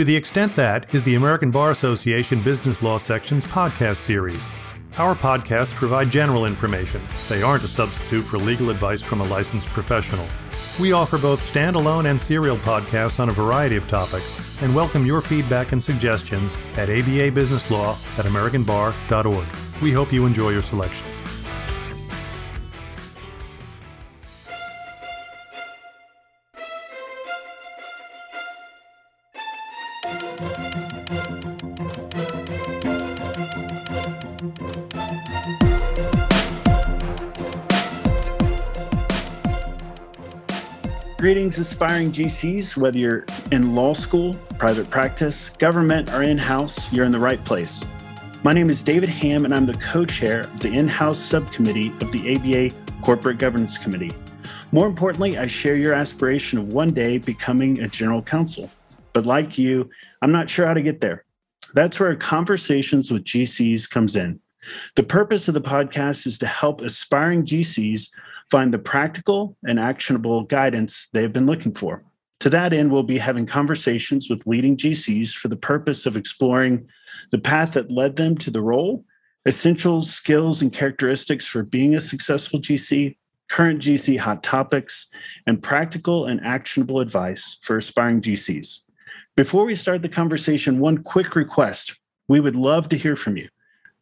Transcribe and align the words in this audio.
To 0.00 0.04
the 0.04 0.16
extent 0.16 0.56
that 0.56 0.94
is 0.94 1.04
the 1.04 1.16
American 1.16 1.50
Bar 1.50 1.72
Association 1.72 2.42
Business 2.42 2.80
Law 2.80 2.96
Section's 2.96 3.44
podcast 3.44 3.98
series. 3.98 4.50
Our 4.96 5.14
podcasts 5.14 5.74
provide 5.74 6.10
general 6.10 6.46
information. 6.46 7.02
They 7.28 7.42
aren't 7.42 7.64
a 7.64 7.68
substitute 7.68 8.22
for 8.22 8.38
legal 8.38 8.70
advice 8.70 9.02
from 9.02 9.20
a 9.20 9.24
licensed 9.24 9.66
professional. 9.66 10.26
We 10.80 10.92
offer 10.92 11.18
both 11.18 11.52
standalone 11.52 12.08
and 12.08 12.18
serial 12.18 12.56
podcasts 12.56 13.20
on 13.20 13.28
a 13.28 13.32
variety 13.32 13.76
of 13.76 13.86
topics 13.88 14.40
and 14.62 14.74
welcome 14.74 15.04
your 15.04 15.20
feedback 15.20 15.72
and 15.72 15.84
suggestions 15.84 16.56
at 16.78 16.88
ababusinesslaw 16.88 18.18
at 18.18 18.24
americanbar.org. 18.24 19.82
We 19.82 19.92
hope 19.92 20.14
you 20.14 20.24
enjoy 20.24 20.48
your 20.48 20.62
selection. 20.62 21.09
Aspiring 41.80 42.12
GCs. 42.12 42.76
Whether 42.76 42.98
you're 42.98 43.24
in 43.52 43.74
law 43.74 43.94
school, 43.94 44.34
private 44.58 44.90
practice, 44.90 45.48
government, 45.48 46.12
or 46.12 46.22
in 46.22 46.36
house, 46.36 46.92
you're 46.92 47.06
in 47.06 47.12
the 47.12 47.18
right 47.18 47.42
place. 47.46 47.82
My 48.42 48.52
name 48.52 48.68
is 48.68 48.82
David 48.82 49.08
Ham, 49.08 49.46
and 49.46 49.54
I'm 49.54 49.64
the 49.64 49.72
co 49.72 50.04
chair 50.04 50.40
of 50.40 50.60
the 50.60 50.68
in 50.68 50.86
house 50.86 51.18
subcommittee 51.18 51.88
of 52.02 52.12
the 52.12 52.36
ABA 52.36 52.76
Corporate 53.00 53.38
Governance 53.38 53.78
Committee. 53.78 54.10
More 54.72 54.86
importantly, 54.86 55.38
I 55.38 55.46
share 55.46 55.74
your 55.74 55.94
aspiration 55.94 56.58
of 56.58 56.68
one 56.68 56.90
day 56.90 57.16
becoming 57.16 57.80
a 57.80 57.88
general 57.88 58.20
counsel. 58.20 58.70
But 59.14 59.24
like 59.24 59.56
you, 59.56 59.88
I'm 60.20 60.32
not 60.32 60.50
sure 60.50 60.66
how 60.66 60.74
to 60.74 60.82
get 60.82 61.00
there. 61.00 61.24
That's 61.72 61.98
where 61.98 62.14
conversations 62.14 63.10
with 63.10 63.24
GCs 63.24 63.88
comes 63.88 64.16
in. 64.16 64.38
The 64.96 65.02
purpose 65.02 65.48
of 65.48 65.54
the 65.54 65.62
podcast 65.62 66.26
is 66.26 66.38
to 66.40 66.46
help 66.46 66.82
aspiring 66.82 67.46
GCs 67.46 68.10
find 68.50 68.72
the 68.72 68.78
practical 68.78 69.56
and 69.64 69.78
actionable 69.78 70.42
guidance 70.42 71.08
they've 71.12 71.32
been 71.32 71.46
looking 71.46 71.72
for. 71.72 72.04
To 72.40 72.50
that 72.50 72.72
end, 72.72 72.90
we'll 72.90 73.02
be 73.02 73.18
having 73.18 73.46
conversations 73.46 74.30
with 74.30 74.46
leading 74.46 74.76
GCs 74.76 75.32
for 75.32 75.48
the 75.48 75.56
purpose 75.56 76.06
of 76.06 76.16
exploring 76.16 76.88
the 77.30 77.38
path 77.38 77.74
that 77.74 77.90
led 77.90 78.16
them 78.16 78.36
to 78.38 78.50
the 78.50 78.62
role, 78.62 79.04
essential 79.44 80.02
skills 80.02 80.62
and 80.62 80.72
characteristics 80.72 81.46
for 81.46 81.62
being 81.62 81.94
a 81.94 82.00
successful 82.00 82.58
GC, 82.58 83.16
current 83.50 83.82
GC 83.82 84.18
hot 84.18 84.42
topics, 84.42 85.08
and 85.46 85.62
practical 85.62 86.26
and 86.26 86.40
actionable 86.42 87.00
advice 87.00 87.58
for 87.62 87.76
aspiring 87.76 88.22
GCs. 88.22 88.80
Before 89.36 89.64
we 89.64 89.74
start 89.74 90.02
the 90.02 90.08
conversation, 90.08 90.80
one 90.80 91.02
quick 91.02 91.34
request. 91.34 91.92
We 92.26 92.40
would 92.40 92.56
love 92.56 92.88
to 92.90 92.96
hear 92.96 93.16
from 93.16 93.36
you. 93.36 93.48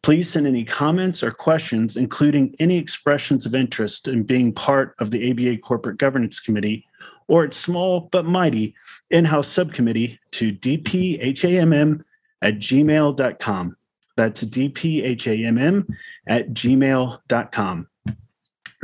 Please 0.01 0.29
send 0.29 0.47
any 0.47 0.63
comments 0.63 1.21
or 1.21 1.31
questions, 1.31 1.97
including 1.97 2.55
any 2.59 2.77
expressions 2.77 3.45
of 3.45 3.53
interest 3.53 4.07
in 4.07 4.23
being 4.23 4.53
part 4.53 4.95
of 4.99 5.11
the 5.11 5.31
ABA 5.31 5.57
Corporate 5.57 5.97
Governance 5.97 6.39
Committee 6.39 6.85
or 7.27 7.45
its 7.45 7.57
small 7.57 8.09
but 8.11 8.25
mighty 8.25 8.75
in 9.11 9.25
house 9.25 9.47
subcommittee 9.47 10.19
to 10.31 10.51
dphamm 10.51 12.03
at 12.41 12.55
gmail.com. 12.55 13.77
That's 14.17 14.43
dphamm 14.43 15.87
at 16.27 16.49
gmail.com. 16.53 17.87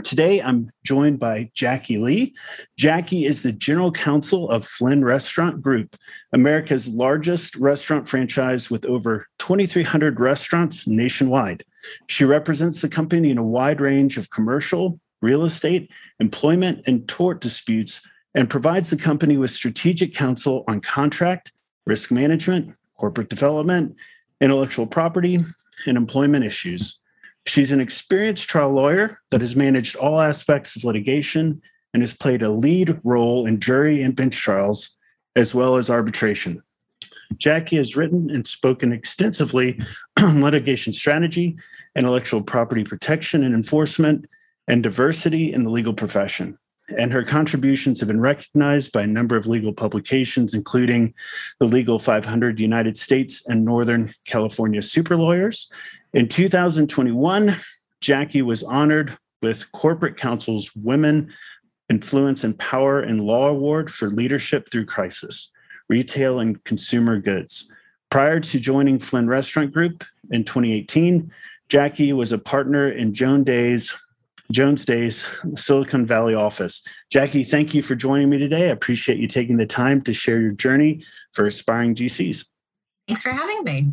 Today, 0.03 0.41
I'm 0.41 0.69
joined 0.83 1.19
by 1.19 1.49
Jackie 1.53 1.97
Lee. 1.97 2.35
Jackie 2.77 3.25
is 3.25 3.43
the 3.43 3.53
general 3.53 3.93
counsel 3.93 4.49
of 4.49 4.67
Flynn 4.67 5.05
Restaurant 5.05 5.61
Group, 5.61 5.95
America's 6.33 6.87
largest 6.89 7.55
restaurant 7.55 8.07
franchise 8.07 8.69
with 8.69 8.85
over 8.85 9.25
2,300 9.39 10.19
restaurants 10.19 10.85
nationwide. 10.85 11.63
She 12.07 12.25
represents 12.25 12.81
the 12.81 12.89
company 12.89 13.29
in 13.29 13.37
a 13.37 13.43
wide 13.43 13.79
range 13.79 14.17
of 14.17 14.29
commercial, 14.31 14.99
real 15.21 15.45
estate, 15.45 15.89
employment, 16.19 16.81
and 16.87 17.07
tort 17.07 17.39
disputes 17.39 18.01
and 18.33 18.49
provides 18.49 18.89
the 18.89 18.97
company 18.97 19.37
with 19.37 19.51
strategic 19.51 20.13
counsel 20.13 20.65
on 20.67 20.81
contract, 20.81 21.53
risk 21.85 22.11
management, 22.11 22.75
corporate 22.97 23.29
development, 23.29 23.95
intellectual 24.41 24.87
property, 24.87 25.41
and 25.85 25.95
employment 25.95 26.43
issues. 26.43 26.99
She's 27.47 27.71
an 27.71 27.79
experienced 27.79 28.47
trial 28.47 28.71
lawyer 28.71 29.19
that 29.31 29.41
has 29.41 29.55
managed 29.55 29.95
all 29.95 30.19
aspects 30.19 30.75
of 30.75 30.83
litigation 30.83 31.61
and 31.93 32.01
has 32.01 32.13
played 32.13 32.41
a 32.41 32.49
lead 32.49 32.99
role 33.03 33.45
in 33.45 33.59
jury 33.59 34.01
and 34.01 34.15
bench 34.15 34.35
trials, 34.35 34.89
as 35.35 35.53
well 35.53 35.75
as 35.75 35.89
arbitration. 35.89 36.61
Jackie 37.37 37.77
has 37.77 37.95
written 37.95 38.29
and 38.29 38.45
spoken 38.45 38.91
extensively 38.91 39.79
on 40.17 40.41
litigation 40.43 40.93
strategy, 40.93 41.55
intellectual 41.95 42.41
property 42.41 42.83
protection 42.83 43.43
and 43.43 43.53
enforcement, 43.53 44.25
and 44.67 44.81
diversity 44.81 45.53
in 45.53 45.63
the 45.63 45.69
legal 45.69 45.93
profession. 45.93 46.57
And 46.97 47.11
her 47.11 47.23
contributions 47.23 47.99
have 47.99 48.07
been 48.07 48.21
recognized 48.21 48.91
by 48.91 49.03
a 49.03 49.07
number 49.07 49.35
of 49.35 49.47
legal 49.47 49.73
publications, 49.73 50.53
including 50.53 51.15
the 51.59 51.65
Legal 51.65 51.97
500 51.97 52.59
United 52.59 52.95
States 52.95 53.41
and 53.47 53.65
Northern 53.65 54.13
California 54.25 54.83
Super 54.83 55.17
Lawyers 55.17 55.67
in 56.15 56.29
2021, 56.29 57.57
Jackie 57.99 58.41
was 58.41 58.63
honored 58.63 59.17
with 59.41 59.69
Corporate 59.73 60.15
Counsel's 60.15 60.73
Women 60.73 61.31
Influence 61.89 62.45
and 62.45 62.57
Power 62.57 63.03
in 63.03 63.19
Law 63.19 63.49
Award 63.49 63.93
for 63.93 64.09
Leadership 64.09 64.71
Through 64.71 64.85
Crisis, 64.85 65.51
Retail 65.89 66.39
and 66.39 66.63
Consumer 66.63 67.19
Goods. 67.19 67.69
Prior 68.09 68.39
to 68.39 68.59
joining 68.59 68.97
Flynn 68.97 69.27
Restaurant 69.27 69.73
Group 69.73 70.05
in 70.31 70.45
2018, 70.45 71.29
Jackie 71.67 72.13
was 72.13 72.31
a 72.31 72.37
partner 72.37 72.89
in 72.89 73.13
Joan 73.13 73.43
Day's 73.43 73.93
Jones 74.51 74.85
Day's 74.85 75.25
Silicon 75.55 76.05
Valley 76.05 76.35
office. 76.35 76.81
Jackie, 77.11 77.43
thank 77.43 77.73
you 77.73 77.81
for 77.81 77.95
joining 77.95 78.29
me 78.29 78.37
today. 78.37 78.67
I 78.69 78.71
appreciate 78.71 79.17
you 79.17 79.27
taking 79.27 79.57
the 79.57 79.65
time 79.65 80.01
to 80.03 80.13
share 80.13 80.39
your 80.39 80.51
journey 80.51 81.03
for 81.31 81.45
aspiring 81.45 81.95
GCs. 81.95 82.45
Thanks 83.07 83.21
for 83.21 83.31
having 83.31 83.63
me. 83.63 83.91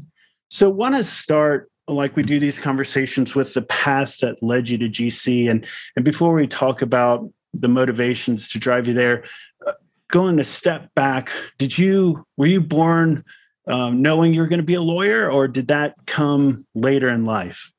So, 0.51 0.69
want 0.69 0.95
to 0.95 1.05
start 1.05 1.72
like 1.89 2.17
we 2.17 2.23
do 2.23 2.39
these 2.39 2.59
conversations 2.59 3.35
with 3.35 3.55
the 3.55 3.63
path 3.63 4.19
that 4.19 4.43
led 4.43 4.69
you 4.69 4.79
to 4.79 4.89
GC. 4.89 5.51
And, 5.51 5.67
and 5.97 6.05
before 6.05 6.35
we 6.35 6.47
talk 6.47 6.83
about 6.83 7.29
the 7.53 7.69
motivations 7.69 8.49
to 8.51 8.59
drive 8.59 8.89
you 8.89 8.95
there, 8.95 9.25
uh, 9.67 9.73
going 10.09 10.39
a 10.39 10.45
step 10.45 10.95
back, 10.95 11.31
did 11.59 11.77
you, 11.77 12.25
were 12.37 12.47
you 12.47 12.61
born 12.61 13.25
um, 13.67 14.03
knowing 14.03 14.35
you 14.35 14.41
were 14.41 14.47
going 14.47 14.61
to 14.61 14.67
be 14.67 14.75
a 14.75 14.83
lawyer 14.83 15.31
or 15.31 15.49
did 15.49 15.69
that 15.69 15.95
come 16.07 16.65
later 16.75 17.09
in 17.09 17.25
life? 17.25 17.73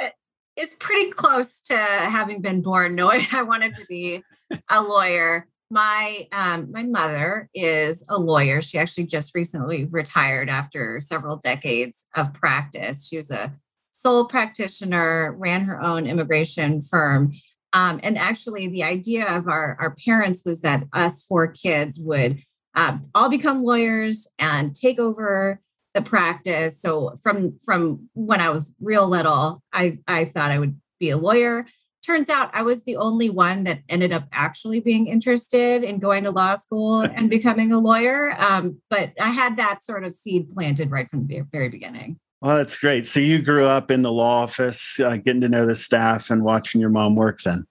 Uh, 0.00 0.08
it's 0.56 0.76
pretty 0.78 1.10
close 1.10 1.60
to 1.62 1.76
having 1.76 2.40
been 2.40 2.62
born 2.62 2.94
knowing 2.94 3.26
I 3.32 3.42
wanted 3.42 3.74
to 3.74 3.84
be 3.86 4.22
a 4.68 4.82
lawyer 4.82 5.46
my 5.70 6.26
um, 6.32 6.70
my 6.72 6.82
mother 6.82 7.48
is 7.54 8.04
a 8.08 8.18
lawyer. 8.18 8.60
She 8.60 8.78
actually 8.78 9.06
just 9.06 9.34
recently 9.34 9.84
retired 9.84 10.50
after 10.50 11.00
several 11.00 11.36
decades 11.36 12.06
of 12.16 12.34
practice. 12.34 13.06
She 13.06 13.16
was 13.16 13.30
a 13.30 13.54
sole 13.92 14.24
practitioner, 14.24 15.34
ran 15.38 15.62
her 15.62 15.80
own 15.80 16.06
immigration 16.06 16.80
firm. 16.80 17.32
Um, 17.72 18.00
and 18.02 18.18
actually, 18.18 18.66
the 18.66 18.82
idea 18.82 19.28
of 19.28 19.46
our, 19.46 19.76
our 19.78 19.94
parents 20.04 20.42
was 20.44 20.60
that 20.62 20.84
us 20.92 21.22
four 21.22 21.46
kids 21.46 22.00
would 22.00 22.42
um, 22.74 23.08
all 23.14 23.28
become 23.28 23.62
lawyers 23.62 24.26
and 24.38 24.74
take 24.74 24.98
over 24.98 25.60
the 25.94 26.02
practice. 26.02 26.80
So 26.80 27.14
from 27.22 27.52
from 27.64 28.08
when 28.14 28.40
I 28.40 28.50
was 28.50 28.74
real 28.80 29.08
little, 29.08 29.62
I 29.72 29.98
I 30.08 30.24
thought 30.24 30.50
I 30.50 30.58
would 30.58 30.80
be 30.98 31.10
a 31.10 31.16
lawyer 31.16 31.66
turns 32.04 32.28
out 32.28 32.50
I 32.52 32.62
was 32.62 32.84
the 32.84 32.96
only 32.96 33.30
one 33.30 33.64
that 33.64 33.80
ended 33.88 34.12
up 34.12 34.24
actually 34.32 34.80
being 34.80 35.06
interested 35.06 35.82
in 35.82 35.98
going 35.98 36.24
to 36.24 36.30
law 36.30 36.54
school 36.54 37.00
and 37.14 37.30
becoming 37.30 37.72
a 37.72 37.78
lawyer. 37.78 38.40
Um, 38.40 38.80
but 38.88 39.12
I 39.20 39.30
had 39.30 39.56
that 39.56 39.82
sort 39.82 40.04
of 40.04 40.14
seed 40.14 40.50
planted 40.50 40.90
right 40.90 41.10
from 41.10 41.26
the 41.26 41.40
very 41.52 41.68
beginning. 41.68 42.18
Well, 42.40 42.56
that's 42.56 42.76
great. 42.76 43.04
So 43.04 43.20
you 43.20 43.42
grew 43.42 43.66
up 43.66 43.90
in 43.90 44.00
the 44.00 44.10
law 44.10 44.42
office, 44.42 44.98
uh, 44.98 45.16
getting 45.16 45.42
to 45.42 45.48
know 45.48 45.66
the 45.66 45.74
staff 45.74 46.30
and 46.30 46.42
watching 46.42 46.80
your 46.80 46.90
mom 46.90 47.14
work 47.14 47.42
then. 47.42 47.66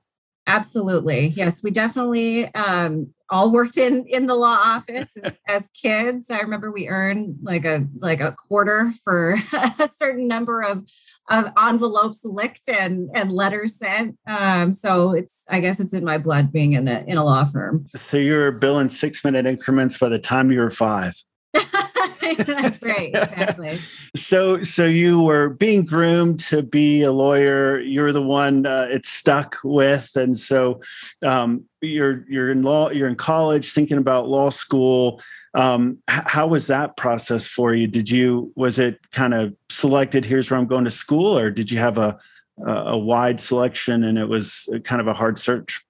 Absolutely. 0.50 1.28
Yes, 1.28 1.62
we 1.62 1.70
definitely 1.70 2.54
um, 2.56 3.14
all 3.30 3.52
worked 3.52 3.78
in 3.78 4.06
in 4.08 4.26
the 4.26 4.36
law 4.36 4.58
office 4.64 5.16
as, 5.24 5.38
as, 5.48 5.70
kids. 5.70 6.32
I 6.32 6.40
remember 6.40 6.72
we 6.72 6.88
earned 6.88 7.38
like 7.44 7.66
a 7.66 7.86
like 8.00 8.20
a 8.20 8.32
quarter 8.32 8.92
for 9.04 9.38
a 9.80 9.88
certain 9.88 10.28
number 10.28 10.62
of 10.62 10.88
of 11.30 11.52
envelopes 11.62 12.26
licked 12.26 12.68
and 12.68 13.10
and 13.14 13.32
letters 13.32 13.78
sent. 13.78 14.18
Um, 14.28 14.74
so 14.74 15.12
it's 15.12 15.44
I 15.48 15.60
guess 15.60 15.80
it's 15.80 15.94
in 15.94 16.04
my 16.04 16.18
blood 16.18 16.52
being 16.52 16.74
in 16.74 16.88
a 16.88 17.04
in 17.06 17.18
a 17.18 17.24
law 17.24 17.46
firm. 17.46 17.86
So 18.10 18.18
you 18.18 18.34
were 18.34 18.52
billing 18.52 18.90
six 18.90 19.24
minute 19.24 19.46
increments 19.46 19.98
by 19.98 20.10
the 20.10 20.20
time 20.20 20.52
you 20.52 20.62
were 20.62 20.72
five. 20.72 21.14
That's 22.38 22.84
right, 22.84 23.10
exactly. 23.14 23.80
so, 24.16 24.62
so 24.62 24.86
you 24.86 25.22
were 25.22 25.50
being 25.50 25.84
groomed 25.84 26.40
to 26.42 26.62
be 26.62 27.02
a 27.02 27.12
lawyer. 27.12 27.80
You're 27.80 28.12
the 28.12 28.22
one 28.22 28.66
uh, 28.66 28.88
it 28.90 29.06
stuck 29.06 29.58
with, 29.64 30.12
and 30.16 30.38
so 30.38 30.82
um, 31.24 31.66
you're 31.82 32.26
you're 32.30 32.52
in 32.52 32.62
law. 32.62 32.92
You're 32.92 33.08
in 33.08 33.16
college, 33.16 33.74
thinking 33.74 33.98
about 33.98 34.28
law 34.28 34.52
school. 34.52 35.22
Um, 35.56 35.98
how 36.08 36.46
was 36.46 36.68
that 36.68 36.98
process 36.98 37.48
for 37.48 37.74
you? 37.74 37.88
Did 37.88 38.10
you 38.10 38.52
was 38.56 38.78
it 38.78 39.00
kind 39.12 39.34
of 39.34 39.56
selected? 39.72 40.26
Here's 40.26 40.52
where 40.52 40.60
I'm 40.60 40.68
going 40.68 40.86
to 40.86 40.92
school, 40.92 41.38
or 41.38 41.50
did 41.50 41.72
you 41.72 41.80
have 41.80 41.98
a 41.98 42.20
a 42.66 42.98
wide 42.98 43.40
selection 43.40 44.04
and 44.04 44.18
it 44.18 44.26
was 44.26 44.68
kind 44.84 45.02
of 45.02 45.08
a 45.08 45.14
hard 45.14 45.40
search? 45.40 45.82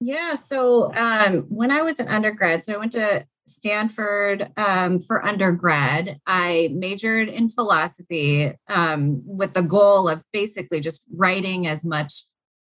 Yeah. 0.00 0.34
So 0.34 0.92
um, 0.94 1.42
when 1.48 1.70
I 1.70 1.82
was 1.82 2.00
an 2.00 2.08
undergrad, 2.08 2.64
so 2.64 2.74
I 2.74 2.76
went 2.76 2.92
to 2.92 3.24
Stanford 3.46 4.50
um, 4.56 4.98
for 4.98 5.24
undergrad. 5.24 6.18
I 6.26 6.70
majored 6.72 7.28
in 7.28 7.48
philosophy 7.48 8.52
um, 8.68 9.22
with 9.24 9.54
the 9.54 9.62
goal 9.62 10.08
of 10.08 10.22
basically 10.32 10.80
just 10.80 11.04
writing 11.14 11.66
as 11.66 11.84
much 11.84 12.24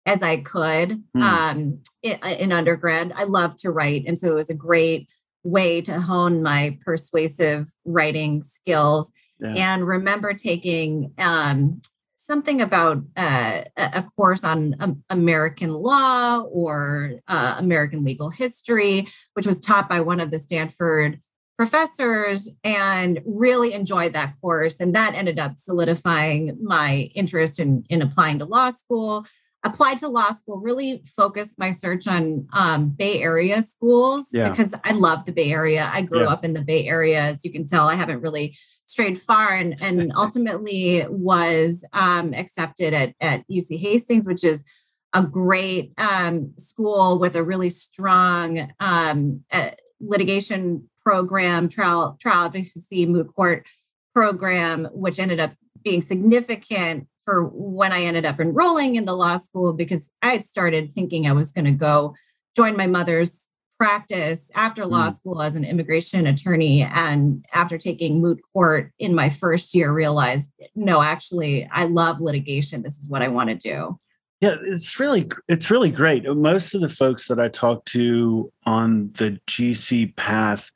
as 0.06 0.22
I 0.22 0.38
could 0.38 1.04
mm. 1.16 1.22
um, 1.22 1.80
in, 2.02 2.20
in, 2.24 2.52
undergrad. 2.52 3.14
I 3.16 3.24
love 3.24 3.56
to 3.58 3.72
write. 3.72 4.04
And 4.06 4.20
so 4.20 4.30
it 4.30 4.36
was 4.36 4.50
a 4.50 4.56
great 4.56 5.08
way 5.44 5.81
to 5.81 6.02
hone 6.02 6.44
my 6.44 6.78
persuasive 6.84 7.69
writing 7.86 8.42
skills. 8.42 9.12
Yeah. 9.40 9.74
And 9.74 9.88
remember 9.88 10.34
taking 10.34 11.14
um, 11.18 11.81
something 12.25 12.62
about 12.62 13.04
uh, 13.18 13.64
a 13.75 14.04
course 14.16 14.44
on 14.44 14.75
um, 14.80 15.04
American 15.10 15.74
law 15.74 16.40
or 16.40 17.20
uh, 17.28 17.56
American 17.58 18.04
legal 18.04 18.30
history, 18.30 19.08
which 19.34 19.46
was 19.46 19.60
taught 19.60 19.90
by 19.90 20.00
one 20.00 20.20
of 20.20 20.31
the 20.31 20.40
Stanford 20.40 21.20
professors, 21.58 22.50
and 22.64 23.22
really 23.25 23.74
enjoyed 23.74 24.14
that 24.14 24.34
course. 24.42 24.80
And 24.80 24.96
that 24.96 25.14
ended 25.14 25.38
up 25.38 25.60
solidifying 25.60 26.58
my 26.62 27.12
interest 27.14 27.60
in, 27.60 27.86
in 27.90 28.02
applying 28.02 28.40
to 28.40 28.46
law 28.46 28.69
school. 28.69 29.26
Applied 29.66 30.00
to 30.00 30.10
law 30.10 30.31
school, 30.31 30.60
really 30.60 31.02
focused 31.06 31.58
my 31.58 31.72
search 31.72 32.06
on 32.06 32.48
um, 32.52 32.90
Bay 32.90 33.22
Area 33.22 33.62
schools 33.62 34.30
yeah. 34.34 34.50
because 34.50 34.76
I 34.84 34.92
love 34.92 35.26
the 35.26 35.31
Bay 35.31 35.54
Area. 35.54 35.90
I 35.94 36.02
grew 36.02 36.24
yeah. 36.24 36.34
up 36.34 36.44
in 36.44 36.54
the 36.54 36.62
Bay 36.62 36.86
Area. 36.86 37.22
As 37.22 37.46
you 37.46 37.52
can 37.52 37.66
tell, 37.66 37.88
I 37.88 37.96
haven't 37.96 38.19
really 38.19 38.58
strayed 38.85 39.19
far 39.19 39.53
and, 39.53 39.75
and 39.81 40.12
ultimately 40.15 41.06
was 41.09 41.85
um, 41.94 42.33
accepted 42.33 42.94
at, 42.94 43.13
at 43.19 43.47
UC 43.50 43.80
Hastings, 43.80 44.27
which 44.27 44.44
is 44.44 44.63
a 45.13 45.21
great 45.21 45.94
um, 45.97 46.53
school 46.57 47.19
with 47.19 47.35
a 47.35 47.44
really 47.44 47.69
strong 47.69 48.71
um, 48.80 49.44
uh, 49.51 49.69
litigation 50.01 50.89
program, 51.03 51.69
trial, 51.69 52.18
trial 52.19 52.45
advocacy, 52.45 53.06
moot 53.06 53.27
court 53.33 53.65
program, 54.13 54.85
which 54.91 55.19
ended 55.19 55.39
up 55.39 55.53
being 55.83 56.01
significant 56.01 57.07
for 57.25 57.45
when 57.45 57.91
I 57.91 58.03
ended 58.03 58.25
up 58.25 58.39
enrolling 58.39 58.95
in 58.95 59.06
the 59.06 59.15
law 59.15 59.38
school 59.38 59.74
because 59.74 60.12
I 60.21 60.31
had 60.31 60.45
started 60.45 60.91
thinking 60.91 61.27
I 61.27 61.33
was 61.33 61.51
going 61.51 61.65
to 61.65 61.71
go 61.71 62.15
join 62.56 62.75
my 62.75 62.88
mother's 62.88 63.47
practice 63.83 64.50
after 64.56 64.85
law 64.85 65.07
mm. 65.07 65.12
school 65.12 65.41
as 65.41 65.57
an 65.57 65.65
immigration 65.65 66.25
attorney 66.25 66.83
and 66.83 67.44
after 67.51 67.77
taking 67.77 68.21
moot 68.21 68.39
court 68.53 68.94
in 68.97 69.13
my 69.13 69.27
first 69.27 69.75
year 69.75 69.91
realized 69.91 70.53
no 70.74 71.01
actually 71.01 71.68
i 71.69 71.83
love 71.83 72.21
litigation 72.21 72.81
this 72.81 72.97
is 72.97 73.09
what 73.09 73.21
i 73.21 73.27
want 73.27 73.50
to 73.50 73.56
do 73.56 73.97
yeah 74.39 74.56
it's 74.63 74.97
really 75.01 75.30
it's 75.50 75.69
really 75.69 75.89
great 75.89 76.24
most 76.24 76.74
of 76.74 76.80
the 76.80 76.88
folks 76.88 77.27
that 77.27 77.41
i 77.41 77.50
talk 77.50 77.83
to 77.83 78.50
on 78.65 79.12
the 79.15 79.38
gc 79.50 80.15
path 80.15 80.71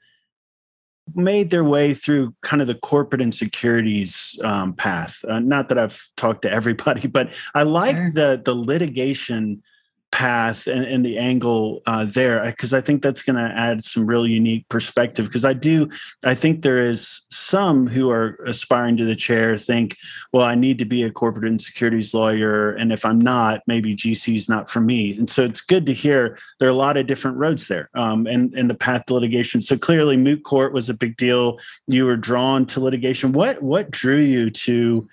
made 1.16 1.50
their 1.50 1.64
way 1.64 1.94
through 1.94 2.36
kind 2.42 2.62
of 2.62 2.68
the 2.68 2.76
corporate 2.76 3.22
and 3.22 3.34
securities 3.34 4.38
um, 4.44 4.74
path 4.74 5.24
uh, 5.30 5.40
not 5.40 5.70
that 5.70 5.78
i've 5.78 6.06
talked 6.18 6.42
to 6.42 6.52
everybody 6.52 7.08
but 7.18 7.30
i 7.56 7.64
like 7.64 7.96
sure. 7.96 8.12
the 8.12 8.42
the 8.44 8.54
litigation 8.54 9.64
path 10.12 10.68
and, 10.68 10.86
and 10.86 11.06
the 11.06 11.18
angle 11.18 11.82
uh, 11.86 12.06
there 12.06 12.44
because 12.46 12.74
I 12.74 12.82
think 12.82 13.02
that's 13.02 13.22
going 13.22 13.36
to 13.36 13.42
add 13.42 13.84
some 13.84 14.06
real 14.06 14.26
unique 14.26 14.68
perspective. 14.70 15.26
Because 15.26 15.46
I 15.46 15.54
do, 15.54 15.90
I 16.24 16.34
think 16.34 16.62
there 16.62 16.82
is 16.82 17.22
some 17.32 17.88
who 17.88 18.10
are 18.10 18.40
aspiring 18.46 18.98
to 18.98 19.06
the 19.06 19.16
chair 19.16 19.58
think, 19.58 19.98
well, 20.32 20.44
I 20.44 20.56
need 20.56 20.80
to 20.80 20.86
be 20.86 21.04
a 21.04 21.12
corporate 21.12 21.46
and 21.46 21.62
securities 21.62 22.14
lawyer, 22.14 22.72
and 22.74 22.92
if 22.92 23.06
I'm 23.06 23.20
not, 23.20 23.62
maybe 23.68 23.96
GC 23.96 24.36
is 24.36 24.50
not 24.50 24.70
for 24.70 24.80
me. 24.80 25.18
And 25.18 25.30
so 25.30 25.44
it's 25.44 25.62
good 25.62 25.86
to 25.88 25.94
hear 25.94 26.38
there 26.60 26.68
are 26.68 26.72
a 26.72 26.76
lot 26.76 26.98
of 26.98 27.08
different 27.08 27.38
roads 27.38 27.68
there, 27.68 27.90
um, 27.94 28.28
and 28.28 28.54
and 28.54 28.70
the 28.70 28.76
path 28.76 29.06
to 29.08 29.14
litigation. 29.14 29.62
So 29.62 29.78
clearly, 29.78 30.18
moot 30.18 30.44
court 30.44 30.74
was 30.74 30.90
a 30.90 30.94
big 30.94 31.18
deal. 31.18 31.60
You 31.88 32.06
were 32.06 32.18
drawn 32.18 32.66
to 32.68 32.80
litigation. 32.80 33.34
What 33.34 33.62
what 33.62 33.92
drew 33.92 34.20
you 34.20 34.50
to 34.52 35.08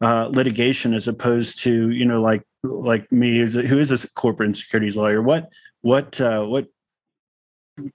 uh, 0.00 0.28
litigation 0.30 0.94
as 0.94 1.08
opposed 1.08 1.58
to 1.60 1.90
you 1.90 2.04
know 2.04 2.20
like 2.20 2.42
like 2.66 3.10
me 3.10 3.38
who 3.38 3.78
is 3.78 3.90
a 3.90 4.08
corporate 4.14 4.48
and 4.48 4.56
securities 4.56 4.96
lawyer 4.96 5.22
what 5.22 5.48
what 5.82 6.20
uh, 6.20 6.44
what 6.44 6.66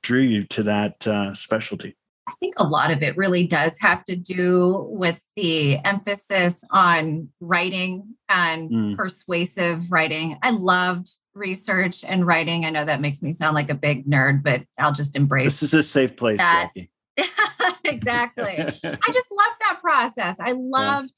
drew 0.02 0.22
you 0.22 0.46
to 0.46 0.64
that 0.64 1.06
uh, 1.08 1.34
specialty? 1.34 1.98
I 2.28 2.34
think 2.40 2.54
a 2.58 2.64
lot 2.64 2.92
of 2.92 3.04
it 3.04 3.18
really 3.18 3.46
does 3.46 3.80
have 3.82 4.06
to 4.06 4.16
do 4.16 4.88
with 4.90 5.22
the 5.36 5.80
emphasis 5.80 6.64
on 6.72 7.30
writing 7.42 8.16
and 8.30 8.70
mm. 8.70 8.96
persuasive 8.96 9.92
writing. 9.92 10.38
I 10.42 10.52
loved 10.52 11.10
research 11.34 12.06
and 12.06 12.26
writing. 12.26 12.64
I 12.64 12.70
know 12.70 12.86
that 12.86 13.02
makes 13.02 13.22
me 13.22 13.34
sound 13.34 13.56
like 13.56 13.70
a 13.70 13.76
big 13.76 14.06
nerd 14.06 14.44
but 14.44 14.64
i'll 14.78 14.92
just 14.92 15.16
embrace 15.16 15.60
this 15.60 15.74
is 15.74 15.80
a 15.80 15.84
safe 15.84 16.16
place 16.16 16.40
exactly. 17.84 18.58
I 18.84 19.12
just 19.12 19.32
loved 19.32 19.58
that 19.60 19.80
process. 19.82 20.38
I 20.40 20.54
loved 20.54 21.12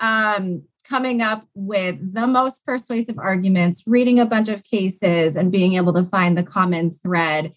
yeah. 0.00 0.36
um 0.36 0.62
coming 0.90 1.22
up 1.22 1.46
with 1.54 2.14
the 2.14 2.26
most 2.26 2.66
persuasive 2.66 3.16
arguments, 3.18 3.84
reading 3.86 4.18
a 4.18 4.26
bunch 4.26 4.48
of 4.48 4.64
cases, 4.64 5.36
and 5.36 5.52
being 5.52 5.74
able 5.74 5.92
to 5.92 6.02
find 6.02 6.36
the 6.36 6.42
common 6.42 6.90
thread 6.90 7.52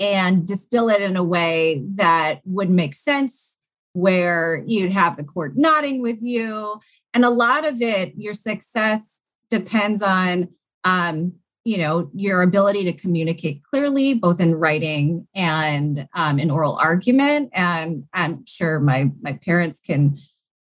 and 0.00 0.46
distill 0.46 0.88
it 0.88 1.02
in 1.02 1.16
a 1.16 1.22
way 1.22 1.84
that 1.96 2.40
would 2.44 2.70
make 2.70 2.94
sense, 2.94 3.58
where 3.92 4.62
you'd 4.66 4.92
have 4.92 5.16
the 5.16 5.24
court 5.24 5.52
nodding 5.56 6.00
with 6.00 6.22
you. 6.22 6.80
And 7.12 7.24
a 7.24 7.30
lot 7.30 7.66
of 7.66 7.82
it, 7.82 8.14
your 8.16 8.34
success 8.34 9.20
depends 9.50 10.02
on, 10.02 10.48
um, 10.84 11.34
you 11.64 11.78
know, 11.78 12.10
your 12.14 12.40
ability 12.40 12.84
to 12.84 12.92
communicate 12.92 13.62
clearly, 13.62 14.14
both 14.14 14.40
in 14.40 14.54
writing 14.54 15.26
and 15.34 16.08
um, 16.14 16.38
in 16.38 16.50
oral 16.50 16.76
argument. 16.76 17.50
And 17.52 18.04
I'm 18.14 18.46
sure 18.46 18.80
my 18.80 19.10
my 19.20 19.38
parents 19.44 19.80
can 19.80 20.16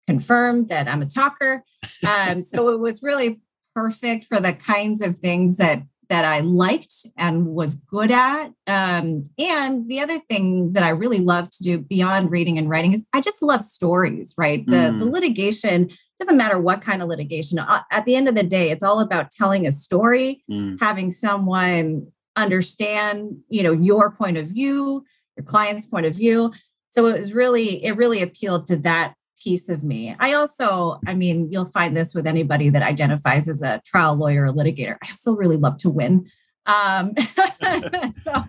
confirm 0.06 0.66
that 0.66 0.88
I'm 0.88 1.02
a 1.02 1.06
talker. 1.06 1.64
Um, 2.06 2.43
so 2.43 2.70
it 2.70 2.81
was 2.81 3.02
really 3.02 3.40
perfect 3.75 4.26
for 4.26 4.40
the 4.40 4.52
kinds 4.52 5.02
of 5.02 5.19
things 5.19 5.56
that 5.56 5.82
that 6.08 6.25
I 6.26 6.40
liked 6.40 7.06
and 7.16 7.46
was 7.46 7.76
good 7.76 8.10
at. 8.10 8.49
Um, 8.66 9.25
and 9.38 9.88
the 9.88 10.00
other 10.00 10.19
thing 10.19 10.75
that 10.75 10.82
I 10.82 10.90
really 10.90 11.20
love 11.20 11.49
to 11.49 11.62
do 11.62 11.78
beyond 11.78 12.31
reading 12.31 12.58
and 12.58 12.69
writing 12.69 12.93
is 12.93 13.06
I 13.14 13.22
just 13.22 13.40
love 13.40 13.62
stories, 13.62 14.34
right? 14.37 14.62
The, 14.66 14.76
mm. 14.76 14.98
the 14.98 15.06
litigation 15.06 15.88
doesn't 16.20 16.36
matter 16.36 16.58
what 16.58 16.82
kind 16.82 17.00
of 17.00 17.08
litigation. 17.08 17.60
Uh, 17.60 17.81
at 17.91 18.05
the 18.05 18.15
end 18.15 18.29
of 18.29 18.34
the 18.34 18.43
day, 18.43 18.70
it's 18.70 18.82
all 18.82 19.00
about 19.00 19.31
telling 19.31 19.67
a 19.67 19.70
story, 19.70 20.44
mm. 20.50 20.77
having 20.81 21.10
someone 21.10 22.08
understand, 22.36 23.38
you 23.48 23.62
know, 23.62 23.72
your 23.72 24.10
point 24.10 24.36
of 24.36 24.48
view, 24.48 25.06
your 25.38 25.44
client's 25.44 25.86
point 25.86 26.05
of 26.05 26.15
view. 26.15 26.53
So 26.91 27.06
it 27.06 27.17
was 27.17 27.32
really, 27.32 27.82
it 27.82 27.96
really 27.96 28.20
appealed 28.20 28.67
to 28.67 28.77
that 28.79 29.15
piece 29.43 29.69
of 29.69 29.84
me. 29.84 30.15
I 30.19 30.32
also, 30.34 31.01
I 31.06 31.15
mean, 31.15 31.51
you'll 31.51 31.65
find 31.65 31.96
this 31.96 32.15
with 32.15 32.27
anybody 32.27 32.69
that 32.70 32.82
identifies 32.82 33.49
as 33.49 33.63
a 33.63 33.81
trial 33.84 34.15
lawyer 34.15 34.46
or 34.46 34.53
litigator. 34.53 34.96
I 35.03 35.11
also 35.11 35.32
really 35.32 35.56
love 35.56 35.79
to 35.79 35.91
win. 35.91 36.31
Um, 36.67 37.15
so, 38.22 38.44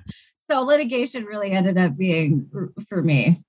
so 0.50 0.62
litigation 0.62 1.26
really 1.26 1.52
ended 1.52 1.78
up 1.78 1.98
being 1.98 2.50
for 2.88 3.02
me. 3.02 3.44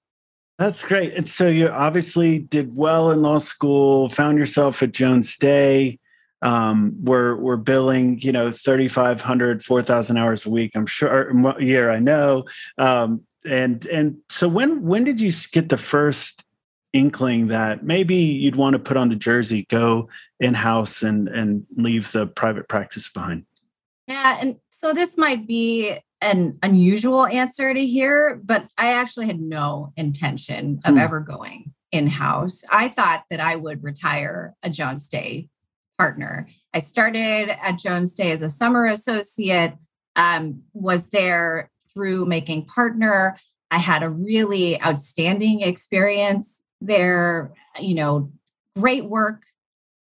That's 0.59 0.83
great. 0.83 1.15
And 1.15 1.29
so 1.29 1.49
you 1.49 1.69
obviously 1.69 2.39
did 2.39 2.75
well 2.75 3.11
in 3.11 3.23
law 3.23 3.39
school, 3.39 4.09
found 4.09 4.39
yourself 4.39 4.83
at 4.83 4.93
Jones 4.93 5.37
Day. 5.37 5.99
Um, 6.43 6.95
we're 7.03 7.37
we're 7.37 7.57
billing, 7.57 8.21
you 8.21 8.31
know, 8.31 8.53
3,500, 8.53 9.65
4,000 9.65 10.17
hours 10.17 10.45
a 10.45 10.51
week. 10.51 10.73
I'm 10.75 10.87
sure 10.87 11.59
year, 11.61 11.91
I 11.91 11.99
know. 11.99 12.45
Um, 12.79 13.23
and 13.45 13.85
and 13.87 14.19
so 14.31 14.47
when 14.49 14.83
when 14.83 15.05
did 15.05 15.21
you 15.21 15.33
get 15.53 15.71
the 15.71 15.77
first 15.77 16.44
inkling 16.95 17.49
that 17.49 17.85
maybe 17.85 18.15
you'd 18.15 18.57
want 18.57 18.73
to 18.73 18.79
put 18.79 18.97
on 18.97 19.11
the 19.11 19.17
jersey, 19.17 19.67
go 19.69 20.09
in 20.41 20.55
house, 20.55 21.03
and 21.03 21.29
and 21.29 21.67
leave 21.77 22.11
the 22.13 22.27
private 22.27 22.69
practice 22.69 23.11
behind? 23.11 23.45
Yeah, 24.07 24.39
and 24.41 24.57
so 24.71 24.95
this 24.95 25.19
might 25.19 25.47
be 25.47 25.99
an 26.21 26.59
unusual 26.63 27.27
answer 27.27 27.75
to 27.75 27.87
hear, 27.87 28.41
but 28.43 28.67
I 28.79 28.93
actually 28.93 29.27
had 29.27 29.41
no 29.41 29.93
intention 29.97 30.81
of 30.85 30.95
hmm. 30.95 30.99
ever 30.99 31.21
going 31.21 31.75
in 31.93 32.07
house. 32.07 32.65
I 32.71 32.89
thought 32.89 33.25
that 33.31 33.41
I 33.41 33.57
would 33.57 33.85
retire 33.85 34.55
a 34.63 34.71
Jones 34.71 35.09
Day 35.09 35.49
partner. 35.99 36.49
I 36.73 36.79
started 36.79 37.51
at 37.63 37.79
Jones 37.79 38.15
Day 38.15 38.33
as 38.33 38.43
a 38.43 38.49
summer 38.49 38.87
associate, 38.87 39.75
um, 40.17 40.63
was 40.73 41.11
there 41.11 41.71
through 41.93 42.27
making 42.27 42.67
partner. 42.67 43.37
I 43.71 43.79
had 43.79 44.03
a 44.03 44.09
really 44.09 44.81
outstanding 44.83 45.61
experience 45.61 46.64
they're, 46.85 47.53
you 47.81 47.95
know, 47.95 48.31
great 48.77 49.07
work, 49.07 49.43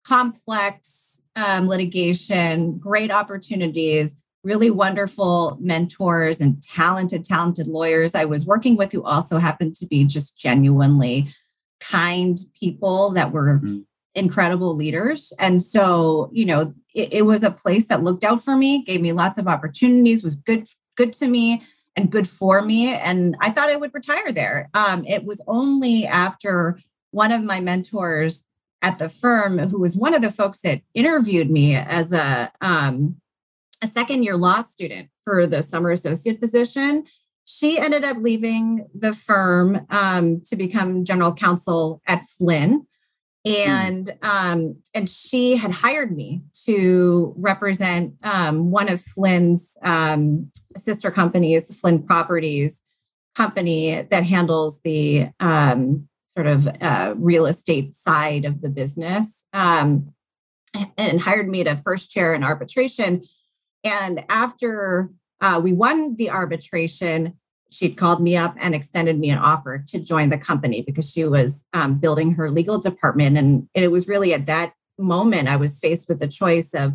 complex 0.06 1.22
um, 1.36 1.68
litigation, 1.68 2.78
great 2.78 3.12
opportunities, 3.12 4.22
really 4.44 4.70
wonderful 4.70 5.58
mentors 5.60 6.40
and 6.40 6.62
talented, 6.62 7.24
talented 7.24 7.68
lawyers 7.68 8.14
I 8.14 8.26
was 8.26 8.46
working 8.46 8.76
with 8.76 8.92
who 8.92 9.04
also 9.04 9.40
happened 9.40 9.76
to 9.78 9.88
be 9.88 10.04
just 10.04 10.38
genuinely 10.38 11.34
kind 11.80 12.38
people 12.60 13.12
that 13.12 13.32
were 13.32 13.56
mm-hmm. 13.56 13.80
incredible 14.14 14.76
leaders. 14.76 15.34
And 15.40 15.64
so, 15.64 16.30
you 16.32 16.46
know, 16.46 16.74
it, 16.94 17.14
it, 17.14 17.22
was 17.24 17.44
a 17.44 17.52
place 17.52 17.88
that 17.88 18.04
looked 18.04 18.24
out 18.24 18.44
for 18.44 18.56
me, 18.56 18.84
gave 18.84 19.02
me 19.02 19.14
lots 19.14 19.38
of 19.38 19.48
opportunities, 19.48 20.24
was 20.24 20.36
good, 20.36 20.68
good 20.96 21.14
to 21.14 21.28
me 21.28 21.64
and 21.96 22.12
good 22.12 22.28
for 22.28 22.62
me. 22.62 22.94
And 22.94 23.36
I 23.40 23.52
thought 23.52 23.70
I 23.70 23.76
would 23.76 23.94
retire 23.94 24.32
there. 24.32 24.70
Um, 24.74 25.06
it 25.06 25.24
was 25.24 25.44
only 25.48 26.06
after 26.06 26.80
one 27.12 27.32
of 27.32 27.44
my 27.44 27.60
mentors 27.60 28.46
at 28.82 29.00
the 29.00 29.10
firm, 29.10 29.58
who 29.58 29.80
was 29.80 29.96
one 29.96 30.14
of 30.14 30.22
the 30.22 30.30
folks 30.30 30.62
that 30.62 30.82
interviewed 30.94 31.50
me 31.50 31.76
as 31.76 32.14
a 32.14 32.52
um, 32.62 33.16
a 33.82 33.88
second 33.88 34.24
year 34.24 34.38
law 34.38 34.62
student 34.62 35.10
for 35.24 35.48
the 35.48 35.64
summer 35.64 35.92
associate 35.92 36.40
position. 36.40 37.04
She 37.46 37.78
ended 37.78 38.04
up 38.04 38.18
leaving 38.20 38.88
the 38.94 39.14
firm 39.14 39.86
um, 39.90 40.42
to 40.42 40.56
become 40.56 41.06
general 41.06 41.34
counsel 41.34 42.02
at 42.08 42.24
Flynn. 42.24 42.88
And 43.46 44.08
mm. 44.08 44.28
um, 44.28 44.78
and 44.94 45.10
she 45.10 45.56
had 45.56 45.72
hired 45.72 46.16
me 46.16 46.42
to 46.66 47.34
represent 47.38 48.16
um, 48.24 48.72
one 48.72 48.90
of 48.90 49.00
Flynn's 49.00 49.78
um, 49.84 50.52
sister 50.78 51.12
companies, 51.12 51.80
Flynn 51.80 52.04
Properties 52.04 52.82
company 53.36 54.02
that 54.02 54.24
handles 54.24 54.82
the 54.82 55.28
um, 55.40 56.08
sort 56.36 56.48
of 56.48 56.68
uh, 56.82 57.14
real 57.18 57.46
estate 57.46 57.96
side 57.96 58.46
of 58.46 58.62
the 58.62 58.70
business, 58.70 59.46
um, 59.54 60.14
and 60.98 61.22
hired 61.22 61.48
me 61.48 61.64
to 61.64 61.76
first 61.76 62.10
chair 62.10 62.34
an 62.34 62.44
arbitration. 62.44 63.22
And 63.84 64.24
after 64.30 65.12
uh, 65.42 65.60
we 65.64 65.74
won 65.74 66.16
the 66.16 66.32
arbitration, 66.32 67.38
she'd 67.76 67.98
called 67.98 68.22
me 68.22 68.38
up 68.38 68.56
and 68.60 68.74
extended 68.74 69.20
me 69.20 69.30
an 69.30 69.38
offer 69.38 69.84
to 69.88 70.00
join 70.00 70.30
the 70.30 70.38
company 70.38 70.82
because 70.82 71.12
she 71.12 71.26
was 71.26 71.66
um, 71.74 71.96
building 71.96 72.32
her 72.32 72.50
legal 72.50 72.80
department. 72.80 73.38
And 73.38 73.68
it 73.74 73.92
was 73.92 74.08
really 74.08 74.34
at 74.34 74.46
that 74.46 74.74
moment 74.98 75.50
I 75.50 75.58
was 75.58 75.78
faced 75.78 76.08
with 76.08 76.22
the 76.22 76.28
choice 76.28 76.74
of 76.74 76.94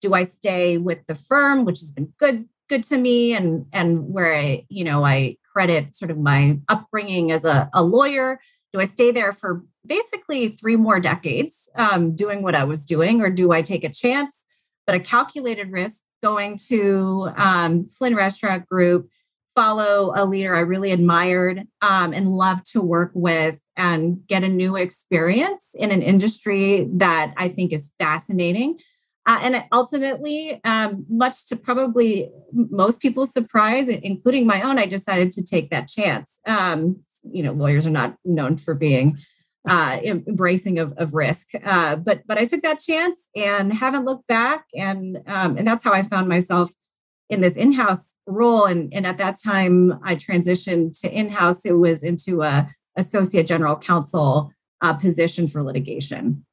do 0.00 0.14
I 0.14 0.22
stay 0.22 0.78
with 0.78 1.04
the 1.06 1.14
firm, 1.14 1.64
which 1.64 1.80
has 1.80 1.90
been 1.90 2.12
good 2.18 2.48
good 2.68 2.84
to 2.84 2.96
me 2.96 3.34
and 3.34 3.66
and 3.72 4.12
where 4.14 4.34
I, 4.36 4.64
you 4.68 4.84
know, 4.84 5.04
I 5.04 5.36
credit 5.52 5.96
sort 5.96 6.12
of 6.12 6.18
my 6.18 6.58
upbringing 6.68 7.32
as 7.32 7.44
a, 7.44 7.68
a 7.74 7.82
lawyer. 7.82 8.40
Do 8.72 8.80
I 8.80 8.84
stay 8.84 9.10
there 9.10 9.32
for 9.32 9.64
basically 9.84 10.48
three 10.48 10.76
more 10.76 11.00
decades 11.00 11.68
um, 11.74 12.14
doing 12.14 12.42
what 12.42 12.54
I 12.54 12.62
was 12.62 12.86
doing, 12.86 13.20
or 13.20 13.30
do 13.30 13.50
I 13.50 13.62
take 13.62 13.82
a 13.82 13.88
chance, 13.88 14.46
but 14.86 14.94
a 14.94 15.00
calculated 15.00 15.72
risk 15.72 16.04
going 16.22 16.58
to 16.68 17.30
um, 17.36 17.84
Flynn 17.84 18.14
Restaurant 18.14 18.66
Group, 18.68 19.08
follow 19.54 20.12
a 20.16 20.24
leader 20.24 20.54
I 20.54 20.60
really 20.60 20.92
admired 20.92 21.66
um, 21.82 22.12
and 22.12 22.32
loved 22.32 22.70
to 22.72 22.80
work 22.80 23.10
with, 23.14 23.60
and 23.76 24.26
get 24.26 24.44
a 24.44 24.48
new 24.48 24.76
experience 24.76 25.74
in 25.78 25.90
an 25.90 26.02
industry 26.02 26.88
that 26.94 27.34
I 27.36 27.48
think 27.48 27.72
is 27.72 27.92
fascinating. 27.98 28.78
Uh, 29.26 29.38
and 29.42 29.64
ultimately, 29.70 30.60
um, 30.64 31.04
much 31.08 31.46
to 31.46 31.56
probably 31.56 32.30
most 32.52 33.00
people's 33.00 33.32
surprise, 33.32 33.88
including 33.88 34.46
my 34.46 34.62
own, 34.62 34.78
I 34.78 34.86
decided 34.86 35.30
to 35.32 35.42
take 35.42 35.70
that 35.70 35.88
chance. 35.88 36.40
Um, 36.46 37.02
you 37.22 37.42
know, 37.42 37.52
lawyers 37.52 37.86
are 37.86 37.90
not 37.90 38.16
known 38.24 38.56
for 38.56 38.74
being 38.74 39.18
uh, 39.68 39.98
embracing 40.02 40.78
of, 40.78 40.92
of 40.96 41.14
risk. 41.14 41.50
Uh, 41.64 41.96
but 41.96 42.22
but 42.26 42.38
I 42.38 42.44
took 42.44 42.62
that 42.62 42.80
chance 42.80 43.28
and 43.36 43.72
haven't 43.72 44.04
looked 44.04 44.26
back, 44.26 44.64
and 44.74 45.18
um, 45.26 45.56
and 45.58 45.66
that's 45.66 45.84
how 45.84 45.92
I 45.92 46.02
found 46.02 46.28
myself 46.28 46.70
in 47.30 47.40
this 47.40 47.56
in-house 47.56 48.14
role. 48.26 48.66
And 48.66 48.92
and 48.92 49.06
at 49.06 49.18
that 49.18 49.36
time, 49.42 49.98
I 50.02 50.16
transitioned 50.16 51.00
to 51.00 51.10
in-house. 51.10 51.64
It 51.64 51.78
was 51.78 52.04
into 52.04 52.42
a 52.42 52.68
associate 52.96 53.46
general 53.46 53.76
counsel 53.76 54.52
uh, 54.82 54.92
position 54.92 55.46
for 55.46 55.62
litigation. 55.62 56.44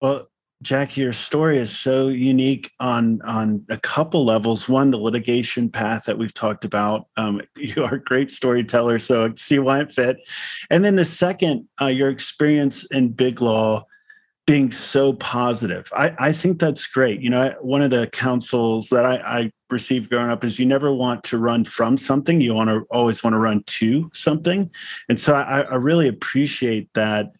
Well, 0.00 0.28
Jackie, 0.60 1.00
your 1.00 1.12
story 1.12 1.58
is 1.58 1.76
so 1.76 2.08
unique 2.08 2.70
on 2.78 3.20
on 3.22 3.64
a 3.68 3.78
couple 3.78 4.24
levels. 4.24 4.68
One, 4.68 4.90
the 4.90 4.98
litigation 4.98 5.68
path 5.68 6.04
that 6.04 6.18
we've 6.18 6.34
talked 6.34 6.64
about. 6.64 7.08
Um, 7.16 7.40
you 7.56 7.82
are 7.82 7.94
a 7.94 8.02
great 8.02 8.30
storyteller, 8.30 8.98
so 8.98 9.24
I 9.24 9.30
see 9.36 9.58
why 9.58 9.80
it 9.80 9.92
fit. 9.92 10.18
And 10.70 10.84
then 10.84 10.96
the 10.96 11.04
second, 11.04 11.68
uh, 11.80 11.86
your 11.86 12.10
experience 12.10 12.84
in 12.84 13.08
big 13.08 13.40
law 13.40 13.86
being 14.46 14.72
so 14.72 15.12
positive. 15.14 15.88
I, 15.94 16.14
I 16.18 16.32
think 16.32 16.58
that's 16.58 16.86
great. 16.86 17.20
You 17.20 17.30
know, 17.30 17.54
one 17.60 17.80
of 17.80 17.90
the 17.90 18.08
counsels 18.08 18.88
that 18.88 19.04
I, 19.04 19.16
I 19.16 19.52
received 19.70 20.10
growing 20.10 20.30
up 20.30 20.42
is 20.42 20.58
you 20.58 20.66
never 20.66 20.92
want 20.92 21.22
to 21.24 21.38
run 21.38 21.64
from 21.64 21.96
something. 21.96 22.40
You 22.40 22.54
want 22.54 22.68
to 22.68 22.84
always 22.90 23.22
want 23.22 23.34
to 23.34 23.38
run 23.38 23.62
to 23.64 24.10
something. 24.14 24.68
And 25.08 25.18
so 25.18 25.34
I, 25.34 25.60
I 25.60 25.76
really 25.76 26.08
appreciate 26.08 26.92
that 26.94 27.32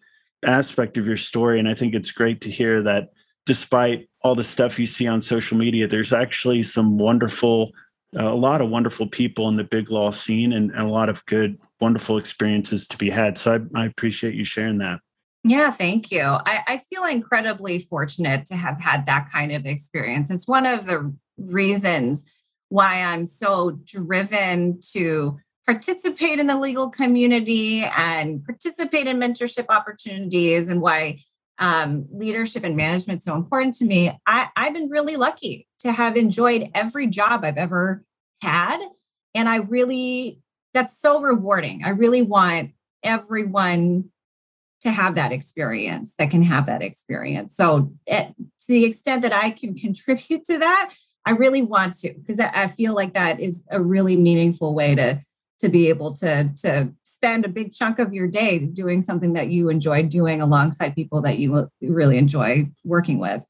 aspect 0.44 0.96
of 0.96 1.06
your 1.06 1.16
story. 1.16 1.58
And 1.58 1.68
I 1.68 1.74
think 1.74 1.94
it's 1.94 2.12
great 2.12 2.40
to 2.42 2.50
hear 2.50 2.82
that 2.82 3.10
despite 3.46 4.08
all 4.22 4.36
the 4.36 4.44
stuff 4.44 4.78
you 4.78 4.86
see 4.86 5.08
on 5.08 5.22
social 5.22 5.58
media, 5.58 5.88
there's 5.88 6.12
actually 6.12 6.62
some 6.62 6.98
wonderful, 6.98 7.72
uh, 8.16 8.32
a 8.32 8.34
lot 8.34 8.60
of 8.60 8.70
wonderful 8.70 9.08
people 9.08 9.48
in 9.48 9.56
the 9.56 9.64
big 9.64 9.90
law 9.90 10.12
scene 10.12 10.52
and, 10.52 10.70
and 10.70 10.82
a 10.82 10.88
lot 10.88 11.08
of 11.08 11.26
good, 11.26 11.58
wonderful 11.80 12.16
experiences 12.16 12.86
to 12.86 12.96
be 12.96 13.10
had. 13.10 13.38
So 13.38 13.66
I, 13.74 13.82
I 13.82 13.86
appreciate 13.86 14.34
you 14.34 14.44
sharing 14.44 14.78
that. 14.78 15.00
Yeah, 15.44 15.72
thank 15.72 16.12
you. 16.12 16.22
I, 16.22 16.62
I, 16.68 16.80
feel 16.88 17.04
incredibly 17.04 17.80
fortunate 17.80 18.46
to 18.46 18.54
have 18.54 18.80
had 18.80 19.06
that 19.06 19.28
kind 19.28 19.50
of 19.50 19.66
experience. 19.66 20.30
It's 20.30 20.46
one 20.46 20.66
of 20.66 20.86
the 20.86 21.12
reasons 21.36 22.24
why 22.68 23.02
I'm 23.02 23.26
so 23.26 23.72
driven 23.84 24.80
to 24.92 25.40
participate 25.66 26.38
in 26.38 26.46
the 26.46 26.58
legal 26.58 26.90
community 26.90 27.82
and 27.82 28.44
participate 28.44 29.08
in 29.08 29.18
mentorship 29.18 29.66
opportunities 29.68 30.68
and 30.68 30.80
why 30.80 31.18
um, 31.58 32.06
leadership 32.12 32.64
and 32.64 32.76
management 32.76 33.18
is 33.18 33.24
so 33.24 33.34
important 33.34 33.74
to 33.76 33.84
me. 33.84 34.16
I, 34.26 34.48
I've 34.56 34.74
been 34.74 34.88
really 34.88 35.16
lucky 35.16 35.66
to 35.80 35.92
have 35.92 36.16
enjoyed 36.16 36.70
every 36.74 37.08
job 37.08 37.44
I've 37.44 37.58
ever 37.58 38.04
had. 38.40 38.80
And 39.34 39.48
I 39.48 39.56
really, 39.56 40.40
that's 40.72 40.96
so 40.98 41.20
rewarding. 41.20 41.84
I 41.84 41.90
really 41.90 42.22
want 42.22 42.72
everyone 43.04 44.10
to 44.82 44.90
have 44.90 45.14
that 45.14 45.32
experience 45.32 46.14
that 46.18 46.30
can 46.30 46.42
have 46.42 46.66
that 46.66 46.82
experience. 46.82 47.56
So, 47.56 47.92
at, 48.08 48.28
to 48.36 48.68
the 48.68 48.84
extent 48.84 49.22
that 49.22 49.32
I 49.32 49.50
can 49.50 49.74
contribute 49.74 50.44
to 50.44 50.58
that, 50.58 50.92
I 51.24 51.32
really 51.32 51.62
want 51.62 51.94
to 52.00 52.14
because 52.14 52.40
I 52.40 52.66
feel 52.66 52.94
like 52.94 53.14
that 53.14 53.40
is 53.40 53.64
a 53.70 53.80
really 53.80 54.16
meaningful 54.16 54.74
way 54.74 54.94
to 54.94 55.22
to 55.60 55.68
be 55.68 55.88
able 55.88 56.12
to 56.14 56.50
to 56.62 56.92
spend 57.04 57.44
a 57.44 57.48
big 57.48 57.72
chunk 57.72 58.00
of 58.00 58.12
your 58.12 58.26
day 58.26 58.58
doing 58.58 59.00
something 59.00 59.34
that 59.34 59.48
you 59.48 59.68
enjoy 59.68 60.02
doing 60.02 60.40
alongside 60.40 60.96
people 60.96 61.22
that 61.22 61.38
you 61.38 61.70
really 61.80 62.18
enjoy 62.18 62.68
working 62.84 63.18
with. 63.18 63.42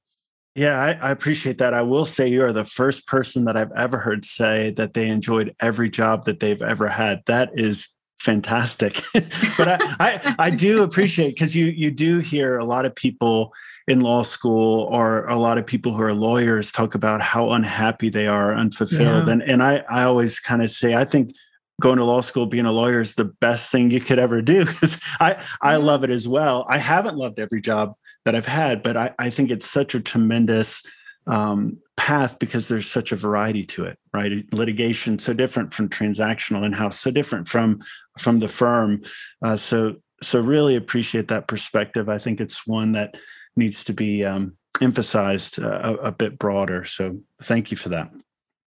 Yeah, 0.54 0.78
I, 0.78 1.08
I, 1.08 1.10
appreciate 1.12 1.56
that. 1.58 1.72
I 1.72 1.80
will 1.80 2.04
say 2.04 2.28
you 2.28 2.44
are 2.44 2.52
the 2.52 2.66
first 2.66 3.06
person 3.06 3.46
that 3.46 3.56
I've 3.56 3.72
ever 3.72 3.96
heard 3.96 4.26
say 4.26 4.72
that 4.72 4.92
they 4.92 5.08
enjoyed 5.08 5.54
every 5.60 5.88
job 5.88 6.26
that 6.26 6.40
they've 6.40 6.60
ever 6.60 6.88
had. 6.88 7.22
That 7.26 7.52
is 7.54 7.88
fantastic. 8.22 9.02
but 9.12 9.68
I, 9.68 9.78
I, 10.00 10.34
I 10.38 10.50
do 10.50 10.82
appreciate 10.82 11.34
because 11.34 11.54
you 11.54 11.66
you 11.66 11.90
do 11.90 12.18
hear 12.18 12.58
a 12.58 12.64
lot 12.64 12.86
of 12.86 12.94
people 12.94 13.52
in 13.88 14.00
law 14.00 14.22
school 14.22 14.84
or 14.90 15.26
a 15.26 15.36
lot 15.36 15.58
of 15.58 15.66
people 15.66 15.92
who 15.92 16.02
are 16.02 16.14
lawyers 16.14 16.70
talk 16.70 16.94
about 16.94 17.20
how 17.20 17.50
unhappy 17.50 18.08
they 18.08 18.26
are, 18.26 18.54
unfulfilled. 18.54 19.26
Yeah. 19.26 19.32
And 19.32 19.42
and 19.42 19.62
I 19.62 19.84
I 19.90 20.04
always 20.04 20.38
kind 20.38 20.62
of 20.62 20.70
say 20.70 20.94
I 20.94 21.04
think 21.04 21.34
going 21.80 21.98
to 21.98 22.04
law 22.04 22.20
school 22.20 22.46
being 22.46 22.64
a 22.64 22.72
lawyer 22.72 23.00
is 23.00 23.14
the 23.16 23.24
best 23.24 23.70
thing 23.70 23.90
you 23.90 24.00
could 24.00 24.18
ever 24.18 24.40
do 24.40 24.64
because 24.66 24.96
i 25.20 25.42
i 25.62 25.76
love 25.76 26.04
it 26.04 26.10
as 26.10 26.28
well 26.28 26.64
i 26.68 26.78
haven't 26.78 27.16
loved 27.16 27.40
every 27.40 27.60
job 27.60 27.94
that 28.24 28.34
i've 28.36 28.46
had 28.46 28.82
but 28.82 28.96
i, 28.96 29.10
I 29.18 29.30
think 29.30 29.50
it's 29.50 29.68
such 29.68 29.94
a 29.94 30.00
tremendous 30.00 30.82
um, 31.26 31.78
path 31.96 32.38
because 32.40 32.66
there's 32.66 32.90
such 32.90 33.12
a 33.12 33.16
variety 33.16 33.64
to 33.66 33.84
it 33.84 33.98
right 34.12 34.44
litigation 34.52 35.18
so 35.18 35.32
different 35.32 35.72
from 35.72 35.88
transactional 35.88 36.64
in-house 36.64 37.00
so 37.00 37.10
different 37.10 37.48
from 37.48 37.80
from 38.18 38.40
the 38.40 38.48
firm. 38.48 39.02
Uh, 39.42 39.56
so 39.56 39.94
so 40.22 40.40
really 40.40 40.76
appreciate 40.76 41.28
that 41.28 41.48
perspective. 41.48 42.08
I 42.08 42.18
think 42.18 42.40
it's 42.40 42.66
one 42.66 42.92
that 42.92 43.14
needs 43.56 43.84
to 43.84 43.92
be 43.92 44.24
um, 44.24 44.56
emphasized 44.80 45.60
uh, 45.60 45.80
a, 45.82 45.94
a 45.94 46.12
bit 46.12 46.38
broader. 46.38 46.84
So 46.84 47.18
thank 47.42 47.70
you 47.70 47.76
for 47.76 47.88
that. 47.90 48.12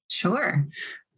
Sure. 0.09 0.65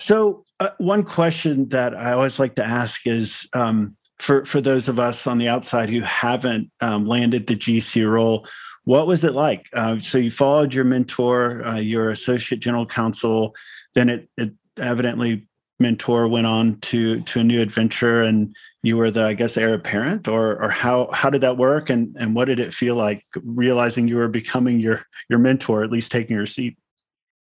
So, 0.01 0.43
uh, 0.59 0.69
one 0.77 1.03
question 1.03 1.69
that 1.69 1.95
I 1.95 2.13
always 2.13 2.39
like 2.39 2.55
to 2.55 2.65
ask 2.65 3.05
is 3.05 3.47
um, 3.53 3.95
for 4.17 4.45
for 4.45 4.61
those 4.61 4.88
of 4.88 4.99
us 4.99 5.27
on 5.27 5.38
the 5.38 5.49
outside 5.49 5.89
who 5.89 6.01
haven't 6.01 6.71
um, 6.81 7.05
landed 7.05 7.47
the 7.47 7.55
GC 7.55 8.09
role, 8.09 8.47
what 8.85 9.07
was 9.07 9.23
it 9.23 9.33
like? 9.33 9.67
Uh, 9.73 9.99
so, 9.99 10.17
you 10.17 10.31
followed 10.31 10.73
your 10.73 10.85
mentor, 10.85 11.65
uh, 11.65 11.75
your 11.75 12.11
associate 12.11 12.61
general 12.61 12.85
counsel, 12.85 13.53
then 13.93 14.09
it, 14.09 14.29
it 14.38 14.53
evidently 14.77 15.45
mentor 15.79 16.27
went 16.27 16.48
on 16.48 16.79
to 16.81 17.21
to 17.21 17.39
a 17.39 17.43
new 17.43 17.62
adventure, 17.62 18.21
and 18.21 18.55
you 18.83 18.98
were 18.98 19.12
the 19.12 19.24
I 19.24 19.33
guess 19.33 19.57
heir 19.57 19.74
apparent, 19.74 20.27
or 20.27 20.62
or 20.62 20.69
how 20.69 21.09
how 21.12 21.29
did 21.29 21.41
that 21.41 21.57
work, 21.57 21.89
and 21.89 22.15
and 22.19 22.36
what 22.36 22.45
did 22.45 22.59
it 22.59 22.74
feel 22.74 22.95
like 22.95 23.24
realizing 23.43 24.07
you 24.07 24.17
were 24.17 24.27
becoming 24.27 24.79
your 24.79 25.05
your 25.29 25.39
mentor, 25.39 25.83
at 25.83 25.91
least 25.91 26.12
taking 26.12 26.36
your 26.36 26.48
seat? 26.48 26.77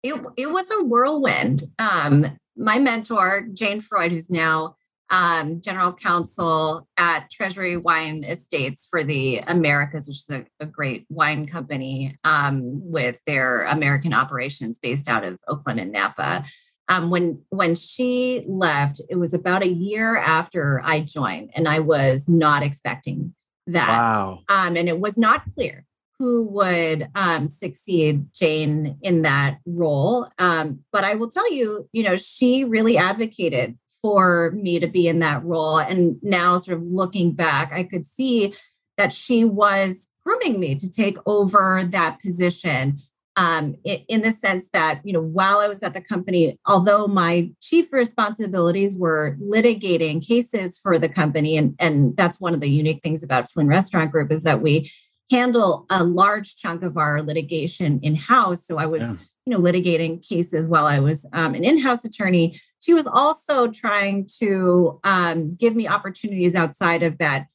it, 0.03 0.15
it 0.37 0.47
was 0.47 0.71
a 0.71 0.85
whirlwind. 0.85 1.63
Um, 1.79 2.39
my 2.57 2.79
mentor, 2.79 3.47
Jane 3.53 3.81
Freud, 3.81 4.13
who's 4.13 4.31
now 4.31 4.75
um, 5.11 5.61
general 5.61 5.93
counsel 5.93 6.87
at 6.97 7.31
Treasury 7.31 7.77
Wine 7.77 8.23
Estates 8.23 8.87
for 8.89 9.03
the 9.03 9.39
Americas, 9.39 10.07
which 10.07 10.19
is 10.19 10.31
a, 10.31 10.65
a 10.65 10.67
great 10.67 11.05
wine 11.09 11.47
company 11.47 12.17
um, 12.23 12.61
with 12.63 13.21
their 13.27 13.65
American 13.67 14.15
operations 14.15 14.79
based 14.79 15.09
out 15.09 15.25
of 15.25 15.39
Oakland 15.49 15.81
and 15.81 15.93
Napa. 15.93 16.45
Um, 16.91 17.09
when 17.09 17.41
when 17.49 17.75
she 17.75 18.43
left, 18.47 19.01
it 19.09 19.17
was 19.17 19.33
about 19.33 19.63
a 19.63 19.69
year 19.69 20.19
after 20.19 20.83
I 20.85 21.01
joined, 21.01 21.51
and 21.55 21.67
I 21.67 21.79
was 21.79 22.29
not 22.29 22.63
expecting 22.63 23.35
that. 23.69 23.97
Wow. 23.97 24.41
Um, 24.49 24.77
and 24.77 24.89
it 24.89 25.01
was 25.01 25.17
not 25.17 25.45
clear 25.55 25.87
who 26.19 26.47
would 26.49 27.09
um, 27.15 27.49
succeed 27.49 28.27
Jane 28.35 28.99
in 29.01 29.23
that 29.23 29.59
role. 29.65 30.29
Um, 30.39 30.81
but 30.93 31.03
I 31.03 31.15
will 31.15 31.31
tell 31.31 31.51
you, 31.51 31.89
you 31.93 32.03
know, 32.03 32.17
she 32.17 32.63
really 32.63 32.99
advocated 32.99 33.79
for 34.03 34.51
me 34.51 34.79
to 34.81 34.87
be 34.87 35.09
in 35.09 35.21
that 35.21 35.43
role. 35.45 35.79
And 35.79 36.17
now, 36.23 36.59
sort 36.59 36.77
of 36.77 36.85
looking 36.85 37.33
back, 37.33 37.73
I 37.73 37.85
could 37.85 38.07
see 38.07 38.53
that 38.99 39.13
she 39.15 39.45
was 39.45 40.09
grooming 40.23 40.61
me 40.61 40.75
to 40.75 40.93
take 40.93 41.17
over 41.25 41.85
that 41.85 42.21
position. 42.21 42.99
Um, 43.41 43.77
in, 43.85 43.99
in 44.09 44.21
the 44.21 44.33
sense 44.33 44.69
that, 44.71 45.01
you 45.03 45.15
know, 45.15 45.23
while 45.23 45.59
I 45.59 45.69
was 45.69 45.83
at 45.83 45.95
the 45.95 46.01
company, 46.01 46.59
although 46.67 47.07
my 47.07 47.51
chief 47.63 47.91
responsibilities 47.91 48.99
were 48.99 49.39
litigating 49.41 50.27
cases 50.27 50.79
for 50.79 50.99
the 50.99 51.09
company, 51.09 51.57
and, 51.57 51.75
and 51.79 52.15
that's 52.17 52.39
one 52.39 52.53
of 52.53 52.61
the 52.61 52.71
unique 52.71 53.01
things 53.03 53.23
about 53.23 53.51
Flynn 53.51 53.69
Restaurant 53.69 54.11
Group 54.11 54.31
is 54.31 54.43
that 54.43 54.61
we 54.61 54.93
handle 55.31 55.87
a 55.89 56.05
large 56.05 56.57
chunk 56.57 56.83
of 56.83 56.99
our 56.99 57.23
litigation 57.23 58.01
in 58.03 58.15
house. 58.15 58.67
So 58.67 58.77
I 58.77 58.87
was, 58.87 59.05
yeah. 59.05 59.15
you 59.47 59.53
know, 59.53 59.61
litigating 59.61 60.27
cases 60.27 60.69
while 60.69 60.87
I 60.87 60.99
was 60.99 61.27
um, 61.33 61.55
an 61.55 61.65
in 61.65 61.79
house 61.79 62.05
attorney 62.05 62.61
she 62.81 62.95
was 62.95 63.07
also 63.07 63.69
trying 63.69 64.27
to 64.41 64.99
um, 65.05 65.49
give 65.51 65.77
me 65.77 65.87
opportunities 65.87 66.55
outside 66.55 67.03
of 67.03 67.19
that 67.19 67.47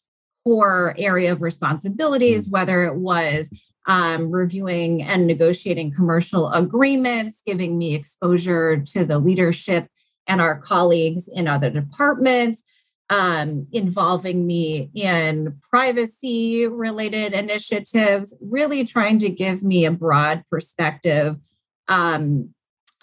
core 0.43 0.95
area 0.97 1.31
of 1.31 1.41
responsibilities, 1.41 2.47
mm. 2.47 2.51
whether 2.51 2.83
it 2.83 2.95
was 2.95 3.51
um, 3.87 4.31
reviewing 4.31 5.03
and 5.03 5.27
negotiating 5.27 5.93
commercial 5.93 6.51
agreements, 6.51 7.41
giving 7.45 7.77
me 7.77 7.93
exposure 7.93 8.77
to 8.77 9.05
the 9.05 9.19
leadership 9.19 9.87
and 10.27 10.41
our 10.41 10.59
colleagues 10.59 11.27
in 11.27 11.47
other 11.47 11.69
departments, 11.69 12.63
um, 13.09 13.67
involving 13.71 14.47
me 14.47 14.89
in 14.95 15.59
privacy 15.69 16.65
related 16.65 17.33
initiatives, 17.33 18.35
really 18.41 18.83
trying 18.85 19.19
to 19.19 19.29
give 19.29 19.63
me 19.63 19.85
a 19.85 19.91
broad 19.91 20.43
perspective 20.49 21.37
um, 21.87 22.49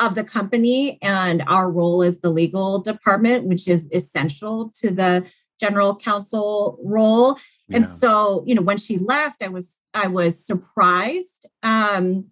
of 0.01 0.17
the 0.17 0.25
company 0.25 0.99
and 1.01 1.43
our 1.47 1.71
role 1.71 2.03
as 2.03 2.21
the 2.21 2.31
legal 2.31 2.81
department, 2.81 3.45
which 3.45 3.69
is 3.69 3.89
essential 3.93 4.73
to 4.75 4.91
the 4.91 5.25
general 5.61 5.95
counsel 5.95 6.79
role. 6.83 7.39
Yeah. 7.73 7.79
And 7.79 7.87
so, 7.87 8.45
you 8.47 8.55
know, 8.55 8.62
when 8.62 8.79
she 8.79 8.99
left, 8.99 9.43
I 9.43 9.49
was 9.49 9.81
I 9.95 10.07
was 10.07 10.45
surprised. 10.45 11.47
Um, 11.62 12.26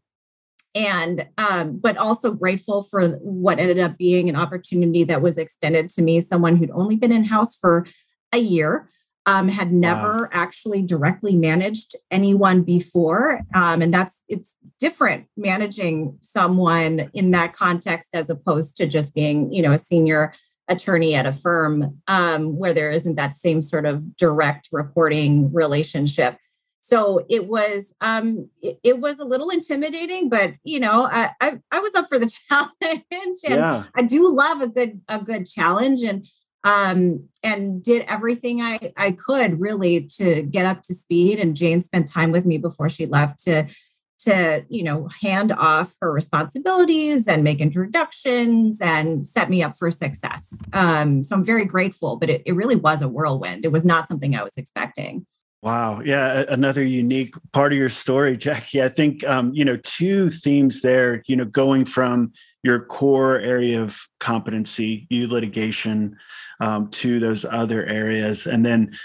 and 0.74 1.26
um, 1.36 1.78
but 1.78 1.96
also 1.96 2.32
grateful 2.32 2.82
for 2.82 3.08
what 3.18 3.58
ended 3.58 3.80
up 3.80 3.98
being 3.98 4.28
an 4.28 4.36
opportunity 4.36 5.02
that 5.04 5.22
was 5.22 5.36
extended 5.36 5.88
to 5.90 6.02
me, 6.02 6.20
someone 6.20 6.56
who'd 6.56 6.70
only 6.70 6.94
been 6.94 7.10
in 7.10 7.24
house 7.24 7.56
for 7.56 7.86
a 8.32 8.38
year 8.38 8.88
um, 9.26 9.48
had 9.48 9.72
never 9.72 10.22
wow. 10.22 10.28
actually 10.32 10.82
directly 10.82 11.36
managed 11.36 11.94
anyone 12.10 12.62
before. 12.62 13.42
Um, 13.54 13.82
and 13.82 13.92
that's 13.92 14.24
it's 14.28 14.56
different 14.78 15.26
managing 15.36 16.16
someone 16.20 17.10
in 17.14 17.32
that 17.32 17.52
context 17.52 18.10
as 18.14 18.30
opposed 18.30 18.76
to 18.78 18.86
just 18.86 19.14
being, 19.14 19.52
you 19.52 19.62
know, 19.62 19.72
a 19.72 19.78
senior 19.78 20.32
attorney 20.70 21.14
at 21.14 21.26
a 21.26 21.32
firm 21.32 22.00
um, 22.08 22.56
where 22.56 22.72
there 22.72 22.90
isn't 22.90 23.16
that 23.16 23.34
same 23.34 23.60
sort 23.60 23.84
of 23.84 24.16
direct 24.16 24.68
reporting 24.72 25.52
relationship. 25.52 26.38
So 26.80 27.26
it 27.28 27.46
was 27.46 27.94
um, 28.00 28.48
it, 28.62 28.78
it, 28.82 29.00
was 29.00 29.18
a 29.18 29.26
little 29.26 29.50
intimidating, 29.50 30.30
but 30.30 30.54
you 30.64 30.80
know 30.80 31.06
I, 31.10 31.32
I, 31.40 31.58
I 31.70 31.80
was 31.80 31.94
up 31.94 32.08
for 32.08 32.18
the 32.18 32.32
challenge, 32.48 33.04
and 33.12 33.36
yeah. 33.42 33.84
I 33.94 34.02
do 34.02 34.34
love 34.34 34.62
a 34.62 34.68
good 34.68 35.00
a 35.08 35.18
good 35.18 35.46
challenge. 35.46 36.00
And 36.02 36.26
um, 36.64 37.28
and 37.42 37.82
did 37.82 38.04
everything 38.06 38.60
I, 38.60 38.92
I 38.96 39.12
could 39.12 39.60
really 39.60 40.02
to 40.18 40.42
get 40.42 40.66
up 40.66 40.82
to 40.82 40.94
speed. 40.94 41.38
And 41.38 41.56
Jane 41.56 41.80
spent 41.80 42.08
time 42.08 42.32
with 42.32 42.44
me 42.44 42.58
before 42.58 42.90
she 42.90 43.06
left 43.06 43.42
to 43.44 43.66
to 44.24 44.64
you 44.68 44.82
know 44.82 45.08
hand 45.20 45.52
off 45.52 45.94
her 46.00 46.12
responsibilities 46.12 47.26
and 47.26 47.44
make 47.44 47.60
introductions 47.60 48.80
and 48.80 49.26
set 49.26 49.50
me 49.50 49.62
up 49.62 49.74
for 49.78 49.90
success. 49.90 50.62
Um, 50.72 51.22
so 51.24 51.36
I'm 51.36 51.44
very 51.44 51.64
grateful, 51.64 52.16
but 52.16 52.30
it, 52.30 52.42
it 52.46 52.52
really 52.52 52.76
was 52.76 53.02
a 53.02 53.08
whirlwind. 53.08 53.64
It 53.64 53.72
was 53.72 53.84
not 53.84 54.08
something 54.08 54.34
I 54.34 54.42
was 54.42 54.56
expecting. 54.56 55.26
Wow. 55.62 56.00
Yeah. 56.00 56.44
Another 56.48 56.82
unique 56.82 57.34
part 57.52 57.72
of 57.72 57.78
your 57.78 57.90
story, 57.90 58.36
Jackie. 58.38 58.82
I 58.82 58.88
think, 58.88 59.24
um, 59.24 59.52
you 59.52 59.64
know, 59.64 59.76
two 59.82 60.30
themes 60.30 60.80
there, 60.80 61.22
you 61.26 61.36
know, 61.36 61.44
going 61.44 61.84
from 61.84 62.32
your 62.62 62.84
core 62.86 63.38
area 63.38 63.82
of 63.82 63.98
competency, 64.20 65.06
you 65.10 65.26
litigation, 65.26 66.16
um, 66.60 66.88
to 66.90 67.18
those 67.18 67.44
other 67.46 67.86
areas, 67.86 68.46
and 68.46 68.66
then 68.66 68.96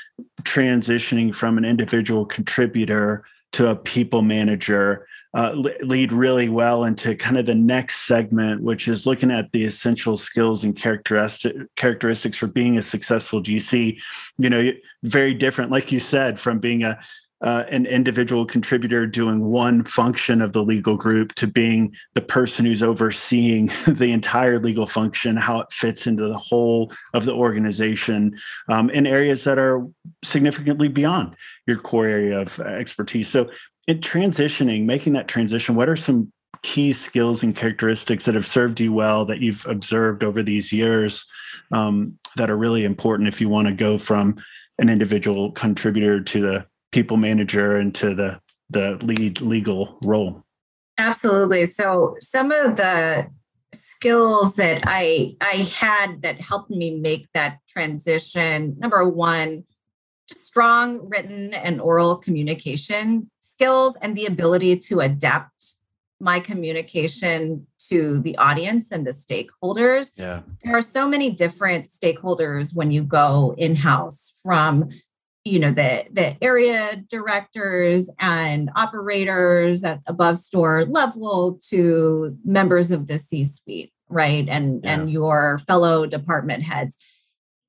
transitioning 0.44 1.34
from 1.34 1.58
an 1.58 1.64
individual 1.64 2.26
contributor 2.26 3.24
to 3.56 3.70
a 3.70 3.76
people 3.76 4.22
manager 4.22 5.08
uh, 5.34 5.52
lead 5.82 6.12
really 6.12 6.50
well 6.50 6.84
into 6.84 7.16
kind 7.16 7.38
of 7.38 7.46
the 7.46 7.56
next 7.56 8.06
segment, 8.06 8.62
which 8.62 8.90
is 8.90 9.06
looking 9.06 9.32
at 9.32 9.50
the 9.54 9.64
essential 9.64 10.18
skills 10.18 10.66
and 10.66 10.76
characteristic, 10.76 11.56
characteristics 11.78 12.38
for 12.38 12.48
being 12.48 12.78
a 12.78 12.82
successful 12.82 13.42
GC. 13.42 13.98
You 14.38 14.50
know, 14.50 14.72
very 15.04 15.34
different, 15.34 15.72
like 15.72 15.92
you 15.92 16.02
said, 16.02 16.38
from 16.38 16.60
being 16.60 16.84
a 16.84 17.00
uh, 17.42 17.64
an 17.70 17.86
individual 17.86 18.46
contributor 18.46 19.06
doing 19.06 19.46
one 19.46 19.84
function 19.84 20.42
of 20.42 20.54
the 20.54 20.64
legal 20.64 20.96
group 20.96 21.36
to 21.36 21.48
being 21.48 21.94
the 22.14 22.22
person 22.22 22.66
who's 22.66 22.82
overseeing 22.82 23.70
the 23.88 24.12
entire 24.12 24.60
legal 24.60 24.86
function, 24.88 25.36
how 25.36 25.60
it 25.60 25.72
fits 25.72 26.08
into 26.08 26.28
the 26.28 26.38
whole 26.38 26.92
of 27.14 27.26
the 27.26 27.34
organization 27.34 28.38
um, 28.70 28.90
in 28.90 29.06
areas 29.06 29.44
that 29.44 29.60
are 29.60 29.86
significantly 30.24 30.88
beyond 30.88 31.36
your 31.68 31.78
core 31.78 32.08
area 32.08 32.40
of 32.40 32.60
expertise. 32.60 33.28
So, 33.28 33.50
in 33.88 34.00
transitioning, 34.00 34.86
making 34.86 35.14
that 35.14 35.28
transition, 35.28 35.76
what 35.76 35.90
are 35.90 35.96
some 35.96 36.32
key 36.64 36.92
skills 36.92 37.44
and 37.44 37.56
characteristics 37.56 38.26
that 38.26 38.34
have 38.34 38.48
served 38.48 38.80
you 38.80 38.92
well 38.92 39.26
that 39.26 39.40
you've 39.40 39.66
observed 39.68 40.24
over 40.24 40.42
these 40.42 40.72
years 40.72 41.24
um, 41.72 42.18
that 42.38 42.50
are 42.50 42.58
really 42.58 42.86
important 42.86 43.28
if 43.28 43.40
you 43.40 43.48
want 43.48 43.68
to 43.68 43.74
go 43.74 44.00
from 44.00 44.36
an 44.80 44.90
individual 44.90 45.52
contributor 45.52 46.22
to 46.22 46.42
the 46.42 46.66
people 46.96 47.18
manager 47.18 47.78
into 47.78 48.16
the 48.16 48.40
the 48.70 48.98
lead 49.04 49.42
legal 49.42 49.98
role 50.02 50.42
absolutely 50.98 51.66
so 51.66 52.16
some 52.22 52.52
of 52.52 52.78
the 52.78 53.28
skills 53.74 54.56
that 54.56 54.82
i 54.88 55.36
i 55.42 55.58
had 55.84 56.22
that 56.22 56.40
helped 56.40 56.72
me 56.72 56.98
make 56.98 57.28
that 57.34 57.58
transition 57.68 58.78
number 58.80 59.04
one 59.08 59.66
just 60.30 60.46
strong 60.46 60.88
written 61.10 61.54
and 61.54 61.82
oral 61.82 62.16
communication 62.16 63.30
skills 63.42 63.98
and 63.98 64.18
the 64.18 64.26
ability 64.26 64.78
to 64.78 65.02
adapt 65.02 65.76
my 66.20 66.40
communication 66.40 67.68
to 67.90 68.20
the 68.22 68.38
audience 68.38 68.92
and 68.92 69.06
the 69.06 69.12
stakeholders. 69.12 70.12
Yeah. 70.16 70.42
There 70.64 70.76
are 70.76 70.82
so 70.82 71.08
many 71.08 71.30
different 71.30 71.88
stakeholders 71.88 72.74
when 72.74 72.90
you 72.90 73.04
go 73.04 73.54
in-house 73.58 74.34
from 74.42 74.90
you 75.46 75.60
know 75.60 75.72
the 75.72 76.06
the 76.12 76.36
area 76.44 77.04
directors 77.08 78.10
and 78.20 78.70
operators 78.76 79.84
at 79.84 80.02
above 80.08 80.38
store 80.38 80.86
level 80.86 81.60
to 81.70 82.32
members 82.44 82.92
of 82.92 83.08
the 83.08 83.18
c 83.18 83.44
suite 83.44 83.94
right 84.10 84.50
and 84.50 84.82
yeah. 84.84 84.94
and 84.94 85.12
your 85.12 85.60
fellow 85.60 86.06
department 86.06 86.64
heads 86.64 86.98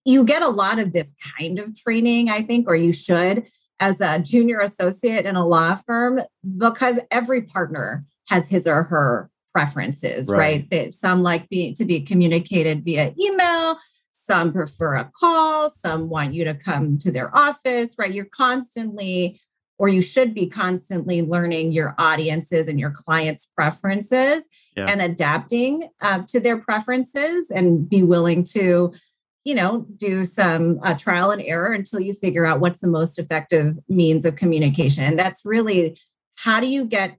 you 0.04 0.24
get 0.24 0.42
a 0.42 0.48
lot 0.48 0.78
of 0.78 0.92
this 0.92 1.14
kind 1.38 1.58
of 1.58 1.78
training 1.78 2.30
i 2.30 2.42
think 2.42 2.66
or 2.66 2.74
you 2.74 2.92
should 2.92 3.46
as 3.78 4.00
a 4.00 4.18
junior 4.18 4.60
associate 4.60 5.26
in 5.26 5.36
a 5.36 5.46
law 5.46 5.74
firm 5.74 6.20
because 6.56 6.98
every 7.10 7.42
partner 7.42 8.04
has 8.28 8.48
his 8.48 8.66
or 8.66 8.84
her 8.84 9.30
preferences 9.52 10.28
right, 10.28 10.38
right? 10.38 10.70
that 10.70 10.94
some 10.94 11.22
like 11.22 11.48
be, 11.48 11.72
to 11.72 11.84
be 11.84 12.00
communicated 12.00 12.82
via 12.82 13.14
email 13.20 13.78
some 14.26 14.52
prefer 14.52 14.96
a 14.96 15.10
call, 15.18 15.68
some 15.68 16.08
want 16.08 16.34
you 16.34 16.44
to 16.44 16.54
come 16.54 16.98
to 16.98 17.12
their 17.12 17.34
office, 17.36 17.94
right? 17.96 18.12
You're 18.12 18.24
constantly, 18.24 19.40
or 19.78 19.88
you 19.88 20.02
should 20.02 20.34
be 20.34 20.48
constantly 20.48 21.22
learning 21.22 21.72
your 21.72 21.94
audiences 21.96 22.66
and 22.68 22.80
your 22.80 22.90
clients' 22.90 23.46
preferences 23.56 24.48
yeah. 24.76 24.86
and 24.86 25.00
adapting 25.00 25.88
uh, 26.00 26.22
to 26.26 26.40
their 26.40 26.58
preferences 26.58 27.50
and 27.50 27.88
be 27.88 28.02
willing 28.02 28.42
to 28.44 28.92
you 29.44 29.54
know 29.54 29.86
do 29.96 30.24
some 30.24 30.80
uh, 30.82 30.94
trial 30.94 31.30
and 31.30 31.40
error 31.42 31.72
until 31.72 32.00
you 32.00 32.12
figure 32.12 32.44
out 32.44 32.58
what's 32.58 32.80
the 32.80 32.88
most 32.88 33.16
effective 33.16 33.78
means 33.88 34.24
of 34.24 34.34
communication 34.34 35.04
and 35.04 35.16
that's 35.16 35.42
really 35.44 35.96
how 36.34 36.58
do 36.58 36.66
you 36.66 36.84
get 36.84 37.16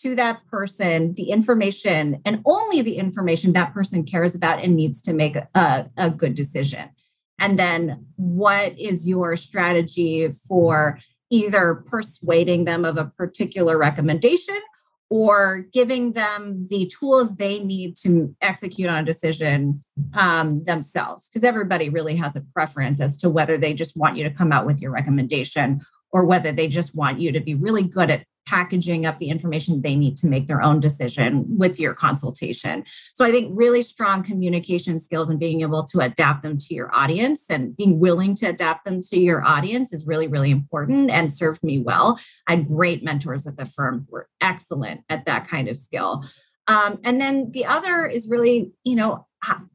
to 0.00 0.14
that 0.16 0.46
person 0.50 1.14
the 1.14 1.30
information 1.30 2.20
and 2.24 2.42
only 2.44 2.82
the 2.82 2.96
information 2.96 3.52
that 3.52 3.72
person 3.72 4.04
cares 4.04 4.34
about 4.34 4.62
and 4.62 4.76
needs 4.76 5.00
to 5.02 5.12
make 5.12 5.36
a, 5.36 5.90
a 5.96 6.10
good 6.10 6.34
decision. 6.34 6.90
And 7.38 7.58
then 7.58 8.06
what 8.16 8.78
is 8.78 9.06
your 9.06 9.36
strategy 9.36 10.28
for 10.48 10.98
either 11.30 11.74
persuading 11.74 12.64
them 12.64 12.84
of 12.84 12.96
a 12.96 13.06
particular 13.16 13.76
recommendation 13.76 14.60
or 15.08 15.66
giving 15.72 16.12
them 16.12 16.64
the 16.68 16.86
tools 16.86 17.36
they 17.36 17.60
need 17.60 17.96
to 17.96 18.34
execute 18.40 18.88
on 18.88 18.98
a 18.98 19.04
decision 19.04 19.84
um, 20.14 20.64
themselves 20.64 21.28
because 21.28 21.44
everybody 21.44 21.88
really 21.88 22.16
has 22.16 22.34
a 22.34 22.40
preference 22.52 23.00
as 23.00 23.16
to 23.16 23.30
whether 23.30 23.56
they 23.56 23.72
just 23.72 23.96
want 23.96 24.16
you 24.16 24.24
to 24.24 24.30
come 24.30 24.52
out 24.52 24.66
with 24.66 24.80
your 24.80 24.90
recommendation 24.90 25.80
or 26.10 26.24
whether 26.24 26.50
they 26.50 26.66
just 26.66 26.94
want 26.94 27.20
you 27.20 27.30
to 27.30 27.40
be 27.40 27.54
really 27.54 27.84
good 27.84 28.10
at 28.10 28.24
packaging 28.46 29.04
up 29.04 29.18
the 29.18 29.28
information 29.28 29.82
they 29.82 29.96
need 29.96 30.16
to 30.16 30.26
make 30.26 30.46
their 30.46 30.62
own 30.62 30.80
decision 30.80 31.44
with 31.58 31.78
your 31.78 31.92
consultation. 31.92 32.84
So 33.14 33.24
I 33.24 33.30
think 33.30 33.50
really 33.52 33.82
strong 33.82 34.22
communication 34.22 34.98
skills 34.98 35.28
and 35.28 35.38
being 35.38 35.60
able 35.62 35.84
to 35.84 36.00
adapt 36.00 36.42
them 36.42 36.56
to 36.58 36.74
your 36.74 36.94
audience 36.94 37.50
and 37.50 37.76
being 37.76 37.98
willing 37.98 38.34
to 38.36 38.46
adapt 38.46 38.84
them 38.84 39.00
to 39.02 39.18
your 39.18 39.44
audience 39.44 39.92
is 39.92 40.06
really, 40.06 40.28
really 40.28 40.50
important 40.50 41.10
and 41.10 41.32
served 41.32 41.62
me 41.62 41.78
well. 41.78 42.18
I 42.46 42.52
had 42.52 42.66
great 42.66 43.02
mentors 43.02 43.46
at 43.46 43.56
the 43.56 43.66
firm 43.66 44.06
who 44.06 44.12
were 44.12 44.28
excellent 44.40 45.02
at 45.08 45.26
that 45.26 45.48
kind 45.48 45.68
of 45.68 45.76
skill. 45.76 46.24
Um, 46.68 46.98
and 47.04 47.20
then 47.20 47.50
the 47.52 47.66
other 47.66 48.06
is 48.06 48.28
really, 48.28 48.72
you 48.84 48.96
know, 48.96 49.26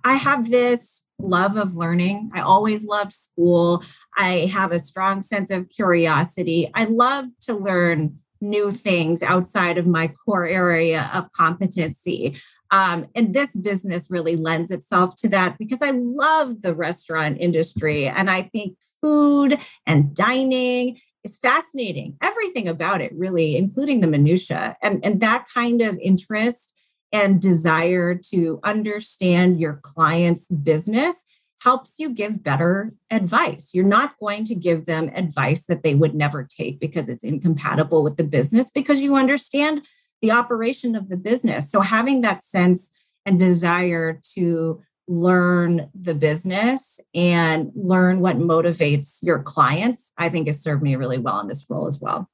I 0.04 0.16
have 0.16 0.50
this 0.50 1.04
love 1.18 1.56
of 1.56 1.76
learning. 1.76 2.32
I 2.34 2.42
always 2.42 2.84
loved 2.84 3.14
school. 3.14 3.84
I 4.18 4.50
have 4.52 4.72
a 4.72 4.80
strong 4.80 5.22
sense 5.22 5.52
of 5.52 5.70
curiosity. 5.70 6.70
I 6.74 6.86
love 6.86 7.28
to 7.42 7.54
learn 7.54 8.20
new 8.42 8.72
things 8.72 9.24
outside 9.24 9.78
of 9.78 9.88
my 9.88 10.08
core 10.08 10.46
area 10.46 11.10
of 11.14 11.32
competency. 11.32 12.40
Um, 12.72 13.08
and 13.16 13.34
this 13.34 13.56
business 13.56 14.08
really 14.10 14.36
lends 14.36 14.72
itself 14.72 15.16
to 15.18 15.30
that 15.30 15.58
because 15.58 15.82
I 15.82 15.92
love 15.92 16.62
the 16.62 16.74
restaurant 16.74 17.38
industry. 17.40 18.08
And 18.08 18.30
I 18.30 18.44
think 18.44 18.78
food 19.02 19.60
and 19.86 20.16
dining 20.16 21.00
is 21.24 21.38
fascinating. 21.38 22.18
Everything 22.22 22.68
about 22.68 23.02
it, 23.02 23.12
really, 23.14 23.58
including 23.58 24.00
the 24.00 24.08
minutia. 24.08 24.78
And, 24.82 25.04
and 25.04 25.20
that 25.20 25.48
kind 25.54 25.82
of 25.82 26.00
interest 26.00 26.74
and 27.12 27.42
desire 27.42 28.16
to 28.32 28.60
understand 28.64 29.60
your 29.60 29.80
client's 29.84 30.48
business 30.48 31.26
helps 31.63 32.00
you 32.00 32.10
give 32.10 32.43
better 32.43 32.91
advice. 33.12 33.69
You're 33.71 33.86
not 33.86 34.17
going 34.19 34.45
to 34.45 34.56
give 34.56 34.86
them 34.86 35.12
advice 35.13 35.65
that 35.65 35.84
they 35.84 35.93
would 35.93 36.15
never 36.15 36.43
take 36.43 36.80
because 36.80 37.08
it's 37.08 37.24
incompatible 37.24 38.04
with 38.04 38.17
the 38.17 38.24
business 38.24 38.71
because 38.71 39.02
you 39.02 39.15
understand 39.15 39.86
the 40.24 40.32
operation 40.32 40.95
of 40.95 41.10
the 41.10 41.17
business. 41.17 41.69
So 41.69 41.82
having 41.82 42.21
that 42.21 42.43
sense 42.43 42.89
and 43.28 43.38
desire 43.38 44.19
to 44.34 44.82
learn 45.08 45.89
the 45.93 46.15
business 46.15 47.00
and 47.13 47.71
learn 47.76 48.21
what 48.21 48.38
motivates 48.38 49.19
your 49.21 49.39
clients, 49.43 50.13
I 50.17 50.30
think 50.30 50.47
has 50.47 50.62
served 50.62 50.82
me 50.82 50.95
really 50.95 51.19
well 51.19 51.39
in 51.41 51.47
this 51.47 51.65
role 51.69 51.86
as 51.86 52.00
well. 52.02 52.28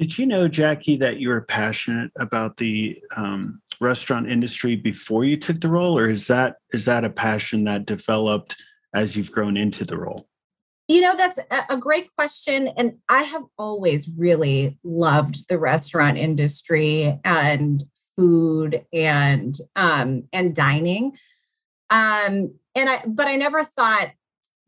Did 0.00 0.16
you 0.16 0.24
know, 0.24 0.48
Jackie, 0.48 0.96
that 0.96 1.20
you 1.20 1.28
were 1.28 1.42
passionate 1.42 2.10
about 2.18 2.56
the 2.56 2.98
um, 3.16 3.60
restaurant 3.82 4.30
industry 4.30 4.74
before 4.74 5.26
you 5.26 5.36
took 5.36 5.60
the 5.60 5.68
role, 5.68 5.98
or 5.98 6.08
is 6.08 6.26
that 6.28 6.56
is 6.72 6.86
that 6.86 7.04
a 7.04 7.10
passion 7.10 7.64
that 7.64 7.84
developed 7.84 8.56
as 8.94 9.14
you've 9.14 9.30
grown 9.30 9.58
into 9.58 9.84
the 9.84 9.98
role? 9.98 10.26
You 10.88 11.02
know, 11.02 11.14
that's 11.14 11.38
a 11.68 11.76
great 11.76 12.08
question. 12.16 12.70
And 12.78 12.94
I 13.10 13.24
have 13.24 13.42
always 13.58 14.08
really 14.08 14.78
loved 14.82 15.46
the 15.50 15.58
restaurant 15.58 16.16
industry 16.16 17.20
and 17.22 17.84
food 18.16 18.86
and 18.94 19.54
um, 19.76 20.24
and 20.32 20.56
dining. 20.56 21.12
Um, 21.90 22.54
and 22.74 22.88
I, 22.88 23.02
but 23.06 23.28
I 23.28 23.36
never 23.36 23.64
thought 23.64 24.12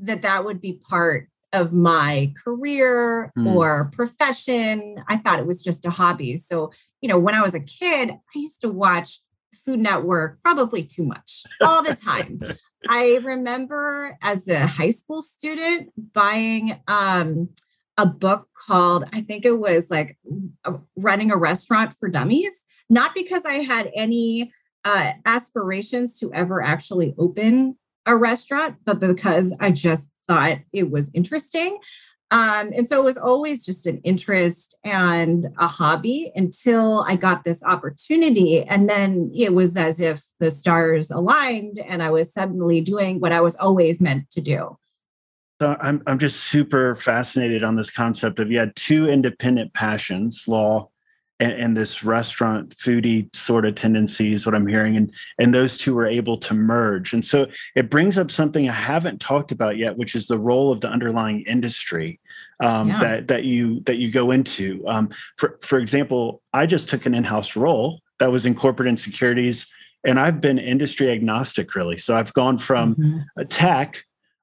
that 0.00 0.20
that 0.22 0.44
would 0.44 0.60
be 0.60 0.74
part 0.74 1.30
of 1.52 1.72
my 1.72 2.32
career 2.42 3.32
mm. 3.36 3.54
or 3.54 3.90
profession. 3.92 4.96
I 5.08 5.16
thought 5.16 5.38
it 5.38 5.46
was 5.46 5.62
just 5.62 5.86
a 5.86 5.90
hobby. 5.90 6.36
So, 6.36 6.72
you 7.00 7.08
know, 7.08 7.18
when 7.18 7.34
I 7.34 7.42
was 7.42 7.54
a 7.54 7.60
kid, 7.60 8.10
I 8.10 8.38
used 8.38 8.60
to 8.62 8.68
watch 8.68 9.20
Food 9.64 9.80
Network 9.80 10.40
probably 10.42 10.82
too 10.82 11.04
much 11.04 11.44
all 11.60 11.82
the 11.82 11.94
time. 11.94 12.40
I 12.88 13.20
remember 13.22 14.18
as 14.22 14.48
a 14.48 14.66
high 14.66 14.90
school 14.90 15.22
student 15.22 15.90
buying 16.12 16.80
um, 16.88 17.50
a 17.96 18.06
book 18.06 18.48
called, 18.66 19.04
I 19.12 19.20
think 19.20 19.44
it 19.44 19.58
was 19.58 19.90
like 19.90 20.18
Running 20.96 21.30
a 21.30 21.36
Restaurant 21.36 21.94
for 21.94 22.08
Dummies, 22.08 22.64
not 22.88 23.14
because 23.14 23.44
I 23.44 23.54
had 23.54 23.90
any 23.94 24.52
uh, 24.84 25.12
aspirations 25.24 26.18
to 26.18 26.32
ever 26.32 26.62
actually 26.62 27.14
open 27.18 27.76
a 28.06 28.16
restaurant, 28.16 28.76
but 28.84 29.00
because 29.00 29.56
I 29.60 29.70
just 29.70 30.10
thought 30.26 30.58
it 30.72 30.90
was 30.90 31.10
interesting. 31.14 31.78
Um, 32.30 32.72
and 32.74 32.88
so 32.88 32.98
it 32.98 33.04
was 33.04 33.18
always 33.18 33.62
just 33.62 33.86
an 33.86 33.98
interest 34.04 34.74
and 34.84 35.48
a 35.58 35.66
hobby 35.66 36.32
until 36.34 37.04
I 37.06 37.14
got 37.14 37.44
this 37.44 37.62
opportunity. 37.62 38.62
And 38.62 38.88
then 38.88 39.30
it 39.34 39.52
was 39.52 39.76
as 39.76 40.00
if 40.00 40.22
the 40.40 40.50
stars 40.50 41.10
aligned 41.10 41.78
and 41.80 42.02
I 42.02 42.10
was 42.10 42.32
suddenly 42.32 42.80
doing 42.80 43.20
what 43.20 43.32
I 43.32 43.42
was 43.42 43.54
always 43.56 44.00
meant 44.00 44.30
to 44.30 44.40
do. 44.40 44.78
So 45.60 45.76
I'm, 45.78 46.02
I'm 46.06 46.18
just 46.18 46.36
super 46.36 46.94
fascinated 46.94 47.62
on 47.62 47.76
this 47.76 47.90
concept 47.90 48.40
of 48.40 48.50
you 48.50 48.58
had 48.58 48.74
two 48.76 49.08
independent 49.08 49.74
passions, 49.74 50.44
law 50.48 50.90
and, 51.42 51.52
and, 51.52 51.76
this 51.76 52.04
restaurant 52.04 52.76
foodie 52.76 53.34
sort 53.34 53.64
of 53.64 53.74
tendencies 53.74 54.46
what 54.46 54.54
i'm 54.54 54.66
hearing 54.66 54.96
and 54.96 55.10
and 55.38 55.52
those 55.52 55.76
two 55.76 55.94
were 55.94 56.06
able 56.06 56.36
to 56.36 56.54
merge 56.54 57.12
and 57.12 57.24
so 57.24 57.46
it 57.74 57.90
brings 57.90 58.16
up 58.16 58.30
something 58.30 58.68
i 58.68 58.72
haven't 58.72 59.20
talked 59.20 59.50
about 59.50 59.76
yet 59.76 59.96
which 59.96 60.14
is 60.14 60.26
the 60.26 60.38
role 60.38 60.70
of 60.70 60.80
the 60.80 60.88
underlying 60.88 61.42
industry 61.42 62.20
um, 62.60 62.88
yeah. 62.88 63.00
that 63.00 63.28
that 63.28 63.44
you 63.44 63.80
that 63.80 63.96
you 63.96 64.10
go 64.10 64.30
into 64.30 64.84
um, 64.86 65.08
for 65.36 65.58
for 65.62 65.78
example 65.78 66.42
i 66.52 66.64
just 66.64 66.88
took 66.88 67.06
an 67.06 67.14
in-house 67.14 67.56
role 67.56 68.00
that 68.18 68.30
was 68.30 68.46
in 68.46 68.54
corporate 68.54 68.88
and 68.88 69.00
securities 69.00 69.66
and 70.04 70.20
i've 70.20 70.40
been 70.40 70.58
industry 70.58 71.10
agnostic 71.10 71.74
really 71.74 71.98
so 71.98 72.14
i've 72.14 72.32
gone 72.34 72.58
from 72.58 72.94
mm-hmm. 72.94 73.18
a 73.36 73.44
tech 73.44 73.98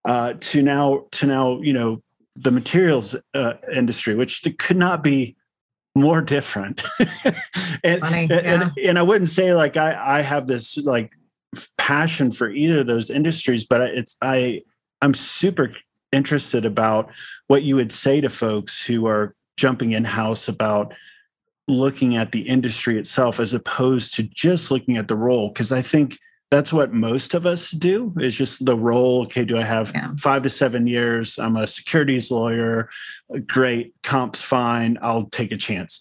uh, 0.05 0.33
to 0.39 0.61
now 0.61 1.05
to 1.11 1.25
now 1.25 1.61
you 1.61 1.73
know 1.73 2.01
the 2.35 2.51
materials 2.51 3.15
uh, 3.33 3.53
industry 3.73 4.15
which 4.15 4.45
could 4.57 4.77
not 4.77 5.03
be 5.03 5.35
more 5.95 6.21
different. 6.21 6.81
and, 7.83 7.99
Funny, 8.01 8.27
yeah. 8.29 8.37
and, 8.37 8.71
and 8.77 8.99
I 8.99 9.01
wouldn't 9.01 9.29
say 9.29 9.53
like 9.53 9.77
I 9.77 10.19
I 10.19 10.21
have 10.21 10.47
this 10.47 10.77
like 10.77 11.11
passion 11.77 12.31
for 12.31 12.49
either 12.49 12.79
of 12.79 12.87
those 12.87 13.09
industries, 13.09 13.63
but 13.63 13.81
it's 13.81 14.15
I 14.21 14.61
I'm 15.01 15.13
super 15.13 15.73
interested 16.11 16.65
about 16.65 17.09
what 17.47 17.63
you 17.63 17.75
would 17.75 17.91
say 17.91 18.21
to 18.21 18.29
folks 18.29 18.81
who 18.81 19.07
are 19.07 19.35
jumping 19.57 19.91
in 19.91 20.05
house 20.05 20.47
about 20.47 20.93
looking 21.67 22.15
at 22.15 22.31
the 22.31 22.41
industry 22.41 22.97
itself 22.97 23.39
as 23.39 23.53
opposed 23.53 24.15
to 24.15 24.23
just 24.23 24.71
looking 24.71 24.97
at 24.97 25.07
the 25.07 25.15
role 25.15 25.49
because 25.49 25.71
I 25.71 25.81
think 25.81 26.17
that's 26.51 26.73
what 26.73 26.93
most 26.93 27.33
of 27.35 27.45
us 27.45 27.71
do 27.71 28.13
is 28.19 28.35
just 28.35 28.65
the 28.65 28.75
role 28.75 29.23
okay 29.23 29.45
do 29.45 29.57
i 29.57 29.63
have 29.63 29.91
yeah. 29.93 30.11
five 30.17 30.43
to 30.43 30.49
seven 30.49 30.87
years? 30.87 31.37
I'm 31.37 31.55
a 31.57 31.67
securities 31.67 32.31
lawyer. 32.31 32.89
Great 33.47 33.93
comps 34.03 34.41
fine 34.41 34.97
i'll 35.01 35.25
take 35.25 35.51
a 35.51 35.57
chance. 35.57 35.99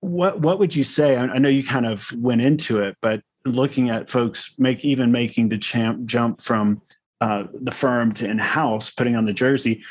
What 0.00 0.40
what 0.40 0.58
would 0.58 0.74
you 0.74 0.84
say? 0.84 1.16
I 1.16 1.38
know 1.38 1.48
you 1.48 1.64
kind 1.64 1.86
of 1.86 2.10
went 2.12 2.40
into 2.40 2.80
it 2.80 2.96
but 3.00 3.22
looking 3.44 3.90
at 3.90 4.08
folks 4.08 4.54
make 4.58 4.84
even 4.84 5.12
making 5.12 5.50
the 5.50 5.58
champ 5.58 6.06
jump 6.06 6.40
from 6.40 6.80
uh, 7.20 7.44
the 7.52 7.70
firm 7.70 8.12
to 8.12 8.26
in-house 8.26 8.90
putting 8.90 9.16
on 9.16 9.24
the 9.24 9.32
jersey 9.32 9.82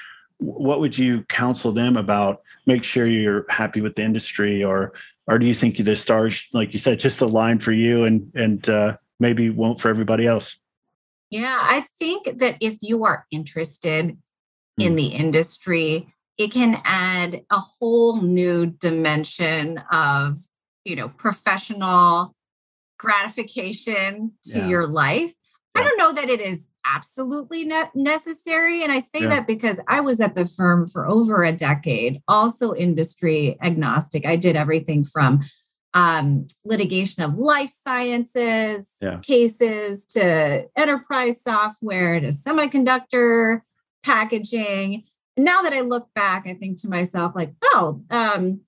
what 0.43 0.79
would 0.79 0.97
you 0.97 1.23
counsel 1.23 1.71
them 1.71 1.95
about? 1.95 2.41
Make 2.65 2.83
sure 2.83 3.07
you're 3.07 3.45
happy 3.49 3.81
with 3.81 3.95
the 3.95 4.03
industry 4.03 4.63
or 4.63 4.93
or 5.27 5.39
do 5.39 5.45
you 5.45 5.53
think 5.53 5.77
the 5.77 5.95
stars 5.95 6.47
like 6.53 6.73
you 6.73 6.79
said 6.79 6.99
just 6.99 7.21
align 7.21 7.59
for 7.59 7.71
you 7.71 8.05
and 8.05 8.31
and 8.35 8.67
uh, 8.69 8.97
maybe 9.23 9.49
won't 9.49 9.79
for 9.79 9.87
everybody 9.87 10.27
else. 10.27 10.57
Yeah, 11.31 11.57
I 11.59 11.85
think 11.97 12.39
that 12.39 12.57
if 12.59 12.77
you 12.81 13.05
are 13.05 13.25
interested 13.31 14.05
mm. 14.09 14.17
in 14.77 14.91
hmm. 14.91 14.97
the 14.97 15.07
industry, 15.07 16.13
it 16.37 16.51
can 16.51 16.79
add 16.83 17.41
a 17.49 17.59
whole 17.59 18.21
new 18.21 18.67
dimension 18.67 19.79
of, 19.91 20.35
you 20.83 20.95
know, 20.95 21.09
professional 21.09 22.35
gratification 22.99 24.33
to 24.45 24.59
yeah. 24.59 24.67
your 24.67 24.85
life. 24.85 25.33
Yeah. 25.75 25.81
I 25.81 25.85
don't 25.85 25.97
know 25.97 26.13
that 26.13 26.29
it 26.29 26.41
is 26.41 26.67
absolutely 26.85 27.65
ne- 27.65 27.89
necessary. 27.95 28.83
And 28.83 28.91
I 28.91 28.99
say 28.99 29.21
yeah. 29.21 29.29
that 29.29 29.47
because 29.47 29.79
I 29.87 30.01
was 30.01 30.21
at 30.21 30.35
the 30.35 30.45
firm 30.45 30.85
for 30.85 31.07
over 31.07 31.43
a 31.43 31.51
decade, 31.51 32.21
also 32.27 32.75
industry 32.75 33.57
agnostic. 33.61 34.25
I 34.25 34.35
did 34.35 34.55
everything 34.55 35.03
from 35.03 35.41
um, 35.93 36.47
litigation 36.65 37.23
of 37.23 37.37
life 37.37 37.69
sciences 37.69 38.89
yeah. 39.01 39.19
cases 39.19 40.05
to 40.07 40.67
enterprise 40.75 41.41
software 41.41 42.19
to 42.19 42.27
semiconductor 42.27 43.61
packaging. 44.03 45.03
And 45.37 45.45
now 45.45 45.61
that 45.61 45.73
I 45.73 45.81
look 45.81 46.07
back, 46.13 46.45
I 46.47 46.53
think 46.53 46.81
to 46.81 46.89
myself, 46.89 47.35
like, 47.35 47.53
oh, 47.63 48.01
um, 48.09 48.61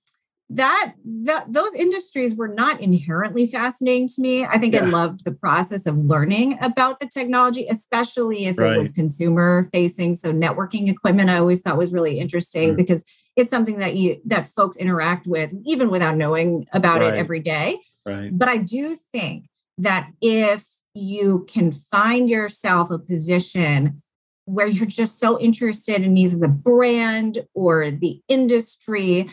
that, 0.48 0.92
that 1.04 1.52
those 1.52 1.74
industries 1.74 2.36
were 2.36 2.48
not 2.48 2.80
inherently 2.80 3.46
fascinating 3.46 4.08
to 4.10 4.20
me. 4.20 4.44
I 4.44 4.58
think 4.58 4.74
yeah. 4.74 4.84
I 4.84 4.86
loved 4.86 5.24
the 5.24 5.32
process 5.32 5.86
of 5.86 5.96
learning 5.96 6.58
about 6.60 7.00
the 7.00 7.08
technology, 7.08 7.66
especially 7.68 8.46
if 8.46 8.56
right. 8.56 8.74
it 8.74 8.78
was 8.78 8.92
consumer 8.92 9.64
facing. 9.72 10.14
So 10.14 10.32
networking 10.32 10.88
equipment, 10.88 11.30
I 11.30 11.38
always 11.38 11.62
thought 11.62 11.76
was 11.76 11.92
really 11.92 12.20
interesting 12.20 12.74
mm. 12.74 12.76
because 12.76 13.04
it's 13.34 13.50
something 13.50 13.78
that 13.78 13.96
you 13.96 14.20
that 14.24 14.46
folks 14.46 14.76
interact 14.76 15.26
with 15.26 15.52
even 15.64 15.90
without 15.90 16.16
knowing 16.16 16.66
about 16.72 17.00
right. 17.00 17.14
it 17.14 17.18
every 17.18 17.40
day. 17.40 17.78
Right. 18.04 18.30
But 18.32 18.48
I 18.48 18.58
do 18.58 18.96
think 19.12 19.46
that 19.78 20.10
if 20.22 20.64
you 20.94 21.44
can 21.48 21.72
find 21.72 22.30
yourself 22.30 22.90
a 22.90 22.98
position 22.98 24.00
where 24.46 24.68
you're 24.68 24.86
just 24.86 25.18
so 25.18 25.38
interested 25.40 26.02
in 26.02 26.16
either 26.16 26.38
the 26.38 26.48
brand 26.48 27.44
or 27.52 27.90
the 27.90 28.20
industry 28.28 29.28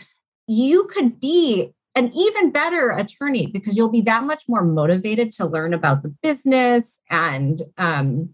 you 0.46 0.84
could 0.84 1.20
be 1.20 1.72
an 1.94 2.12
even 2.14 2.50
better 2.50 2.90
attorney 2.90 3.46
because 3.46 3.76
you'll 3.76 3.90
be 3.90 4.00
that 4.00 4.24
much 4.24 4.44
more 4.48 4.64
motivated 4.64 5.30
to 5.32 5.46
learn 5.46 5.72
about 5.72 6.02
the 6.02 6.14
business 6.22 7.00
and 7.08 7.62
um, 7.78 8.30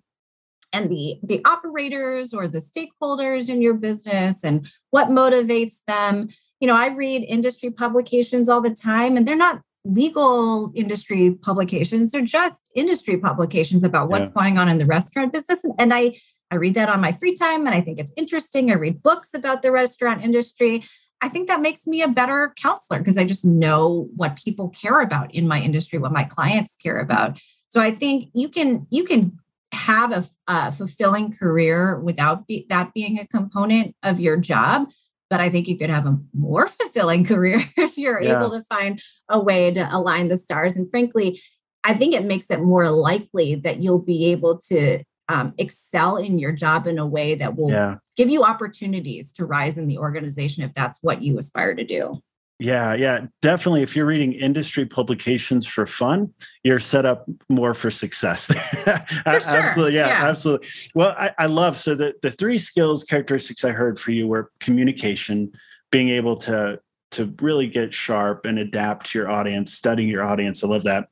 and 0.72 0.90
the 0.90 1.18
the 1.22 1.44
operators 1.44 2.32
or 2.32 2.48
the 2.48 2.58
stakeholders 2.58 3.48
in 3.48 3.60
your 3.60 3.74
business 3.74 4.44
and 4.44 4.66
what 4.90 5.08
motivates 5.08 5.78
them. 5.86 6.28
You 6.60 6.66
know 6.66 6.76
i 6.76 6.88
read 6.88 7.24
industry 7.24 7.70
publications 7.70 8.48
all 8.48 8.60
the 8.60 8.74
time 8.74 9.16
and 9.16 9.26
they're 9.26 9.36
not 9.36 9.62
legal 9.84 10.70
industry 10.74 11.30
publications. 11.30 12.12
They're 12.12 12.20
just 12.20 12.60
industry 12.74 13.16
publications 13.16 13.82
about 13.82 14.10
what's 14.10 14.28
yeah. 14.28 14.42
going 14.42 14.58
on 14.58 14.68
in 14.68 14.76
the 14.76 14.84
restaurant 14.84 15.32
business. 15.32 15.64
And 15.78 15.92
i 15.92 16.18
i 16.50 16.56
read 16.56 16.74
that 16.74 16.88
on 16.88 17.00
my 17.00 17.12
free 17.12 17.34
time 17.34 17.66
and 17.66 17.74
i 17.74 17.80
think 17.80 17.98
it's 17.98 18.12
interesting. 18.16 18.70
I 18.70 18.74
read 18.74 19.02
books 19.02 19.34
about 19.34 19.62
the 19.62 19.70
restaurant 19.70 20.24
industry 20.24 20.82
I 21.22 21.28
think 21.28 21.48
that 21.48 21.60
makes 21.60 21.86
me 21.86 22.02
a 22.02 22.08
better 22.08 22.54
counselor 22.56 22.98
because 22.98 23.18
I 23.18 23.24
just 23.24 23.44
know 23.44 24.08
what 24.16 24.42
people 24.42 24.70
care 24.70 25.00
about 25.00 25.34
in 25.34 25.46
my 25.46 25.60
industry, 25.60 25.98
what 25.98 26.12
my 26.12 26.24
clients 26.24 26.76
care 26.76 26.98
about. 26.98 27.38
So 27.68 27.80
I 27.80 27.90
think 27.90 28.30
you 28.34 28.48
can 28.48 28.86
you 28.90 29.04
can 29.04 29.38
have 29.72 30.12
a, 30.12 30.24
a 30.48 30.72
fulfilling 30.72 31.32
career 31.32 31.98
without 32.00 32.46
be, 32.46 32.66
that 32.68 32.92
being 32.92 33.18
a 33.18 33.26
component 33.26 33.94
of 34.02 34.18
your 34.18 34.36
job. 34.36 34.90
But 35.28 35.40
I 35.40 35.48
think 35.48 35.68
you 35.68 35.78
could 35.78 35.90
have 35.90 36.06
a 36.06 36.18
more 36.32 36.66
fulfilling 36.66 37.24
career 37.26 37.62
if 37.76 37.96
you're 37.96 38.20
yeah. 38.20 38.38
able 38.38 38.50
to 38.50 38.62
find 38.62 39.00
a 39.28 39.38
way 39.38 39.70
to 39.70 39.88
align 39.94 40.28
the 40.28 40.36
stars. 40.36 40.76
And 40.76 40.90
frankly, 40.90 41.40
I 41.84 41.94
think 41.94 42.14
it 42.14 42.24
makes 42.24 42.50
it 42.50 42.60
more 42.60 42.90
likely 42.90 43.54
that 43.56 43.80
you'll 43.80 44.02
be 44.02 44.26
able 44.26 44.58
to 44.68 45.02
um, 45.30 45.54
excel 45.58 46.16
in 46.16 46.40
your 46.40 46.50
job 46.50 46.88
in 46.88 46.98
a 46.98 47.06
way 47.06 47.36
that 47.36 47.56
will 47.56 47.70
yeah. 47.70 47.96
give 48.16 48.28
you 48.28 48.42
opportunities 48.42 49.30
to 49.34 49.46
rise 49.46 49.78
in 49.78 49.86
the 49.86 49.96
organization 49.96 50.64
if 50.64 50.74
that's 50.74 50.98
what 51.02 51.22
you 51.22 51.38
aspire 51.38 51.72
to 51.74 51.84
do. 51.84 52.20
Yeah, 52.58 52.94
yeah, 52.94 53.26
definitely. 53.40 53.82
If 53.82 53.94
you're 53.94 54.06
reading 54.06 54.32
industry 54.32 54.84
publications 54.84 55.66
for 55.66 55.86
fun, 55.86 56.34
you're 56.64 56.80
set 56.80 57.06
up 57.06 57.26
more 57.48 57.72
for 57.74 57.90
success. 57.90 58.44
for 58.44 58.54
sure. 58.54 59.00
absolutely, 59.24 59.94
yeah, 59.94 60.08
yeah, 60.08 60.28
absolutely. 60.28 60.68
Well, 60.94 61.14
I, 61.16 61.30
I 61.38 61.46
love 61.46 61.78
so 61.78 61.94
the 61.94 62.12
the 62.20 62.30
three 62.30 62.58
skills 62.58 63.04
characteristics 63.04 63.64
I 63.64 63.70
heard 63.70 63.98
for 63.98 64.10
you 64.10 64.26
were 64.26 64.50
communication, 64.58 65.52
being 65.90 66.10
able 66.10 66.36
to 66.38 66.80
to 67.12 67.34
really 67.40 67.66
get 67.66 67.94
sharp 67.94 68.44
and 68.44 68.58
adapt 68.58 69.10
to 69.10 69.18
your 69.18 69.30
audience, 69.30 69.72
studying 69.72 70.08
your 70.08 70.24
audience. 70.24 70.62
I 70.62 70.66
love 70.66 70.84
that. 70.84 71.08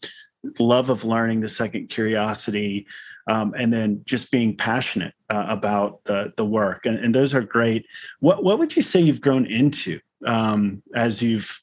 Love 0.59 0.91
of 0.91 1.05
learning, 1.05 1.41
the 1.41 1.49
second 1.49 1.89
curiosity, 1.89 2.87
um, 3.29 3.55
and 3.57 3.73
then 3.73 4.03
just 4.07 4.31
being 4.31 4.57
passionate 4.57 5.15
uh, 5.31 5.45
about 5.49 6.03
the 6.05 6.33
the 6.37 6.45
work, 6.45 6.87
and, 6.87 6.99
and, 6.99 7.15
those 7.15 7.35
are 7.35 7.43
great. 7.43 7.87
What 8.21 8.43
what 8.43 8.59
would 8.59 8.75
you 8.75 8.83
say 8.83 9.01
you've 9.01 9.21
grown 9.21 9.47
into 9.47 10.01
um, 10.27 10.83
as 10.95 11.23
you've 11.23 11.63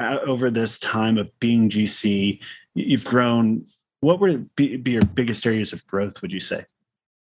uh, 0.00 0.18
over 0.26 0.50
this 0.50 0.78
time 0.78 1.16
of 1.16 1.30
being 1.40 1.70
GC? 1.70 2.40
You've 2.74 3.04
grown. 3.04 3.64
What 4.00 4.20
would 4.20 4.54
be, 4.56 4.76
be 4.76 4.90
your 4.90 5.04
biggest 5.04 5.46
areas 5.46 5.72
of 5.72 5.86
growth? 5.86 6.20
Would 6.20 6.32
you 6.32 6.40
say? 6.40 6.66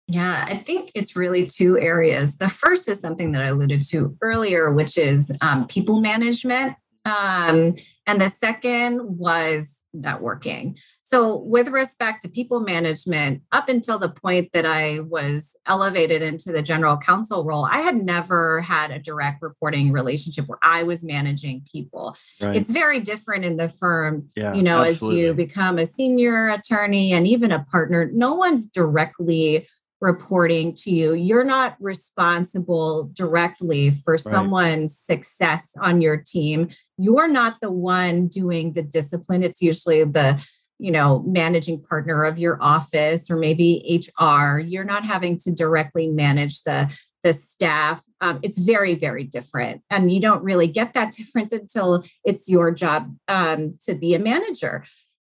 Yeah, 0.09 0.47
I 0.49 0.57
think 0.57 0.91
it's 0.95 1.15
really 1.15 1.47
two 1.47 1.79
areas. 1.79 2.39
The 2.39 2.49
first 2.49 2.89
is 2.89 3.01
something 3.01 3.33
that 3.33 3.43
I 3.43 3.47
alluded 3.47 3.85
to 3.91 4.17
earlier, 4.21 4.73
which 4.73 4.99
is 4.99 5.37
um, 5.43 5.67
people 5.67 6.01
management. 6.01 6.75
Um, 7.05 7.75
and 8.07 8.21
the 8.21 8.29
second 8.29 9.19
was 9.19 9.82
networking. 9.97 10.79
So, 11.05 11.37
with 11.37 11.69
respect 11.69 12.23
to 12.23 12.29
people 12.29 12.61
management, 12.61 13.43
up 13.53 13.69
until 13.69 13.99
the 13.99 14.09
point 14.09 14.53
that 14.53 14.65
I 14.65 15.01
was 15.01 15.57
elevated 15.67 16.23
into 16.23 16.53
the 16.53 16.63
general 16.63 16.97
counsel 16.97 17.45
role, 17.45 17.67
I 17.71 17.79
had 17.79 17.97
never 17.97 18.63
had 18.63 18.91
a 18.91 18.99
direct 18.99 19.43
reporting 19.43 19.93
relationship 19.93 20.49
where 20.49 20.59
I 20.63 20.85
was 20.85 21.05
managing 21.05 21.67
people. 21.71 22.17
Right. 22.41 22.57
It's 22.57 22.71
very 22.71 23.01
different 23.01 23.45
in 23.45 23.57
the 23.57 23.69
firm, 23.69 24.31
yeah, 24.37 24.55
you 24.55 24.63
know, 24.63 24.83
absolutely. 24.85 25.21
as 25.21 25.27
you 25.27 25.35
become 25.35 25.79
a 25.79 25.87
senior 25.87 26.49
attorney 26.49 27.13
and 27.13 27.27
even 27.27 27.53
a 27.53 27.65
partner, 27.65 28.11
no 28.13 28.35
one's 28.35 28.67
directly 28.67 29.69
reporting 30.03 30.75
to 30.75 30.91
you. 30.91 31.15
You're 31.15 31.45
not 31.45 31.77
responsible 31.81 33.09
directly 33.15 33.93
for 33.93 34.15
right. 34.15 34.21
someone's 34.21 34.99
success 34.99 35.75
on 35.81 36.03
your 36.03 36.17
team. 36.17 36.71
You're 36.99 37.29
not 37.29 37.59
the 37.63 37.71
one 37.71 38.27
doing 38.27 38.73
the 38.73 38.83
discipline. 38.83 39.45
It's 39.45 39.63
usually 39.63 40.03
the 40.05 40.43
you 40.79 40.91
know 40.91 41.21
managing 41.21 41.81
partner 41.81 42.25
of 42.25 42.41
your 42.41 42.61
office 42.61 43.31
or 43.31 43.37
maybe 43.37 44.03
hr 44.19 44.59
you're 44.59 44.83
not 44.83 45.05
having 45.05 45.37
to 45.37 45.53
directly 45.53 46.09
manage 46.09 46.63
the 46.63 46.93
the 47.23 47.33
staff 47.33 48.03
um, 48.21 48.41
it's 48.43 48.59
very 48.65 48.97
very 48.97 49.23
different 49.23 49.83
and 49.91 50.11
you 50.11 50.21
don't 50.21 50.43
really 50.43 50.67
get 50.67 50.95
that 50.95 51.13
difference 51.17 51.53
until 51.53 52.03
it's 52.25 52.49
your 52.49 52.73
job 52.73 53.15
um, 53.29 53.75
to 53.85 53.95
be 53.95 54.15
a 54.15 54.19
manager 54.19 54.85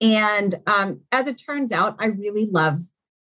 and 0.03 0.57
um, 0.67 1.01
as 1.13 1.27
it 1.27 1.37
turns 1.37 1.73
out 1.73 1.97
i 1.99 2.07
really 2.07 2.47
love 2.51 2.81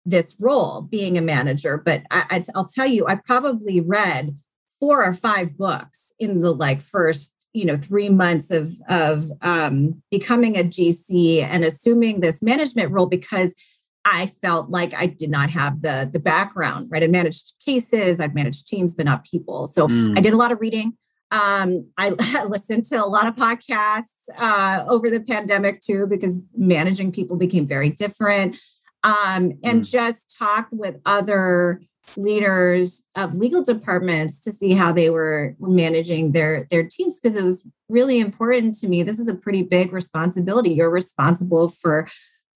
this 0.05 0.35
role 0.39 0.81
being 0.81 1.17
a 1.17 1.21
manager 1.21 1.77
but 1.77 2.03
I, 2.11 2.43
i'll 2.53 2.65
tell 2.65 2.85
you 2.85 3.07
i 3.07 3.15
probably 3.15 3.81
read 3.81 4.37
four 4.79 5.03
or 5.03 5.13
five 5.13 5.57
books 5.57 6.13
in 6.19 6.39
the 6.39 6.53
like 6.53 6.81
first 6.81 7.33
you 7.53 7.65
know 7.65 7.75
three 7.75 8.09
months 8.09 8.51
of 8.51 8.69
of 8.89 9.31
um, 9.41 10.01
becoming 10.11 10.57
a 10.57 10.63
gc 10.63 11.41
and 11.41 11.63
assuming 11.63 12.19
this 12.19 12.43
management 12.43 12.91
role 12.91 13.07
because 13.07 13.55
i 14.03 14.25
felt 14.25 14.69
like 14.69 14.93
i 14.93 15.07
did 15.07 15.29
not 15.29 15.49
have 15.49 15.81
the 15.81 16.07
the 16.11 16.19
background 16.19 16.87
right? 16.91 17.03
I 17.03 17.07
managed 17.07 17.53
cases 17.65 18.19
i've 18.19 18.35
managed 18.35 18.67
teams 18.67 18.93
but 18.93 19.05
not 19.05 19.25
people. 19.25 19.67
So 19.67 19.87
mm. 19.87 20.17
i 20.17 20.21
did 20.21 20.33
a 20.33 20.37
lot 20.37 20.51
of 20.51 20.61
reading. 20.61 20.93
Um, 21.31 21.87
i 21.97 22.09
listened 22.47 22.85
to 22.85 23.03
a 23.03 23.07
lot 23.07 23.25
of 23.25 23.35
podcasts 23.35 24.29
uh, 24.37 24.85
over 24.87 25.09
the 25.09 25.19
pandemic 25.19 25.81
too 25.81 26.05
because 26.05 26.39
managing 26.55 27.11
people 27.11 27.37
became 27.37 27.65
very 27.65 27.89
different 27.89 28.57
um, 29.05 29.53
and 29.63 29.81
mm. 29.81 29.91
just 29.91 30.35
talked 30.37 30.73
with 30.73 30.95
other 31.05 31.79
leaders 32.17 33.03
of 33.15 33.35
legal 33.35 33.63
departments 33.63 34.39
to 34.41 34.51
see 34.51 34.73
how 34.73 34.91
they 34.91 35.09
were 35.09 35.55
managing 35.59 36.31
their 36.31 36.67
their 36.71 36.83
teams 36.83 37.19
because 37.19 37.35
it 37.35 37.43
was 37.43 37.65
really 37.87 38.19
important 38.19 38.75
to 38.75 38.87
me. 38.87 39.03
This 39.03 39.19
is 39.19 39.27
a 39.27 39.35
pretty 39.35 39.61
big 39.61 39.93
responsibility. 39.93 40.71
You're 40.71 40.89
responsible 40.89 41.69
for 41.69 42.07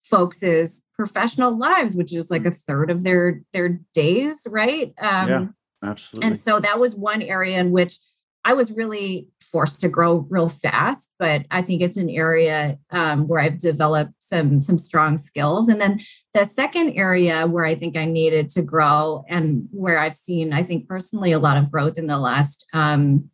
folks's 0.03 0.81
professional 0.95 1.55
lives 1.55 1.95
which 1.95 2.11
is 2.15 2.31
like 2.31 2.43
a 2.43 2.51
third 2.51 2.89
of 2.89 3.03
their 3.03 3.43
their 3.53 3.79
days 3.93 4.41
right? 4.49 4.91
Um 4.99 5.29
yeah, 5.29 5.45
absolutely. 5.83 6.27
and 6.27 6.39
so 6.39 6.59
that 6.59 6.79
was 6.79 6.95
one 6.95 7.21
area 7.21 7.59
in 7.59 7.69
which 7.69 7.99
I 8.45 8.53
was 8.53 8.71
really 8.71 9.27
forced 9.41 9.81
to 9.81 9.89
grow 9.89 10.25
real 10.29 10.49
fast, 10.49 11.09
but 11.19 11.45
I 11.51 11.61
think 11.61 11.81
it's 11.81 11.97
an 11.97 12.09
area 12.09 12.77
um, 12.91 13.27
where 13.27 13.41
I've 13.41 13.59
developed 13.59 14.13
some 14.19 14.61
some 14.61 14.77
strong 14.77 15.17
skills. 15.17 15.69
And 15.69 15.81
then 15.81 15.99
the 16.33 16.45
second 16.45 16.93
area 16.93 17.47
where 17.47 17.65
I 17.65 17.75
think 17.75 17.97
I 17.97 18.05
needed 18.05 18.49
to 18.49 18.61
grow, 18.61 19.25
and 19.27 19.67
where 19.71 19.99
I've 19.99 20.15
seen, 20.15 20.53
I 20.53 20.63
think 20.63 20.87
personally, 20.87 21.31
a 21.31 21.39
lot 21.39 21.57
of 21.57 21.71
growth 21.71 21.97
in 21.97 22.07
the 22.07 22.17
last, 22.17 22.65
um, 22.73 23.29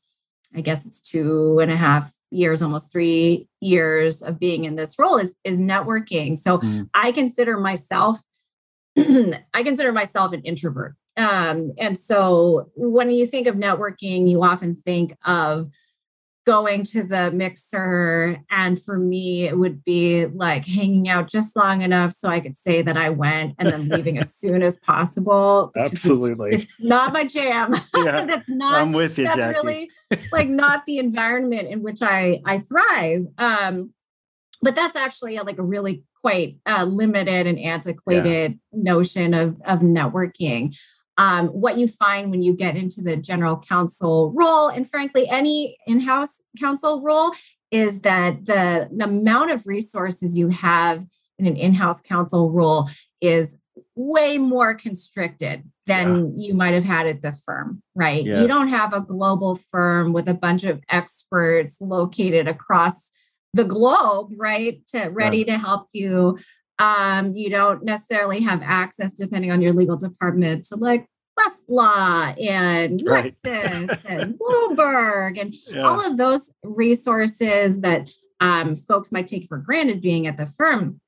I 0.56 0.62
guess 0.62 0.86
it's 0.86 1.02
two 1.02 1.60
and 1.60 1.72
a 1.72 1.78
half 1.78 2.14
years, 2.32 2.62
almost 2.62 2.92
three 2.92 3.48
years 3.62 4.22
of 4.22 4.40
being 4.40 4.66
in 4.66 4.76
this 4.76 4.98
role, 4.98 5.18
is 5.18 5.36
is 5.44 5.60
networking. 5.60 6.38
So 6.38 6.60
mm. 6.60 6.90
I 6.94 7.12
consider 7.12 7.58
myself, 7.58 8.20
I 8.98 9.64
consider 9.64 9.92
myself 9.92 10.34
an 10.34 10.42
introvert. 10.42 10.96
Um, 11.18 11.72
and 11.78 11.98
so 11.98 12.70
when 12.76 13.10
you 13.10 13.26
think 13.26 13.48
of 13.48 13.56
networking, 13.56 14.30
you 14.30 14.44
often 14.44 14.76
think 14.76 15.16
of 15.26 15.72
going 16.46 16.84
to 16.84 17.04
the 17.04 17.32
mixer. 17.32 18.38
And 18.52 18.80
for 18.80 19.00
me, 19.00 19.48
it 19.48 19.58
would 19.58 19.84
be 19.84 20.28
like 20.28 20.66
hanging 20.66 21.10
out 21.10 21.28
just 21.28 21.56
long 21.56 21.82
enough 21.82 22.14
so 22.14 22.30
I 22.30 22.40
could 22.40 22.56
say 22.56 22.82
that 22.84 22.96
I 22.96 23.10
went 23.10 23.56
and 23.58 23.72
then 23.72 23.90
leaving 23.90 24.18
as 24.20 24.34
soon 24.34 24.62
as 24.62 24.78
possible. 24.78 25.72
Absolutely. 25.76 26.54
It's, 26.54 26.64
it's, 26.64 26.82
not 26.82 27.14
my 27.14 27.26
jam. 27.26 27.76
Yeah, 27.96 28.26
that's 28.26 28.50
not, 28.50 28.82
I'm 28.82 28.94
with 28.94 29.18
you, 29.18 29.26
that's 29.26 29.40
Jackie. 29.40 29.60
really 29.64 29.90
like 30.32 30.48
not 30.48 30.86
the 30.86 31.00
environment 31.00 31.68
in 31.70 31.82
which 31.82 32.02
I, 32.02 32.42
I 32.46 32.60
thrive. 32.60 33.26
Um, 33.38 33.94
but 34.62 34.76
that's 34.76 34.96
actually 34.96 35.38
a, 35.38 35.44
like 35.44 35.58
a 35.58 35.64
really 35.64 36.04
quite 36.22 36.58
uh, 36.68 36.84
limited 36.84 37.48
and 37.48 37.58
antiquated 37.58 38.60
yeah. 38.72 38.80
notion 38.84 39.34
of, 39.34 39.56
of 39.66 39.80
networking 39.80 40.76
um, 41.18 41.48
what 41.48 41.78
you 41.78 41.88
find 41.88 42.30
when 42.30 42.42
you 42.42 42.54
get 42.54 42.76
into 42.76 43.02
the 43.02 43.16
general 43.16 43.58
counsel 43.58 44.34
role, 44.36 44.68
and 44.68 44.90
frankly, 44.90 45.28
any 45.30 45.78
in 45.88 46.02
house 46.02 46.42
counsel 46.60 47.02
role, 47.02 47.32
is 47.72 48.02
that 48.02 48.46
the, 48.46 48.90
the 48.96 49.06
amount 49.06 49.52
of 49.52 49.66
resources 49.66 50.38
you 50.38 50.50
have 50.50 51.06
in 51.38 51.46
an 51.46 51.58
in-house 51.58 52.02
counsel 52.02 52.52
role 52.52 52.90
is 53.22 53.60
way 53.96 54.38
more 54.38 54.74
constricted 54.74 55.64
than 55.86 56.38
yeah. 56.38 56.48
you 56.48 56.54
might 56.54 56.74
have 56.74 56.86
had 56.86 57.08
at 57.08 57.22
the 57.22 57.32
firm, 57.32 57.82
right? 57.94 58.24
Yes. 58.24 58.42
You 58.42 58.48
don't 58.48 58.70
have 58.70 58.94
a 58.94 59.02
global 59.02 59.56
firm 59.56 60.14
with 60.14 60.28
a 60.28 60.34
bunch 60.34 60.64
of 60.64 60.82
experts 60.90 61.80
located 61.82 62.48
across 62.48 63.12
the 63.54 63.64
globe, 63.64 64.32
right? 64.38 64.86
To 64.88 65.08
ready 65.08 65.40
right. 65.40 65.48
to 65.48 65.58
help 65.58 65.88
you. 65.92 66.38
Um, 66.80 67.34
you 67.34 67.50
don't 67.50 67.84
necessarily 67.84 68.42
have 68.42 68.62
access, 68.64 69.14
depending 69.14 69.52
on 69.52 69.62
your 69.62 69.74
legal 69.74 69.96
department, 69.96 70.66
to 70.66 70.76
like 70.76 71.08
Westlaw 71.40 72.42
and 72.42 73.02
right. 73.06 73.26
Lexis 73.26 74.06
and 74.06 74.38
Bloomberg 74.40 75.40
and 75.40 75.54
yeah. 75.68 75.82
all 75.82 76.06
of 76.06 76.18
those 76.18 76.52
resources 76.64 77.82
that 77.82 78.10
um, 78.40 78.76
folks 78.76 79.12
might 79.12 79.28
take 79.28 79.48
for 79.48 79.58
granted 79.58 80.02
being 80.02 80.28
at 80.28 80.38
the 80.38 80.46
firm. 80.46 81.00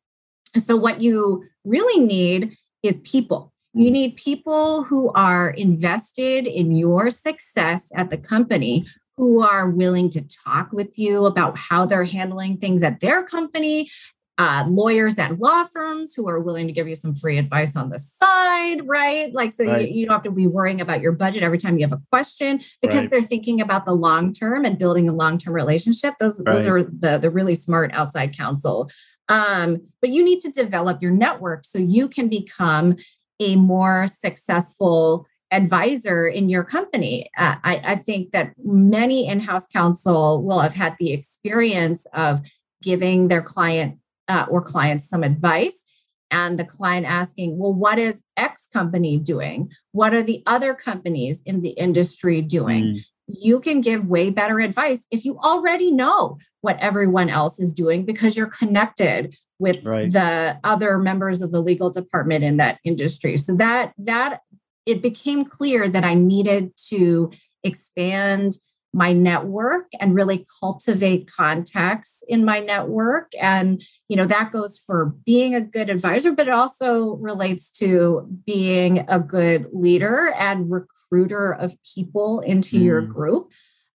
So, 0.58 0.76
what 0.76 1.02
you 1.02 1.44
really 1.66 2.04
need 2.04 2.56
is 2.84 3.00
people. 3.00 3.54
You 3.74 3.90
mm. 3.90 3.94
need 3.94 4.16
people 4.16 4.84
who 4.84 5.12
are 5.12 5.50
invested 5.50 6.48
in 6.48 6.72
your 6.72 7.10
success 7.10 7.92
at 7.96 8.10
the 8.10 8.18
company, 8.18 8.86
who 9.18 9.42
are 9.42 9.70
willing 9.70 10.10
to 10.12 10.22
talk 10.46 10.72
with 10.72 10.98
you 10.98 11.26
about 11.26 11.58
how 11.58 11.86
they're 11.86 12.06
handling 12.06 12.58
things 12.58 12.84
at 12.84 13.00
their 13.00 13.24
company 13.24 13.90
uh, 14.38 14.66
lawyers 14.68 15.18
at 15.18 15.40
law 15.40 15.64
firms 15.64 16.14
who 16.14 16.30
are 16.30 16.40
willing 16.40 16.68
to 16.68 16.74
give 16.74 16.88
you 16.88 16.96
some 16.96 17.14
free 17.14 17.40
advice 17.40 17.76
on 17.76 17.90
the 17.90 17.98
side, 17.98 18.88
right? 18.88 19.34
Like, 19.34 19.52
so 19.52 19.66
right. 19.66 19.90
You, 19.90 20.02
you, 20.02 20.06
don't 20.06 20.14
have 20.14 20.24
to 20.24 20.32
be 20.32 20.46
worrying 20.46 20.80
about 20.80 21.02
your 21.02 21.12
budget 21.12 21.42
every 21.42 21.58
time 21.58 21.78
you 21.80 21.86
have 21.86 21.94
a 21.94 22.02
question 22.12 22.62
because 22.82 23.02
right. 23.02 23.10
they're 23.10 23.22
thinking 23.24 23.62
about 23.62 23.86
the 23.86 23.94
long 23.94 24.34
term 24.34 24.64
and 24.64 24.78
building 24.78 25.10
a 25.10 25.14
long 25.14 25.40
term 25.40 25.54
relationship. 25.54 26.16
Those, 26.20 26.44
right. 26.46 26.54
those 26.54 26.68
are 26.68 26.84
the, 26.84 27.18
the 27.18 27.32
really 27.32 27.56
smart 27.56 27.92
outside 27.94 28.38
counsel. 28.38 28.92
Um, 29.28 29.82
but 30.02 30.12
you 30.12 30.24
need 30.24 30.40
to 30.42 30.52
develop 30.52 31.02
your 31.02 31.12
network 31.12 31.66
so 31.66 31.80
you 31.80 32.08
can 32.08 32.30
become 32.30 32.96
a 33.40 33.56
more 33.56 34.08
successful 34.08 35.26
advisor 35.52 36.28
in 36.28 36.50
your 36.50 36.64
company. 36.64 37.30
Uh, 37.38 37.56
I, 37.64 37.82
I 37.84 37.96
think 37.96 38.32
that 38.32 38.54
many 38.64 39.28
in 39.28 39.40
house 39.40 39.66
counsel 39.68 40.44
will 40.44 40.60
have 40.60 40.76
had 40.76 40.96
the 41.00 41.12
experience 41.12 42.06
of 42.14 42.40
giving 42.82 43.28
their 43.28 43.42
client 43.42 43.98
uh, 44.28 44.46
or 44.50 44.62
clients 44.62 45.10
some 45.10 45.24
advice 45.24 45.84
and 46.30 46.60
the 46.60 46.66
client 46.66 47.06
asking, 47.06 47.58
well, 47.58 47.74
what 47.74 48.00
is 48.00 48.24
X 48.36 48.68
company 48.72 49.18
doing? 49.18 49.72
What 49.92 50.14
are 50.14 50.24
the 50.24 50.44
other 50.46 50.74
companies 50.74 51.42
in 51.46 51.62
the 51.62 51.70
industry 51.70 52.42
doing? 52.42 52.84
Mm. 52.84 53.00
You 53.28 53.60
can 53.60 53.82
give 53.82 54.08
way 54.08 54.30
better 54.30 54.60
advice 54.60 55.06
if 55.12 55.26
you 55.26 55.38
already 55.40 55.92
know 55.92 56.38
what 56.62 56.78
everyone 56.80 57.30
else 57.30 57.60
is 57.60 57.74
doing 57.74 58.06
because 58.06 58.36
you're 58.36 58.48
connected 58.48 59.36
with 59.60 59.86
right. 59.86 60.12
the 60.12 60.60
other 60.64 60.98
members 60.98 61.42
of 61.42 61.52
the 61.52 61.62
legal 61.62 61.90
department 61.90 62.44
in 62.44 62.58
that 62.58 62.80
industry. 62.84 63.38
So 63.38 63.56
that 63.56 63.94
that 63.98 64.42
it 64.86 65.02
became 65.02 65.44
clear 65.44 65.90
that 65.90 66.04
I 66.04 66.14
needed 66.14 66.72
to 66.90 67.32
expand 67.64 68.58
my 68.94 69.12
network 69.12 69.88
and 70.00 70.16
really 70.16 70.46
cultivate 70.60 71.30
contacts 71.30 72.24
in 72.28 72.46
my 72.46 72.60
network 72.60 73.32
and 73.42 73.84
you 74.08 74.16
know 74.16 74.26
that 74.26 74.52
goes 74.52 74.78
for 74.80 75.14
being 75.26 75.54
a 75.54 75.62
good 75.62 75.90
advisor 75.90 76.32
but 76.32 76.48
it 76.48 76.54
also 76.54 77.16
relates 77.16 77.70
to 77.70 78.28
being 78.46 79.06
a 79.10 79.20
good 79.20 79.68
leader 79.74 80.34
and 80.40 80.72
recruiter 80.72 81.52
of 81.52 81.76
people 81.96 82.40
into 82.42 82.78
mm. 82.78 82.84
your 82.84 83.02
group 83.02 83.52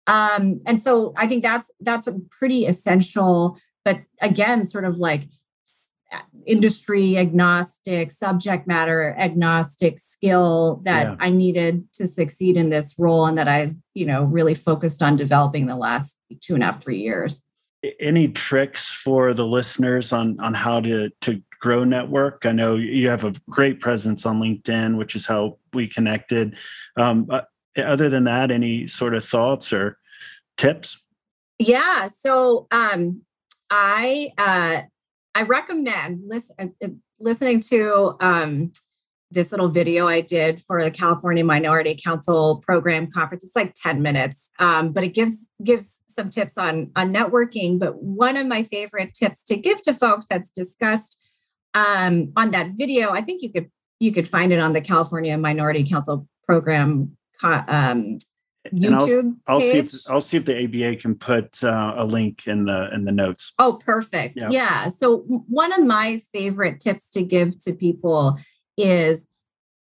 um, 0.07 0.59
and 0.65 0.79
so 0.79 1.13
i 1.17 1.25
think 1.25 1.41
that's 1.41 1.71
that's 1.79 2.07
a 2.07 2.19
pretty 2.29 2.65
essential 2.65 3.57
but 3.85 4.01
again 4.21 4.65
sort 4.65 4.85
of 4.85 4.97
like 4.97 5.23
industry 6.45 7.17
agnostic, 7.17 8.11
subject 8.11 8.67
matter 8.67 9.15
agnostic 9.17 9.99
skill 9.99 10.81
that 10.83 11.03
yeah. 11.03 11.15
I 11.19 11.29
needed 11.29 11.87
to 11.93 12.07
succeed 12.07 12.57
in 12.57 12.69
this 12.69 12.95
role 12.97 13.25
and 13.25 13.37
that 13.37 13.47
I've, 13.47 13.75
you 13.93 14.05
know, 14.05 14.23
really 14.23 14.53
focused 14.53 15.03
on 15.03 15.15
developing 15.15 15.67
the 15.67 15.75
last 15.75 16.19
two 16.41 16.53
and 16.53 16.63
a 16.63 16.67
half, 16.67 16.81
three 16.81 16.99
years. 16.99 17.43
Any 17.99 18.27
tricks 18.27 18.87
for 18.87 19.33
the 19.33 19.45
listeners 19.45 20.11
on 20.11 20.39
on 20.39 20.53
how 20.53 20.81
to 20.81 21.09
to 21.21 21.41
grow 21.59 21.83
network? 21.83 22.45
I 22.45 22.51
know 22.51 22.75
you 22.75 23.09
have 23.09 23.23
a 23.23 23.33
great 23.49 23.79
presence 23.79 24.25
on 24.25 24.39
LinkedIn, 24.39 24.97
which 24.97 25.15
is 25.15 25.25
how 25.25 25.57
we 25.73 25.87
connected. 25.87 26.55
Um, 26.97 27.27
uh, 27.29 27.41
other 27.77 28.09
than 28.09 28.25
that, 28.25 28.51
any 28.51 28.87
sort 28.87 29.15
of 29.15 29.23
thoughts 29.23 29.73
or 29.73 29.97
tips? 30.57 30.97
Yeah. 31.57 32.07
So 32.07 32.67
um, 32.71 33.21
I 33.71 34.29
uh, 34.37 34.81
I 35.33 35.43
recommend 35.43 36.21
listen, 36.25 36.55
uh, 36.59 36.85
uh, 36.85 36.89
listening 37.19 37.61
to 37.61 38.15
um, 38.19 38.73
this 39.29 39.51
little 39.51 39.69
video 39.69 40.07
I 40.07 40.21
did 40.21 40.61
for 40.61 40.83
the 40.83 40.91
California 40.91 41.43
Minority 41.43 41.97
Counsel 42.03 42.57
Program 42.57 43.09
Conference. 43.09 43.43
It's 43.43 43.55
like 43.55 43.73
10 43.81 44.01
minutes, 44.01 44.51
um, 44.59 44.91
but 44.91 45.03
it 45.03 45.13
gives 45.13 45.49
gives 45.63 46.01
some 46.07 46.29
tips 46.29 46.57
on 46.57 46.91
on 46.95 47.13
networking. 47.13 47.79
But 47.79 48.01
one 48.01 48.35
of 48.35 48.47
my 48.47 48.63
favorite 48.63 49.13
tips 49.13 49.43
to 49.45 49.55
give 49.55 49.81
to 49.83 49.93
folks 49.93 50.25
that's 50.29 50.49
discussed 50.49 51.17
um, 51.73 52.33
on 52.35 52.51
that 52.51 52.71
video, 52.73 53.11
I 53.11 53.21
think 53.21 53.41
you 53.41 53.51
could 53.51 53.71
you 53.99 54.11
could 54.11 54.27
find 54.27 54.51
it 54.51 54.59
on 54.59 54.73
the 54.73 54.81
California 54.81 55.37
Minority 55.37 55.83
Counsel 55.83 56.27
Program 56.45 57.15
um, 57.43 58.17
YouTube 58.73 59.35
I'll, 59.47 59.55
I'll 59.55 59.61
see 59.61 59.77
if 59.77 59.93
I'll 60.09 60.21
see 60.21 60.37
if 60.37 60.45
the 60.45 60.63
ABA 60.63 60.97
can 60.97 61.15
put 61.15 61.63
uh, 61.63 61.95
a 61.97 62.05
link 62.05 62.47
in 62.47 62.65
the 62.65 62.93
in 62.93 63.05
the 63.05 63.11
notes. 63.11 63.53
Oh, 63.57 63.79
perfect. 63.83 64.37
Yeah. 64.39 64.49
yeah. 64.49 64.87
So 64.87 65.19
one 65.19 65.73
of 65.73 65.85
my 65.85 66.19
favorite 66.31 66.79
tips 66.79 67.09
to 67.11 67.23
give 67.23 67.57
to 67.63 67.73
people 67.73 68.37
is 68.77 69.27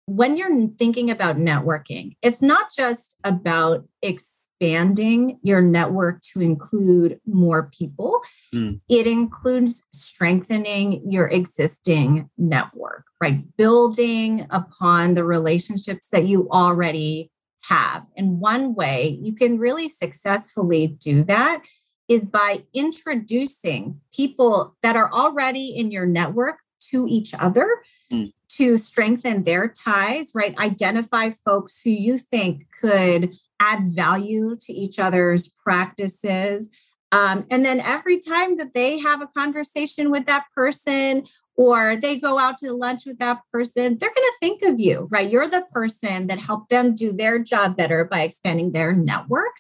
when 0.06 0.36
you're 0.36 0.68
thinking 0.78 1.10
about 1.10 1.36
networking, 1.36 2.16
it's 2.22 2.40
not 2.40 2.68
just 2.74 3.16
about 3.24 3.84
expanding 4.02 5.38
your 5.42 5.60
network 5.60 6.22
to 6.22 6.40
include 6.40 7.20
more 7.26 7.70
people. 7.76 8.20
Mm. 8.54 8.80
It 8.88 9.08
includes 9.08 9.82
strengthening 9.92 11.02
your 11.10 11.26
existing 11.26 12.30
network, 12.38 13.04
right? 13.20 13.44
Building 13.56 14.46
upon 14.50 15.14
the 15.14 15.24
relationships 15.24 16.06
that 16.12 16.26
you 16.26 16.48
already 16.52 17.32
have. 17.68 18.06
And 18.16 18.40
one 18.40 18.74
way 18.74 19.18
you 19.20 19.34
can 19.34 19.58
really 19.58 19.88
successfully 19.88 20.86
do 20.86 21.24
that 21.24 21.62
is 22.08 22.24
by 22.26 22.62
introducing 22.72 24.00
people 24.14 24.76
that 24.82 24.96
are 24.96 25.12
already 25.12 25.68
in 25.76 25.90
your 25.90 26.06
network 26.06 26.58
to 26.90 27.06
each 27.08 27.34
other 27.34 27.68
mm. 28.12 28.32
to 28.48 28.78
strengthen 28.78 29.44
their 29.44 29.68
ties, 29.68 30.30
right? 30.34 30.56
Identify 30.58 31.30
folks 31.30 31.80
who 31.82 31.90
you 31.90 32.18
think 32.18 32.66
could 32.80 33.34
add 33.58 33.86
value 33.86 34.56
to 34.60 34.72
each 34.72 34.98
other's 34.98 35.48
practices. 35.48 36.70
Um, 37.10 37.46
and 37.50 37.64
then 37.64 37.80
every 37.80 38.18
time 38.18 38.56
that 38.56 38.74
they 38.74 38.98
have 38.98 39.22
a 39.22 39.26
conversation 39.26 40.10
with 40.10 40.26
that 40.26 40.44
person 40.54 41.24
or 41.56 41.96
they 41.96 42.18
go 42.18 42.38
out 42.38 42.58
to 42.58 42.72
lunch 42.72 43.06
with 43.06 43.18
that 43.18 43.40
person, 43.52 43.96
they're 43.98 44.10
going 44.10 44.14
to 44.14 44.36
think 44.40 44.62
of 44.62 44.78
you, 44.78 45.08
right? 45.10 45.30
You're 45.30 45.48
the 45.48 45.64
person 45.72 46.26
that 46.26 46.38
helped 46.38 46.70
them 46.70 46.94
do 46.94 47.12
their 47.12 47.38
job 47.38 47.76
better 47.76 48.04
by 48.04 48.20
expanding 48.22 48.72
their 48.72 48.92
network, 48.92 49.52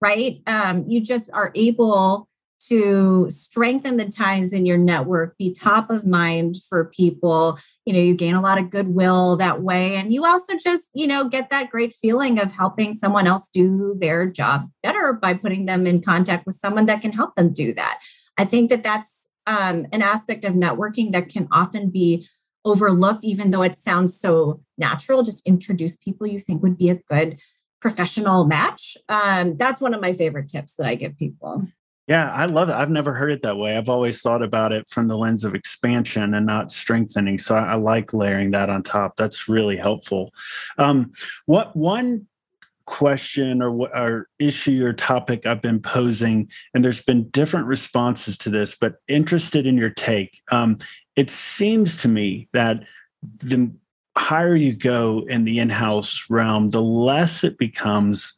right? 0.00 0.40
Um, 0.46 0.84
you 0.88 1.00
just 1.00 1.30
are 1.32 1.52
able 1.54 2.28
to 2.68 3.28
strengthen 3.28 3.96
the 3.96 4.04
ties 4.04 4.52
in 4.52 4.64
your 4.64 4.78
network, 4.78 5.36
be 5.36 5.52
top 5.52 5.90
of 5.90 6.06
mind 6.06 6.56
for 6.68 6.86
people. 6.86 7.58
You 7.84 7.92
know, 7.92 7.98
you 7.98 8.14
gain 8.14 8.34
a 8.34 8.40
lot 8.40 8.58
of 8.58 8.70
goodwill 8.70 9.36
that 9.36 9.62
way. 9.62 9.96
And 9.96 10.12
you 10.12 10.24
also 10.24 10.54
just, 10.56 10.88
you 10.94 11.06
know, 11.06 11.28
get 11.28 11.50
that 11.50 11.70
great 11.70 11.92
feeling 11.92 12.38
of 12.38 12.52
helping 12.52 12.94
someone 12.94 13.26
else 13.26 13.48
do 13.48 13.96
their 13.98 14.26
job 14.26 14.70
better 14.82 15.12
by 15.12 15.34
putting 15.34 15.66
them 15.66 15.86
in 15.86 16.00
contact 16.00 16.46
with 16.46 16.54
someone 16.54 16.86
that 16.86 17.02
can 17.02 17.12
help 17.12 17.34
them 17.34 17.52
do 17.52 17.74
that. 17.74 17.98
I 18.38 18.44
think 18.44 18.70
that 18.70 18.82
that's 18.82 19.28
um, 19.46 19.86
an 19.92 20.02
aspect 20.02 20.44
of 20.44 20.54
networking 20.54 21.12
that 21.12 21.28
can 21.28 21.48
often 21.52 21.90
be 21.90 22.28
overlooked, 22.64 23.24
even 23.24 23.50
though 23.50 23.62
it 23.62 23.76
sounds 23.76 24.18
so 24.18 24.60
natural. 24.78 25.22
Just 25.22 25.46
introduce 25.46 25.96
people 25.96 26.26
you 26.26 26.38
think 26.38 26.62
would 26.62 26.78
be 26.78 26.90
a 26.90 26.96
good 26.96 27.40
professional 27.80 28.44
match. 28.44 28.96
Um, 29.08 29.56
that's 29.56 29.80
one 29.80 29.94
of 29.94 30.00
my 30.00 30.12
favorite 30.12 30.48
tips 30.48 30.74
that 30.76 30.86
I 30.86 30.94
give 30.94 31.18
people. 31.18 31.66
Yeah, 32.08 32.32
I 32.32 32.46
love 32.46 32.68
it. 32.68 32.74
I've 32.74 32.90
never 32.90 33.14
heard 33.14 33.30
it 33.30 33.42
that 33.42 33.56
way. 33.56 33.76
I've 33.76 33.88
always 33.88 34.20
thought 34.20 34.42
about 34.42 34.72
it 34.72 34.88
from 34.88 35.06
the 35.06 35.16
lens 35.16 35.44
of 35.44 35.54
expansion 35.54 36.34
and 36.34 36.44
not 36.44 36.72
strengthening. 36.72 37.38
So 37.38 37.54
I, 37.54 37.72
I 37.72 37.74
like 37.74 38.12
layering 38.12 38.50
that 38.52 38.70
on 38.70 38.82
top. 38.82 39.16
That's 39.16 39.48
really 39.48 39.76
helpful. 39.76 40.32
Um, 40.78 41.12
what 41.46 41.76
one 41.76 42.26
question 42.86 43.62
or, 43.62 43.70
or 43.96 44.28
issue 44.38 44.84
or 44.84 44.92
topic 44.92 45.46
I've 45.46 45.62
been 45.62 45.80
posing, 45.80 46.48
and 46.74 46.84
there's 46.84 47.02
been 47.02 47.28
different 47.30 47.66
responses 47.66 48.36
to 48.38 48.50
this, 48.50 48.74
but 48.74 48.96
interested 49.08 49.66
in 49.66 49.76
your 49.76 49.90
take. 49.90 50.40
Um, 50.50 50.78
it 51.16 51.30
seems 51.30 51.96
to 51.98 52.08
me 52.08 52.48
that 52.52 52.84
the 53.38 53.70
higher 54.16 54.56
you 54.56 54.74
go 54.74 55.24
in 55.28 55.44
the 55.44 55.58
in 55.58 55.70
house 55.70 56.24
realm, 56.28 56.70
the 56.70 56.82
less 56.82 57.44
it 57.44 57.58
becomes 57.58 58.34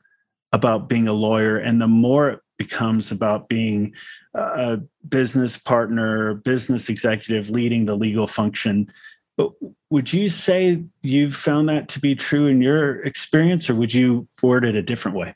about 0.52 0.88
being 0.88 1.08
a 1.08 1.12
lawyer 1.12 1.58
and 1.58 1.80
the 1.80 1.88
more 1.88 2.30
it 2.30 2.40
becomes 2.58 3.10
about 3.10 3.48
being 3.48 3.92
a 4.34 4.80
business 5.08 5.56
partner, 5.56 6.34
business 6.34 6.88
executive 6.88 7.50
leading 7.50 7.86
the 7.86 7.96
legal 7.96 8.26
function. 8.26 8.92
But 9.36 9.52
would 9.90 10.12
you 10.12 10.28
say 10.28 10.84
you've 11.02 11.34
found 11.34 11.68
that 11.68 11.88
to 11.90 12.00
be 12.00 12.14
true 12.14 12.46
in 12.46 12.60
your 12.60 13.02
experience, 13.02 13.68
or 13.68 13.74
would 13.74 13.92
you 13.92 14.28
word 14.42 14.64
it 14.64 14.76
a 14.76 14.82
different 14.82 15.16
way? 15.16 15.34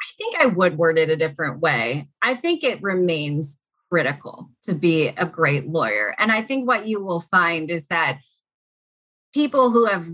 I 0.00 0.06
think 0.16 0.36
I 0.40 0.46
would 0.46 0.78
word 0.78 0.98
it 0.98 1.10
a 1.10 1.16
different 1.16 1.60
way. 1.60 2.06
I 2.22 2.34
think 2.34 2.62
it 2.62 2.82
remains 2.82 3.58
critical 3.90 4.50
to 4.62 4.74
be 4.74 5.08
a 5.08 5.26
great 5.26 5.66
lawyer. 5.66 6.14
And 6.18 6.32
I 6.32 6.42
think 6.42 6.66
what 6.66 6.86
you 6.86 7.04
will 7.04 7.20
find 7.20 7.70
is 7.70 7.86
that 7.88 8.20
people 9.34 9.70
who 9.70 9.86
have 9.86 10.08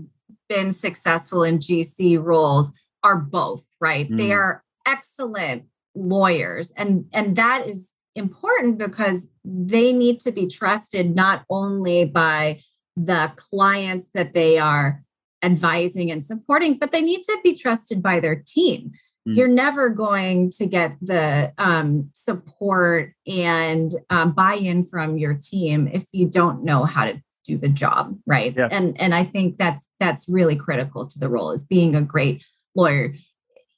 been 0.47 0.73
successful 0.73 1.43
in 1.43 1.59
GC 1.59 2.21
roles 2.21 2.73
are 3.03 3.17
both, 3.17 3.65
right? 3.79 4.09
Mm. 4.09 4.17
They 4.17 4.31
are 4.33 4.63
excellent 4.85 5.65
lawyers 5.95 6.71
and 6.77 7.05
and 7.13 7.35
that 7.35 7.67
is 7.67 7.91
important 8.15 8.77
because 8.77 9.27
they 9.43 9.93
need 9.93 10.19
to 10.19 10.31
be 10.31 10.47
trusted 10.47 11.15
not 11.15 11.43
only 11.49 12.05
by 12.05 12.59
the 13.05 13.31
clients 13.35 14.09
that 14.13 14.33
they 14.33 14.57
are 14.57 15.03
advising 15.41 16.11
and 16.11 16.25
supporting 16.25 16.77
but 16.77 16.91
they 16.91 17.01
need 17.01 17.23
to 17.23 17.37
be 17.43 17.55
trusted 17.55 18.03
by 18.03 18.19
their 18.19 18.35
team 18.35 18.91
mm. 19.27 19.35
you're 19.37 19.47
never 19.47 19.87
going 19.87 20.51
to 20.51 20.65
get 20.65 20.97
the 21.01 21.53
um, 21.57 22.09
support 22.13 23.13
and 23.25 23.91
um, 24.09 24.33
buy-in 24.33 24.83
from 24.83 25.17
your 25.17 25.33
team 25.33 25.87
if 25.87 26.05
you 26.11 26.27
don't 26.27 26.63
know 26.63 26.83
how 26.83 27.05
to 27.05 27.21
do 27.45 27.57
the 27.57 27.69
job 27.69 28.17
right 28.25 28.53
yeah. 28.57 28.67
and 28.69 28.99
and 28.99 29.15
i 29.15 29.23
think 29.23 29.57
that's 29.57 29.87
that's 29.99 30.27
really 30.27 30.57
critical 30.57 31.07
to 31.07 31.17
the 31.17 31.29
role 31.29 31.51
is 31.51 31.63
being 31.63 31.95
a 31.95 32.01
great 32.01 32.43
lawyer 32.75 33.13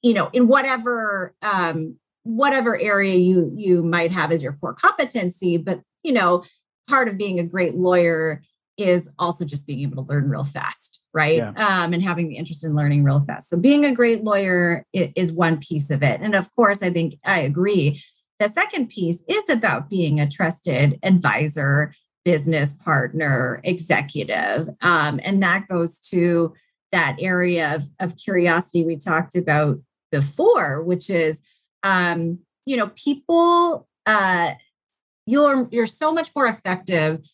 you 0.02 0.16
know 0.16 0.30
in 0.34 0.48
whatever 0.48 1.36
um, 1.44 1.96
whatever 2.24 2.80
area 2.80 3.16
you 3.16 3.52
you 3.56 3.84
might 3.84 4.12
have 4.12 4.32
as 4.32 4.42
your 4.42 4.54
core 4.54 4.74
competency 4.74 5.58
but 5.58 5.82
you 6.02 6.12
know 6.12 6.44
part 6.90 7.08
of 7.08 7.18
being 7.18 7.40
a 7.40 7.44
great 7.44 7.76
lawyer 7.76 8.42
is 8.78 9.10
also 9.20 9.46
just 9.46 9.68
being 9.68 9.82
able 9.82 10.04
to 10.04 10.14
learn 10.14 10.30
real 10.30 10.44
fast 10.44 11.00
right? 11.14 11.38
Yeah. 11.38 11.50
um, 11.58 11.92
and 11.92 12.02
having 12.02 12.30
the 12.30 12.38
interest 12.38 12.64
in 12.64 12.74
learning 12.74 13.04
real 13.04 13.20
fast. 13.20 13.50
So 13.50 13.60
being 13.60 13.84
a 13.84 13.94
great 13.94 14.24
lawyer 14.24 14.86
is 14.94 15.34
one 15.34 15.58
piece 15.58 15.92
of 15.92 16.02
it. 16.04 16.22
And 16.22 16.36
of 16.36 16.54
course 16.56 16.82
i 16.82 16.90
think 16.90 17.16
i 17.26 17.40
agree 17.40 18.02
the 18.40 18.50
second 18.50 18.90
piece 18.90 19.24
is 19.28 19.50
about 19.50 19.90
being 19.90 20.20
a 20.20 20.28
trusted 20.28 20.98
advisor 21.04 21.94
business 22.26 22.74
partner 22.74 23.62
executive. 23.64 24.70
Um, 24.82 25.20
and 25.24 25.44
that 25.44 25.68
goes 25.68 26.00
to 26.10 26.54
that 26.92 27.18
area 27.20 27.76
of, 27.76 27.84
of 28.00 28.18
curiosity 28.18 28.84
we 28.84 28.98
talked 28.98 29.36
about 29.36 29.80
before 30.12 30.82
which 30.82 31.10
is 31.10 31.42
um, 31.84 32.40
you 32.66 32.78
know, 32.78 32.92
people, 32.96 33.88
uh, 34.06 34.54
you're 35.26 35.68
you're 35.72 35.86
so 35.86 36.14
much 36.14 36.32
more 36.36 36.48
effective 36.48 37.28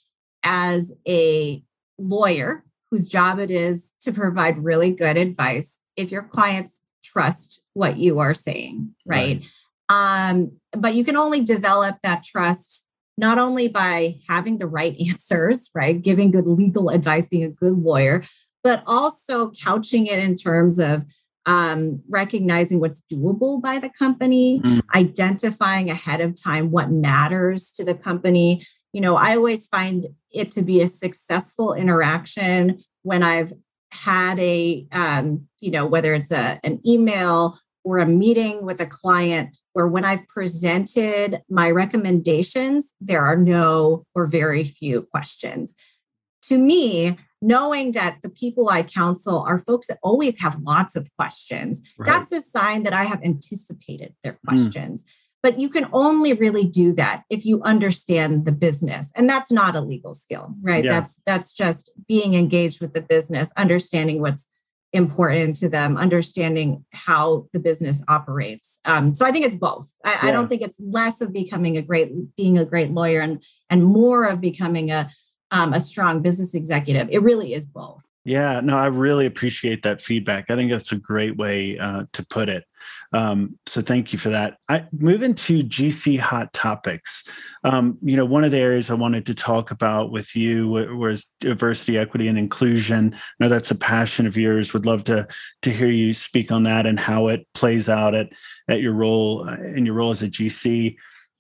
as 0.48 0.98
a 1.06 1.62
lawyer 1.98 2.64
whose 2.90 3.10
job 3.10 3.38
it 3.38 3.52
is 3.52 3.92
to 4.00 4.14
provide 4.14 4.64
really 4.64 4.92
good 4.92 5.18
advice 5.18 5.80
if 5.98 6.10
your 6.10 6.24
clients 6.24 6.82
trust 7.04 7.62
what 7.74 7.98
you 7.98 8.20
are 8.20 8.34
saying, 8.34 8.96
right? 9.06 9.44
right. 9.90 10.30
Um, 10.30 10.54
but 10.72 10.96
you 10.96 11.04
can 11.04 11.18
only 11.18 11.42
develop 11.42 11.98
that 12.02 12.24
trust 12.24 12.86
not 13.18 13.38
only 13.38 13.68
by 13.68 14.20
having 14.30 14.58
the 14.58 14.68
right 14.68 14.96
answers, 15.06 15.70
right? 15.76 16.02
Giving 16.02 16.32
good 16.32 16.48
legal 16.48 16.90
advice, 16.90 17.28
being 17.28 17.44
a 17.44 17.50
good 17.50 17.78
lawyer, 17.80 18.24
but 18.64 18.84
also 18.88 19.52
couching 19.52 20.08
it 20.08 20.20
in 20.20 20.36
terms 20.36 20.80
of 20.80 21.04
um, 21.46 22.02
recognizing 22.10 22.80
what's 22.80 23.02
doable 23.12 23.62
by 23.62 23.80
the 23.80 23.90
company, 23.90 24.62
mm. 24.64 24.82
identifying 24.94 25.90
ahead 25.90 26.20
of 26.20 26.42
time 26.42 26.72
what 26.72 26.92
matters 26.92 27.72
to 27.72 27.86
the 27.86 27.96
company. 27.96 28.66
You 28.94 29.02
know, 29.02 29.16
I 29.16 29.36
always 29.36 29.68
find 29.68 30.08
it 30.32 30.52
to 30.52 30.62
be 30.62 30.82
a 30.82 30.88
successful 30.88 31.74
interaction 31.74 32.84
when 33.04 33.24
I've 33.24 33.54
had 33.92 34.40
a, 34.40 34.86
um, 34.92 35.48
you 35.60 35.72
know, 35.72 35.86
whether 35.86 36.14
it's 36.14 36.32
a, 36.32 36.60
an 36.64 36.82
email 36.86 37.60
or 37.84 38.00
a 38.00 38.06
meeting 38.06 38.66
with 38.66 38.82
a 38.82 38.86
client 38.86 39.56
where 39.74 39.88
when 39.88 40.04
I've 40.04 40.28
presented 40.28 41.42
my 41.50 41.70
recommendations, 41.70 42.94
there 43.00 43.24
are 43.24 43.38
no 43.38 44.04
or 44.16 44.26
very 44.26 44.64
few 44.64 45.04
questions. 45.04 45.76
To 46.44 46.58
me, 46.58 47.18
knowing 47.42 47.92
that 47.92 48.18
the 48.24 48.30
people 48.30 48.70
I 48.70 48.84
counsel 48.84 49.42
are 49.42 49.60
folks 49.60 49.88
that 49.88 50.00
always 50.02 50.40
have 50.40 50.60
lots 50.62 50.96
of 50.96 51.10
questions, 51.16 51.82
right. 51.98 52.06
that's 52.06 52.32
a 52.32 52.42
sign 52.42 52.84
that 52.84 52.94
I 52.94 53.04
have 53.04 53.24
anticipated 53.24 54.16
their 54.24 54.34
hmm. 54.34 54.48
questions. 54.48 55.04
Mm. 55.04 55.08
But 55.44 55.60
you 55.60 55.70
can 55.70 55.88
only 55.94 56.34
really 56.34 56.66
do 56.66 56.94
that 56.94 57.24
if 57.30 57.46
you 57.46 57.62
understand 57.62 58.46
the 58.46 58.52
business. 58.52 59.12
And 59.16 59.30
that's 59.30 59.52
not 59.52 59.76
a 59.76 59.82
legal 59.82 60.14
skill, 60.14 60.56
right? 60.62 60.84
Yeah. 60.84 60.92
That's 60.92 61.22
that's 61.26 61.54
just 61.54 61.92
being 62.08 62.34
engaged 62.34 62.82
with 62.82 62.94
the 62.94 63.02
business, 63.02 63.54
understanding 63.56 64.20
what's 64.20 64.48
important 64.94 65.56
to 65.58 65.70
them, 65.70 65.98
understanding 65.98 66.86
how 66.92 67.48
the 67.54 67.60
business 67.60 68.04
operates. 68.08 68.80
Um, 68.86 69.14
so 69.14 69.26
I 69.26 69.32
think 69.32 69.46
it's 69.46 69.56
both. 69.56 69.92
I, 70.04 70.14
yeah. 70.14 70.20
I 70.24 70.32
don't 70.32 70.48
think 70.48 70.62
it's 70.62 70.80
less 70.80 71.22
of 71.22 71.34
becoming 71.34 71.78
a 71.78 71.82
great 71.82 72.12
being 72.36 72.58
a 72.58 72.66
great 72.66 72.92
lawyer 72.92 73.22
and 73.22 73.44
and 73.70 73.84
more 73.84 74.26
of 74.26 74.42
becoming 74.42 74.92
a 74.92 75.10
um, 75.52 75.74
a 75.74 75.80
strong 75.80 76.22
business 76.22 76.56
executive. 76.56 77.10
It 77.12 77.22
really 77.22 77.54
is 77.54 77.66
both. 77.66 78.06
Yeah, 78.28 78.60
no, 78.60 78.78
I 78.78 78.88
really 78.88 79.26
appreciate 79.26 79.84
that 79.84 80.02
feedback. 80.02 80.48
I 80.50 80.58
think 80.58 80.70
that's 80.70 80.92
a 80.92 80.98
great 80.98 81.38
way 81.38 81.80
uh, 81.80 82.04
to 82.12 82.26
put 82.26 82.50
it. 82.50 82.66
Um, 83.14 83.58
so 83.68 83.80
thank 83.80 84.12
you 84.12 84.20
for 84.20 84.28
that. 84.28 84.58
I 84.68 84.86
move 84.92 85.24
into 85.24 85.64
GC 85.64 86.20
hot 86.20 86.52
topics. 86.52 87.24
Um, 87.64 87.98
you 88.02 88.18
know, 88.18 88.26
one 88.26 88.44
of 88.44 88.52
the 88.52 88.58
areas 88.58 88.90
I 88.90 88.96
wanted 88.96 89.26
to 89.28 89.34
talk 89.34 89.72
about 89.72 90.12
with 90.12 90.36
you 90.36 90.68
was 90.68 91.26
diversity, 91.40 91.98
equity, 91.98 92.28
and 92.28 92.38
inclusion. 92.38 93.16
I 93.16 93.20
know 93.40 93.48
that's 93.50 93.72
a 93.72 93.76
passion 93.76 94.28
of 94.28 94.36
yours. 94.36 94.74
Would 94.74 94.86
love 94.86 95.06
to 95.06 95.26
to 95.62 95.72
hear 95.72 95.90
you 95.90 96.14
speak 96.14 96.52
on 96.52 96.64
that 96.64 96.86
and 96.86 97.00
how 97.00 97.30
it 97.30 97.48
plays 97.54 97.88
out 97.88 98.14
at 98.14 98.28
at 98.68 98.82
your 98.82 98.94
role 98.94 99.48
uh, 99.48 99.56
in 99.56 99.86
your 99.86 99.96
role 99.96 100.12
as 100.12 100.22
a 100.22 100.28
GC. 100.28 100.98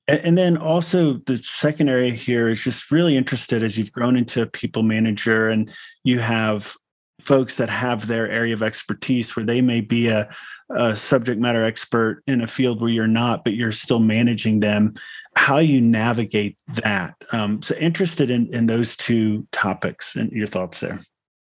And 0.08 0.38
then 0.38 0.55
also 0.55 1.16
the 1.26 1.38
second 1.38 1.89
area 1.89 2.14
here 2.14 2.47
is 2.47 2.62
just 2.62 2.91
really 2.91 3.18
interested 3.18 3.62
as 3.62 3.78
you've 3.78 3.91
grown 3.91 4.16
into 4.16 4.41
a 4.41 4.45
people 4.45 4.84
manager 4.84 5.49
and 5.49 5.70
you 6.03 6.20
have 6.20 6.76
folks 7.20 7.58
that 7.58 7.70
have 7.70 8.08
their 8.08 8.30
area 8.30 8.53
of 8.53 8.64
expertise 8.64 9.36
where 9.36 9.45
they 9.45 9.60
may 9.60 9.82
be 9.82 10.08
a, 10.08 10.30
a 10.70 10.95
subject 10.95 11.41
matter 11.41 11.66
expert 11.66 12.24
in 12.26 12.41
a 12.41 12.47
field 12.47 12.80
where 12.80 12.89
you're 12.89 13.05
not, 13.05 13.43
but 13.43 13.53
you're 13.53 13.72
still 13.72 13.99
managing 13.99 14.62
them, 14.62 14.93
how 15.36 15.58
you 15.58 15.82
navigate 15.82 16.58
that. 16.84 17.16
Um, 17.34 17.62
so 17.62 17.76
interested 17.76 18.32
in, 18.32 18.53
in 18.53 18.66
those 18.66 18.95
two 18.95 19.45
topics 19.51 20.16
and 20.16 20.32
your 20.32 20.47
thoughts 20.47 20.80
there. 20.80 21.01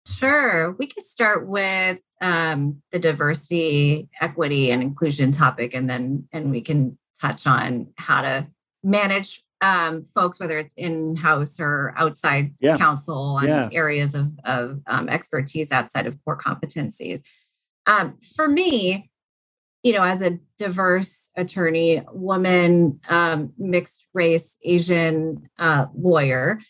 Sure. 0.07 0.73
We 0.73 0.89
could 0.89 1.05
start 1.05 1.47
with 1.47 2.01
um, 2.21 2.83
the 2.91 2.99
diversity, 2.99 4.09
equity, 4.21 4.73
and 4.73 4.83
inclusion 4.83 5.31
topic, 5.31 5.75
and 5.75 5.89
then 5.89 6.29
and 6.33 6.51
we 6.51 6.61
can 6.61 6.99
touch 7.23 7.47
on 7.47 7.89
how 7.97 8.23
to 8.23 8.47
manage 8.83 9.43
um, 9.63 10.03
folks, 10.03 10.41
whether 10.41 10.59
it's 10.59 10.75
in 10.75 11.15
house 11.15 11.61
or 11.61 11.95
outside 11.97 12.53
yeah. 12.61 12.77
counsel 12.77 13.37
on 13.37 13.47
yeah. 13.47 13.69
areas 13.73 14.15
of, 14.15 14.33
of 14.45 14.81
um, 14.89 15.09
expertise 15.09 15.71
outside 15.71 16.07
of 16.07 16.19
core 16.25 16.37
competencies. 16.37 17.23
Um, 17.87 18.19
for 18.35 18.49
me, 18.49 19.09
you 19.85 19.93
know, 19.93 20.03
as 20.03 20.21
a 20.21 20.39
diverse 20.59 21.31
attorney, 21.37 22.03
woman, 22.13 23.01
um, 23.09 23.53
mixed 23.57 24.07
race, 24.15 24.57
Asian 24.65 25.49
uh, 25.59 25.87
lawyer, 25.97 26.61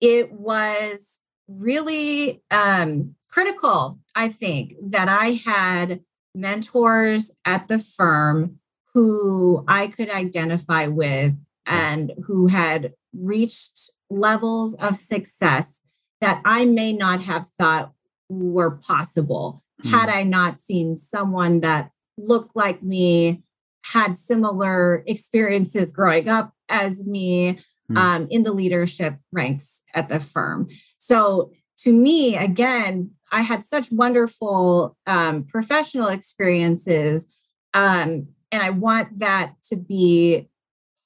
it 0.00 0.32
was 0.32 1.20
really 1.48 2.42
um, 2.50 3.14
critical, 3.28 3.98
I 4.14 4.28
think, 4.28 4.74
that 4.82 5.08
I 5.08 5.40
had 5.44 6.00
mentors 6.34 7.32
at 7.44 7.68
the 7.68 7.78
firm 7.78 8.60
who 8.94 9.64
I 9.68 9.88
could 9.88 10.10
identify 10.10 10.86
with 10.86 11.36
and 11.66 12.12
who 12.26 12.48
had 12.48 12.94
reached 13.12 13.90
levels 14.08 14.74
of 14.74 14.96
success 14.96 15.80
that 16.20 16.40
I 16.44 16.64
may 16.64 16.92
not 16.92 17.22
have 17.22 17.48
thought 17.58 17.92
were 18.28 18.72
possible 18.72 19.62
mm. 19.82 19.90
had 19.90 20.08
I 20.08 20.22
not 20.22 20.58
seen 20.58 20.96
someone 20.96 21.60
that 21.60 21.90
looked 22.16 22.54
like 22.54 22.82
me, 22.82 23.42
had 23.82 24.18
similar 24.18 25.02
experiences 25.06 25.90
growing 25.90 26.28
up 26.28 26.52
as 26.68 27.06
me 27.06 27.58
mm. 27.90 27.96
um, 27.96 28.26
in 28.30 28.42
the 28.42 28.52
leadership 28.52 29.16
ranks 29.32 29.82
at 29.94 30.08
the 30.08 30.20
firm. 30.20 30.68
So, 30.98 31.52
to 31.78 31.94
me, 31.94 32.36
again, 32.36 33.12
I 33.32 33.40
had 33.40 33.64
such 33.64 33.90
wonderful 33.90 34.98
um, 35.06 35.44
professional 35.44 36.08
experiences 36.08 37.32
um, 37.72 38.28
and 38.52 38.62
I 38.62 38.70
want 38.70 39.18
that 39.18 39.54
to 39.64 39.76
be 39.76 40.48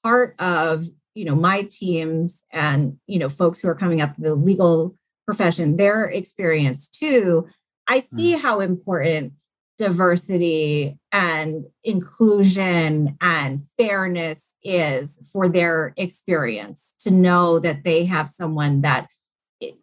part 0.03 0.35
of 0.39 0.85
you 1.15 1.25
know 1.25 1.35
my 1.35 1.63
teams 1.63 2.43
and 2.51 2.97
you 3.07 3.17
know 3.17 3.29
folks 3.29 3.61
who 3.61 3.69
are 3.69 3.75
coming 3.75 4.01
up 4.01 4.15
to 4.15 4.21
the 4.21 4.35
legal 4.35 4.95
profession 5.25 5.77
their 5.77 6.03
experience 6.03 6.87
too 6.87 7.47
i 7.87 7.99
see 7.99 8.35
mm. 8.35 8.39
how 8.39 8.59
important 8.59 9.33
diversity 9.77 10.97
and 11.11 11.65
inclusion 11.83 13.17
and 13.19 13.59
fairness 13.77 14.55
is 14.63 15.29
for 15.33 15.49
their 15.49 15.93
experience 15.97 16.93
to 16.99 17.09
know 17.09 17.59
that 17.59 17.83
they 17.83 18.05
have 18.05 18.29
someone 18.29 18.81
that 18.81 19.07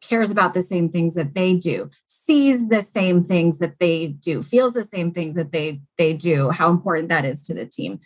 cares 0.01 0.31
about 0.31 0.55
the 0.55 0.63
same 0.63 0.89
things 0.89 1.15
that 1.15 1.35
they 1.35 1.55
do 1.55 1.91
sees 2.07 2.69
the 2.69 2.83
same 2.83 3.21
things 3.21 3.59
that 3.59 3.79
they 3.79 4.09
do 4.09 4.43
feels 4.43 4.75
the 4.75 4.85
same 4.85 5.13
things 5.13 5.35
that 5.37 5.53
they 5.53 5.81
they 5.99 6.13
do 6.13 6.51
how 6.51 6.71
important 6.71 7.09
that 7.09 7.25
is 7.25 7.43
to 7.43 7.55
the 7.55 7.67
team 7.67 7.99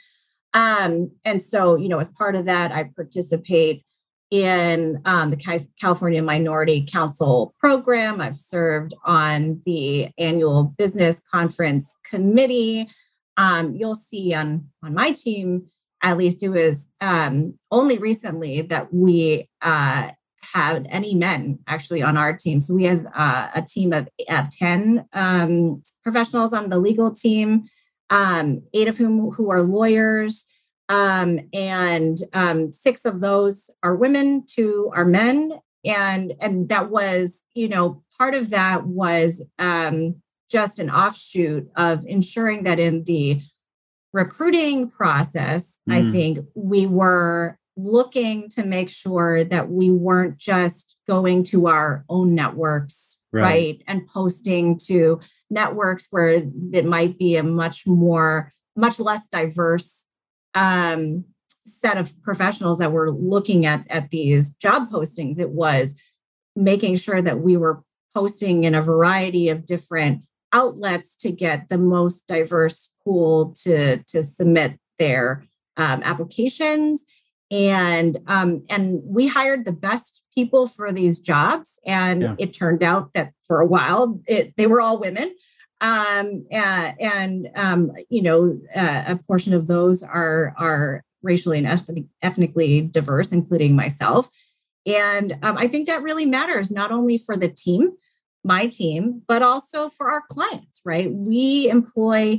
um 0.55 1.11
and 1.25 1.43
so 1.43 1.77
you 1.77 1.89
know 1.89 1.99
as 1.99 2.09
part 2.09 2.37
of 2.37 2.45
that 2.45 2.71
i 2.73 2.85
participate 2.95 3.85
in 4.31 5.01
um, 5.05 5.31
the 5.31 5.67
California 5.81 6.23
Minority 6.23 6.85
Counsel 6.91 7.55
program. 7.59 8.21
I've 8.21 8.37
served 8.37 8.93
on 9.05 9.61
the 9.65 10.11
annual 10.19 10.75
business 10.77 11.23
conference 11.33 11.97
committee. 12.09 12.89
Um, 13.37 13.75
you'll 13.77 13.95
see 13.95 14.35
on 14.35 14.69
on 14.83 14.95
my 14.95 15.13
team, 15.13 15.67
at 16.03 16.17
least 16.17 16.43
it 16.43 16.49
was 16.49 16.91
um, 17.01 17.59
only 17.71 17.99
recently 17.99 18.63
that 18.63 18.93
we 18.93 19.49
uh, 19.63 20.11
had 20.53 20.87
any 20.91 21.15
men 21.15 21.59
actually 21.67 22.03
on 22.03 22.17
our 22.17 22.33
team. 22.33 22.61
So 22.61 22.75
we 22.75 22.85
have 22.85 23.07
uh, 23.15 23.49
a 23.55 23.63
team 23.63 23.93
of, 23.93 24.09
of 24.29 24.51
10 24.51 25.07
um, 25.13 25.83
professionals 26.03 26.53
on 26.53 26.71
the 26.71 26.79
legal 26.79 27.11
team, 27.11 27.65
um, 28.11 28.63
eight 28.75 28.89
of 28.89 28.97
whom 28.97 29.31
who 29.33 29.51
are 29.51 29.63
lawyers. 29.63 30.45
Um, 30.89 31.41
and 31.53 32.19
um, 32.33 32.73
six 32.73 33.05
of 33.05 33.21
those 33.21 33.71
are 33.83 33.97
women, 33.97 34.45
two 34.47 34.91
are 34.95 35.05
men. 35.05 35.61
And, 35.85 36.35
and 36.41 36.69
that 36.69 36.91
was, 36.91 37.45
you 37.55 37.69
know, 37.69 38.03
part 38.19 38.35
of 38.35 38.51
that 38.51 38.87
was 38.87 39.49
um, 39.59 40.17
just 40.51 40.79
an 40.79 40.91
offshoot 40.91 41.69
of 41.77 42.05
ensuring 42.07 42.65
that 42.65 42.79
in 42.79 43.05
the 43.05 43.41
recruiting 44.13 44.89
process, 44.89 45.81
mm. 45.89 45.95
I 45.95 46.11
think 46.11 46.39
we 46.55 46.87
were 46.87 47.59
looking 47.77 48.49
to 48.51 48.65
make 48.65 48.91
sure 48.91 49.45
that 49.45 49.71
we 49.71 49.91
weren't 49.91 50.39
just 50.39 50.97
going 51.07 51.45
to 51.45 51.69
our 51.69 52.05
own 52.09 52.35
networks, 52.35 53.19
right? 53.33 53.43
right? 53.43 53.83
And 53.87 54.07
posting 54.07 54.79
to 54.87 55.21
networks 55.51 56.09
where 56.11 56.43
it 56.73 56.85
might 56.85 57.19
be 57.19 57.37
a 57.37 57.43
much 57.43 57.87
more, 57.87 58.53
much 58.75 58.99
less 58.99 59.29
diverse 59.29 60.07
um, 60.55 61.25
set 61.67 61.99
of 61.99 62.21
professionals 62.23 62.79
that 62.79 62.93
were 62.93 63.11
looking 63.11 63.67
at 63.67 63.85
at 63.91 64.11
these 64.11 64.53
job 64.55 64.91
postings 64.91 65.39
it 65.39 65.51
was 65.51 66.01
making 66.55 66.97
sure 66.97 67.21
that 67.21 67.41
we 67.41 67.57
were 67.57 67.83
posting 68.15 68.65
in 68.65 68.75
a 68.75 68.81
variety 68.81 69.49
of 69.49 69.67
different 69.67 70.23
outlets 70.53 71.17
to 71.17 71.31
get 71.31 71.69
the 71.69 71.77
most 71.77 72.27
diverse 72.29 72.89
pool 73.05 73.55
to 73.63 73.99
to 74.05 74.23
submit 74.23 74.79
their 74.99 75.45
um, 75.77 76.03
applications 76.05 77.05
and 77.51 78.19
um, 78.27 78.65
and 78.69 79.01
we 79.05 79.29
hired 79.29 79.65
the 79.65 79.73
best 79.73 80.23
people 80.35 80.67
for 80.67 80.93
these 80.93 81.21
jobs 81.21 81.79
and 81.87 82.23
yeah. 82.23 82.35
it 82.39 82.53
turned 82.53 82.83
out 82.83 83.13
that 83.13 83.33
for 83.47 83.61
a 83.61 83.67
while 83.67 84.21
it, 84.27 84.55
they 84.57 84.67
were 84.67 84.81
all 84.81 84.99
women 84.99 85.33
um, 85.81 86.47
uh, 86.53 86.93
and 87.01 87.49
um, 87.55 87.93
you 88.09 88.23
know 88.23 88.59
uh, 88.75 89.05
a 89.07 89.17
portion 89.27 89.53
of 89.53 89.67
those 89.67 90.03
are 90.03 90.55
are 90.59 91.05
racially 91.23 91.59
and 91.59 91.67
ethnic, 91.67 92.05
ethnically 92.23 92.83
diverse, 92.83 93.33
including 93.33 93.77
myself. 93.77 94.29
And 94.87 95.37
um, 95.43 95.59
I 95.59 95.67
think 95.67 95.89
that 95.89 96.03
really 96.03 96.25
matters 96.25 96.71
not 96.71 96.93
only 96.93 97.19
for 97.19 97.37
the 97.37 97.49
team, 97.49 97.93
my 98.45 98.69
team, 98.69 99.23
but 99.27 99.43
also 99.43 99.89
for 99.89 100.11
our 100.11 100.23
clients. 100.31 100.81
Right? 100.85 101.13
We 101.13 101.69
employ 101.69 102.39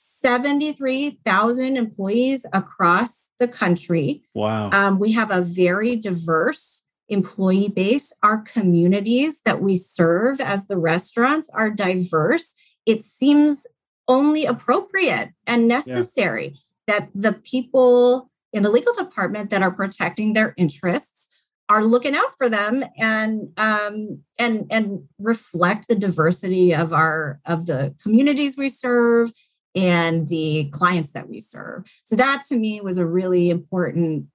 73,000 0.00 1.76
employees 1.76 2.46
across 2.52 3.32
the 3.38 3.48
country. 3.48 4.22
Wow. 4.34 4.70
Um, 4.70 4.98
we 4.98 5.12
have 5.12 5.30
a 5.30 5.42
very 5.42 5.96
diverse 5.96 6.82
employee 7.08 7.68
base. 7.68 8.12
Our 8.22 8.38
communities 8.42 9.42
that 9.44 9.60
we 9.60 9.76
serve 9.76 10.40
as 10.40 10.66
the 10.66 10.76
restaurants 10.78 11.48
are 11.54 11.70
diverse 11.70 12.54
it 12.88 13.04
seems 13.04 13.66
only 14.08 14.46
appropriate 14.46 15.30
and 15.46 15.68
necessary 15.68 16.54
yeah. 16.54 17.00
that 17.00 17.10
the 17.14 17.34
people 17.34 18.30
in 18.52 18.62
the 18.62 18.70
legal 18.70 18.94
department 18.94 19.50
that 19.50 19.62
are 19.62 19.70
protecting 19.70 20.32
their 20.32 20.54
interests 20.56 21.28
are 21.68 21.84
looking 21.84 22.14
out 22.14 22.34
for 22.38 22.48
them 22.48 22.82
and 22.96 23.50
um, 23.58 24.22
and 24.38 24.66
and 24.70 25.02
reflect 25.18 25.86
the 25.86 25.94
diversity 25.94 26.74
of 26.74 26.94
our 26.94 27.40
of 27.44 27.66
the 27.66 27.94
communities 28.02 28.56
we 28.56 28.70
serve 28.70 29.32
and 29.78 30.26
the 30.26 30.68
clients 30.72 31.12
that 31.12 31.28
we 31.28 31.38
serve. 31.38 31.84
So 32.02 32.16
that 32.16 32.42
to 32.48 32.56
me 32.56 32.80
was 32.80 32.98
a 32.98 33.06
really 33.06 33.48
important 33.48 34.26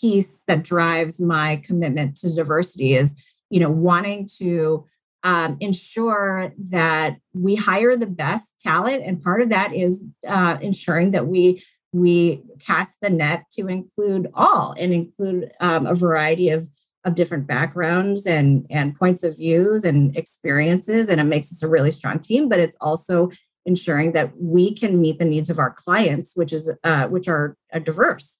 piece 0.00 0.44
that 0.44 0.62
drives 0.62 1.18
my 1.20 1.56
commitment 1.64 2.16
to 2.16 2.34
diversity 2.34 2.94
is 2.94 3.20
you 3.50 3.60
know 3.60 3.70
wanting 3.70 4.28
to 4.38 4.86
um, 5.24 5.56
ensure 5.60 6.52
that 6.70 7.16
we 7.34 7.54
hire 7.54 7.96
the 7.96 8.06
best 8.06 8.58
talent 8.60 9.02
and 9.04 9.22
part 9.22 9.42
of 9.42 9.50
that 9.50 9.74
is 9.74 10.04
uh, 10.26 10.56
ensuring 10.60 11.10
that 11.10 11.26
we 11.26 11.62
we 11.92 12.42
cast 12.58 12.96
the 13.02 13.10
net 13.10 13.44
to 13.52 13.68
include 13.68 14.30
all 14.32 14.74
and 14.78 14.94
include 14.94 15.52
um, 15.60 15.86
a 15.86 15.94
variety 15.94 16.48
of 16.48 16.68
of 17.04 17.14
different 17.14 17.46
backgrounds 17.46 18.24
and 18.24 18.66
and 18.70 18.94
points 18.94 19.22
of 19.22 19.36
views 19.36 19.84
and 19.84 20.16
experiences 20.16 21.08
and 21.10 21.20
it 21.20 21.24
makes 21.24 21.52
us 21.52 21.62
a 21.62 21.68
really 21.68 21.90
strong 21.90 22.18
team 22.18 22.48
but 22.48 22.60
it's 22.60 22.76
also 22.80 23.30
ensuring 23.64 24.12
that 24.12 24.32
we 24.40 24.74
can 24.74 25.00
meet 25.00 25.18
the 25.18 25.24
needs 25.24 25.50
of 25.50 25.58
our 25.58 25.70
clients 25.70 26.36
which 26.36 26.52
is 26.52 26.72
uh, 26.84 27.06
which 27.06 27.28
are, 27.28 27.56
are 27.72 27.80
diverse 27.80 28.38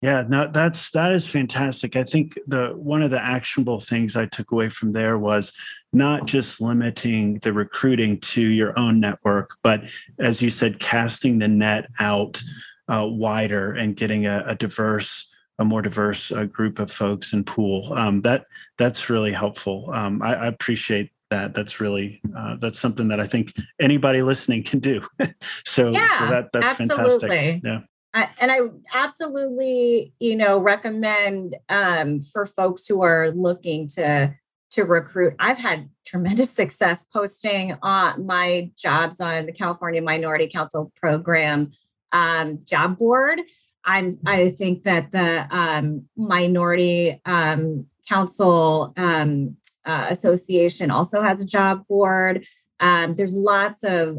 yeah, 0.00 0.22
no, 0.28 0.48
that's 0.48 0.92
that 0.92 1.10
is 1.10 1.26
fantastic. 1.26 1.96
I 1.96 2.04
think 2.04 2.38
the 2.46 2.68
one 2.68 3.02
of 3.02 3.10
the 3.10 3.20
actionable 3.20 3.80
things 3.80 4.14
I 4.14 4.26
took 4.26 4.52
away 4.52 4.68
from 4.68 4.92
there 4.92 5.18
was 5.18 5.50
not 5.92 6.26
just 6.26 6.60
limiting 6.60 7.40
the 7.40 7.52
recruiting 7.52 8.20
to 8.20 8.40
your 8.40 8.78
own 8.78 9.00
network, 9.00 9.56
but 9.64 9.82
as 10.20 10.40
you 10.40 10.50
said, 10.50 10.78
casting 10.78 11.38
the 11.38 11.48
net 11.48 11.88
out 11.98 12.40
uh, 12.88 13.06
wider 13.06 13.72
and 13.72 13.96
getting 13.96 14.26
a, 14.26 14.44
a, 14.46 14.54
diverse, 14.54 15.28
a 15.58 15.64
more 15.64 15.82
diverse 15.82 16.30
uh, 16.30 16.44
group 16.44 16.78
of 16.78 16.92
folks 16.92 17.32
and 17.32 17.44
pool. 17.44 17.92
Um, 17.94 18.22
that 18.22 18.46
that's 18.76 19.10
really 19.10 19.32
helpful. 19.32 19.90
Um, 19.92 20.22
I, 20.22 20.34
I, 20.34 20.46
appreciate 20.46 21.10
that. 21.30 21.54
That's 21.54 21.80
really 21.80 22.20
uh, 22.36 22.56
that's 22.56 22.78
something 22.78 23.08
that 23.08 23.20
I 23.20 23.26
think 23.26 23.54
anybody 23.80 24.22
listening 24.22 24.64
can 24.64 24.78
do. 24.78 25.06
so, 25.64 25.90
yeah, 25.90 26.18
so 26.18 26.30
that, 26.30 26.48
that's 26.52 26.80
absolutely. 26.80 27.28
fantastic. 27.28 27.62
Yeah 27.64 27.80
and 28.14 28.50
I 28.50 28.58
absolutely, 28.94 30.12
you 30.18 30.36
know, 30.36 30.58
recommend 30.58 31.56
um, 31.68 32.20
for 32.20 32.44
folks 32.44 32.86
who 32.86 33.02
are 33.02 33.30
looking 33.32 33.88
to 33.88 34.34
to 34.70 34.84
recruit. 34.84 35.34
I've 35.38 35.58
had 35.58 35.88
tremendous 36.06 36.50
success 36.54 37.04
posting 37.04 37.76
on 37.82 38.26
my 38.26 38.70
jobs 38.76 39.20
on 39.20 39.46
the 39.46 39.52
California 39.52 40.02
Minority 40.02 40.48
Counsel 40.48 40.92
Program 40.96 41.72
um, 42.12 42.60
job 42.64 42.98
board. 42.98 43.40
I'm. 43.84 44.18
I 44.26 44.50
think 44.50 44.82
that 44.82 45.12
the 45.12 45.46
um, 45.54 46.08
Minority 46.16 47.20
um, 47.24 47.86
Council 48.08 48.92
um, 48.96 49.56
uh, 49.88 50.06
Association 50.10 50.90
also 50.90 51.22
has 51.22 51.42
a 51.42 51.46
job 51.46 51.86
board. 51.88 52.46
Um, 52.78 53.14
there's 53.14 53.34
lots 53.34 53.82
of 53.82 54.18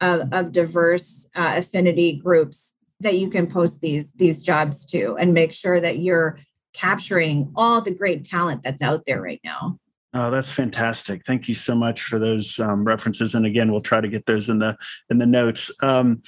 of, 0.00 0.32
of 0.32 0.50
diverse 0.50 1.28
uh, 1.36 1.54
affinity 1.56 2.16
groups 2.16 2.74
that 3.00 3.18
you 3.18 3.28
can 3.28 3.46
post 3.46 3.80
these 3.80 4.12
these 4.12 4.40
jobs 4.40 4.84
to 4.86 5.16
and 5.18 5.34
make 5.34 5.52
sure 5.52 5.80
that 5.80 5.98
you're 5.98 6.38
capturing 6.72 7.52
all 7.56 7.80
the 7.80 7.94
great 7.94 8.24
talent 8.24 8.62
that's 8.62 8.82
out 8.82 9.04
there 9.06 9.20
right 9.20 9.40
now. 9.44 9.78
Oh 10.14 10.30
that's 10.30 10.50
fantastic. 10.50 11.22
Thank 11.26 11.48
you 11.48 11.54
so 11.54 11.74
much 11.74 12.02
for 12.02 12.18
those 12.18 12.58
um, 12.58 12.84
references. 12.84 13.34
And 13.34 13.46
again 13.46 13.70
we'll 13.70 13.80
try 13.80 14.00
to 14.00 14.08
get 14.08 14.26
those 14.26 14.48
in 14.48 14.58
the 14.58 14.76
in 15.10 15.18
the 15.18 15.26
notes. 15.26 15.70
Um, 15.82 16.22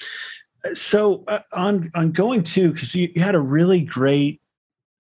so 0.75 1.25
uh, 1.29 1.41
on 1.53 1.91
on 1.95 2.13
going 2.13 2.43
to 2.43 2.73
because 2.73 2.95
you, 2.95 3.11
you, 3.15 3.23
had 3.23 3.35
a 3.35 3.41
really 3.41 3.81
great 3.81 4.42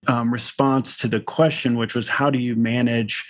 um, 0.08 0.32
response 0.32 0.96
to 0.96 1.08
the 1.08 1.20
question 1.20 1.76
which 1.76 1.94
was 1.94 2.08
how 2.08 2.30
do 2.30 2.38
you 2.38 2.56
manage 2.56 3.24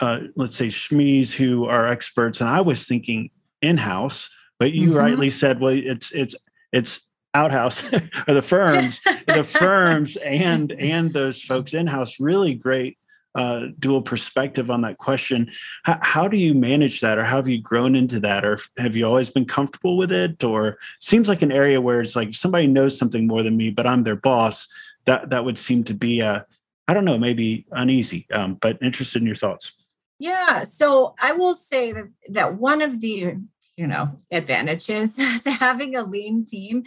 uh, 0.00 0.20
let's 0.36 0.56
say 0.56 0.66
SMEs 0.66 1.30
who 1.30 1.64
are 1.66 1.88
experts 1.88 2.40
and 2.40 2.50
i 2.50 2.60
was 2.60 2.84
thinking 2.84 3.30
in-house 3.62 4.28
but 4.60 4.72
you 4.72 4.90
mm-hmm. 4.90 4.98
rightly 4.98 5.30
said, 5.30 5.58
well, 5.58 5.72
it's 5.72 6.12
it's 6.12 6.36
it's 6.70 7.00
outhouse 7.34 7.82
or 8.28 8.34
the 8.34 8.42
firms, 8.42 9.00
the 9.26 9.42
firms 9.42 10.16
and 10.16 10.70
and 10.72 11.12
those 11.12 11.42
folks 11.42 11.72
in 11.72 11.88
house. 11.88 12.20
Really 12.20 12.54
great 12.54 12.98
uh, 13.34 13.68
dual 13.78 14.02
perspective 14.02 14.70
on 14.70 14.82
that 14.82 14.98
question. 14.98 15.50
How, 15.84 15.98
how, 16.02 16.28
do 16.28 16.36
you 16.36 16.52
manage 16.52 17.00
that, 17.00 17.16
or 17.16 17.24
how 17.24 17.36
have 17.36 17.48
you 17.48 17.60
grown 17.60 17.96
into 17.96 18.20
that, 18.20 18.44
or 18.44 18.58
have 18.76 18.96
you 18.96 19.06
always 19.06 19.30
been 19.30 19.46
comfortable 19.46 19.96
with 19.96 20.12
it? 20.12 20.44
Or 20.44 20.78
seems 21.00 21.26
like 21.26 21.40
an 21.40 21.52
area 21.52 21.80
where 21.80 22.02
it's 22.02 22.14
like 22.14 22.34
somebody 22.34 22.66
knows 22.66 22.98
something 22.98 23.26
more 23.26 23.42
than 23.42 23.56
me, 23.56 23.70
but 23.70 23.86
I'm 23.86 24.04
their 24.04 24.16
boss. 24.16 24.68
That 25.06 25.30
that 25.30 25.44
would 25.44 25.58
seem 25.58 25.84
to 25.84 25.94
be 25.94 26.20
a 26.20 26.46
I 26.88 26.94
don't 26.94 27.04
know, 27.04 27.18
maybe 27.18 27.66
uneasy. 27.70 28.26
Um, 28.32 28.58
but 28.60 28.78
interested 28.82 29.22
in 29.22 29.26
your 29.26 29.36
thoughts. 29.36 29.72
Yeah. 30.18 30.64
So 30.64 31.14
I 31.20 31.32
will 31.32 31.54
say 31.54 31.92
that 31.92 32.08
that 32.30 32.56
one 32.56 32.82
of 32.82 33.00
the 33.00 33.36
you 33.76 33.86
know 33.86 34.20
advantages 34.30 35.16
to 35.42 35.50
having 35.50 35.96
a 35.96 36.02
lean 36.02 36.44
team 36.44 36.84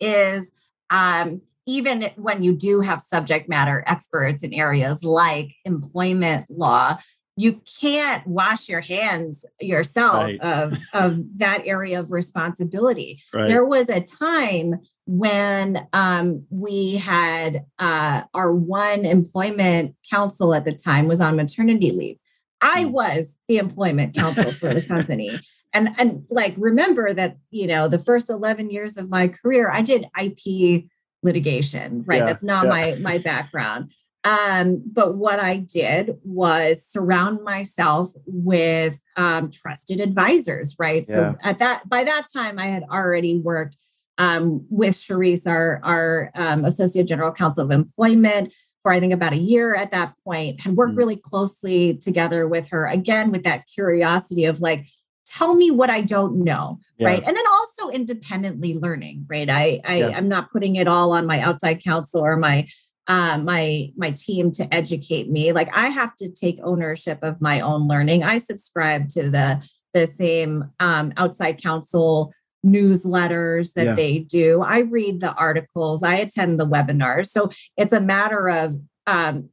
is 0.00 0.52
um, 0.90 1.40
even 1.66 2.10
when 2.16 2.42
you 2.42 2.54
do 2.54 2.80
have 2.80 3.00
subject 3.02 3.48
matter 3.48 3.82
experts 3.86 4.44
in 4.44 4.54
areas 4.54 5.02
like 5.02 5.56
employment 5.64 6.48
law 6.48 6.96
you 7.36 7.60
can't 7.80 8.26
wash 8.26 8.68
your 8.68 8.80
hands 8.80 9.44
yourself 9.60 10.24
right. 10.24 10.40
of, 10.40 10.78
of 10.94 11.38
that 11.38 11.62
area 11.66 12.00
of 12.00 12.10
responsibility. 12.10 13.22
Right. 13.34 13.48
There 13.48 13.64
was 13.64 13.90
a 13.90 14.00
time 14.00 14.80
when 15.06 15.86
um, 15.92 16.44
we 16.50 16.96
had 16.96 17.64
uh, 17.78 18.22
our 18.34 18.52
one 18.52 19.04
employment 19.04 19.94
counsel 20.10 20.54
at 20.54 20.64
the 20.64 20.72
time 20.72 21.06
was 21.06 21.20
on 21.20 21.36
maternity 21.36 21.90
leave. 21.90 22.18
I 22.60 22.84
hmm. 22.84 22.92
was 22.92 23.38
the 23.48 23.58
employment 23.58 24.14
counsel 24.14 24.52
for 24.52 24.74
the 24.74 24.82
company. 24.88 25.40
And, 25.72 25.90
and 25.98 26.26
like 26.30 26.54
remember 26.56 27.12
that 27.12 27.36
you 27.50 27.66
know 27.66 27.86
the 27.86 27.98
first 27.98 28.30
11 28.30 28.70
years 28.70 28.96
of 28.96 29.10
my 29.10 29.28
career 29.28 29.70
i 29.70 29.82
did 29.82 30.06
ip 30.18 30.84
litigation 31.22 32.02
right 32.06 32.20
yeah, 32.20 32.24
that's 32.24 32.42
not 32.42 32.64
yeah. 32.64 32.70
my 32.70 32.94
my 33.02 33.18
background 33.18 33.92
um, 34.26 34.82
but 34.84 35.14
what 35.14 35.38
I 35.38 35.58
did 35.58 36.16
was 36.24 36.84
surround 36.84 37.44
myself 37.44 38.10
with 38.26 39.00
um, 39.16 39.52
trusted 39.52 40.00
advisors, 40.00 40.74
right? 40.80 41.06
Yeah. 41.08 41.14
So 41.14 41.36
at 41.44 41.60
that 41.60 41.88
by 41.88 42.02
that 42.02 42.26
time, 42.34 42.58
I 42.58 42.66
had 42.66 42.82
already 42.90 43.38
worked 43.38 43.76
um, 44.18 44.66
with 44.70 44.94
Charisse, 44.94 45.46
our 45.46 45.80
our 45.82 46.30
um, 46.34 46.64
Associate 46.64 47.06
General 47.06 47.32
Counsel 47.32 47.64
of 47.64 47.70
Employment, 47.70 48.52
for 48.82 48.92
I 48.92 49.00
think 49.00 49.12
about 49.12 49.32
a 49.32 49.38
year 49.38 49.74
at 49.74 49.90
that 49.90 50.14
point. 50.24 50.60
Had 50.60 50.76
worked 50.76 50.94
mm. 50.94 50.98
really 50.98 51.16
closely 51.16 51.96
together 51.96 52.46
with 52.46 52.68
her 52.68 52.86
again 52.86 53.30
with 53.30 53.42
that 53.44 53.66
curiosity 53.72 54.44
of 54.44 54.60
like, 54.60 54.86
tell 55.26 55.54
me 55.54 55.70
what 55.70 55.90
I 55.90 56.00
don't 56.00 56.44
know, 56.44 56.78
yeah. 56.98 57.08
right? 57.08 57.22
And 57.24 57.36
then 57.36 57.46
also 57.46 57.90
independently 57.90 58.74
learning, 58.74 59.26
right? 59.28 59.50
I, 59.50 59.80
I 59.84 59.96
yeah. 59.98 60.16
I'm 60.16 60.28
not 60.28 60.50
putting 60.50 60.76
it 60.76 60.88
all 60.88 61.12
on 61.12 61.26
my 61.26 61.40
outside 61.40 61.82
counsel 61.82 62.24
or 62.24 62.36
my 62.36 62.68
uh, 63.08 63.38
my 63.38 63.92
my 63.96 64.10
team 64.10 64.50
to 64.50 64.74
educate 64.74 65.30
me 65.30 65.52
like 65.52 65.68
i 65.72 65.86
have 65.86 66.16
to 66.16 66.28
take 66.28 66.58
ownership 66.64 67.20
of 67.22 67.40
my 67.40 67.60
own 67.60 67.86
learning 67.86 68.24
i 68.24 68.36
subscribe 68.36 69.08
to 69.08 69.30
the 69.30 69.64
the 69.94 70.06
same 70.06 70.70
um, 70.78 71.12
outside 71.16 71.62
counsel 71.62 72.32
newsletters 72.66 73.72
that 73.74 73.86
yeah. 73.86 73.94
they 73.94 74.18
do 74.18 74.62
i 74.62 74.80
read 74.80 75.20
the 75.20 75.32
articles 75.34 76.02
i 76.02 76.14
attend 76.14 76.58
the 76.58 76.66
webinars 76.66 77.26
so 77.26 77.50
it's 77.76 77.92
a 77.92 78.00
matter 78.00 78.48
of 78.48 78.74
um, 79.06 79.48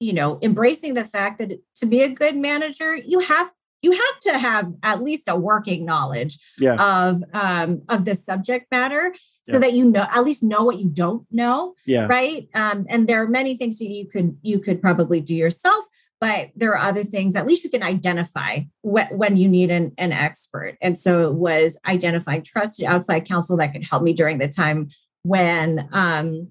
you 0.00 0.12
know 0.12 0.38
embracing 0.42 0.94
the 0.94 1.04
fact 1.04 1.38
that 1.38 1.58
to 1.76 1.86
be 1.86 2.02
a 2.02 2.08
good 2.08 2.36
manager 2.36 2.96
you 2.96 3.20
have 3.20 3.50
you 3.82 3.92
have 3.92 4.20
to 4.20 4.38
have 4.38 4.74
at 4.82 5.02
least 5.02 5.28
a 5.28 5.36
working 5.36 5.84
knowledge 5.84 6.38
yeah. 6.58 6.74
of 6.74 7.22
um, 7.32 7.82
of 7.88 8.04
the 8.04 8.14
subject 8.14 8.66
matter 8.70 9.14
so 9.46 9.54
yeah. 9.54 9.58
that 9.60 9.72
you 9.72 9.84
know 9.84 10.06
at 10.10 10.24
least 10.24 10.42
know 10.42 10.64
what 10.64 10.78
you 10.78 10.88
don't 10.88 11.26
know 11.30 11.74
yeah 11.86 12.06
right 12.06 12.48
um, 12.54 12.84
and 12.88 13.08
there 13.08 13.22
are 13.22 13.28
many 13.28 13.56
things 13.56 13.78
that 13.78 13.86
you 13.86 14.06
could 14.06 14.36
you 14.42 14.58
could 14.58 14.80
probably 14.80 15.20
do 15.20 15.34
yourself 15.34 15.84
but 16.20 16.50
there 16.56 16.72
are 16.72 16.88
other 16.88 17.04
things 17.04 17.36
at 17.36 17.46
least 17.46 17.64
you 17.64 17.70
can 17.70 17.82
identify 17.82 18.60
wh- 18.82 19.10
when 19.12 19.36
you 19.36 19.48
need 19.48 19.70
an, 19.70 19.92
an 19.98 20.12
expert. 20.12 20.76
And 20.80 20.98
so 20.98 21.28
it 21.28 21.34
was 21.34 21.78
identifying 21.86 22.42
trusted 22.42 22.86
outside 22.86 23.26
counsel 23.26 23.56
that 23.58 23.72
could 23.72 23.86
help 23.86 24.02
me 24.02 24.12
during 24.12 24.38
the 24.38 24.48
time 24.48 24.88
when 25.22 25.88
um, 25.92 26.48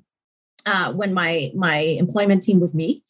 uh, 0.65 0.91
when 0.91 1.13
my 1.13 1.51
my 1.55 1.77
employment 1.77 2.43
team 2.43 2.59
was 2.59 2.75
me. 2.75 3.03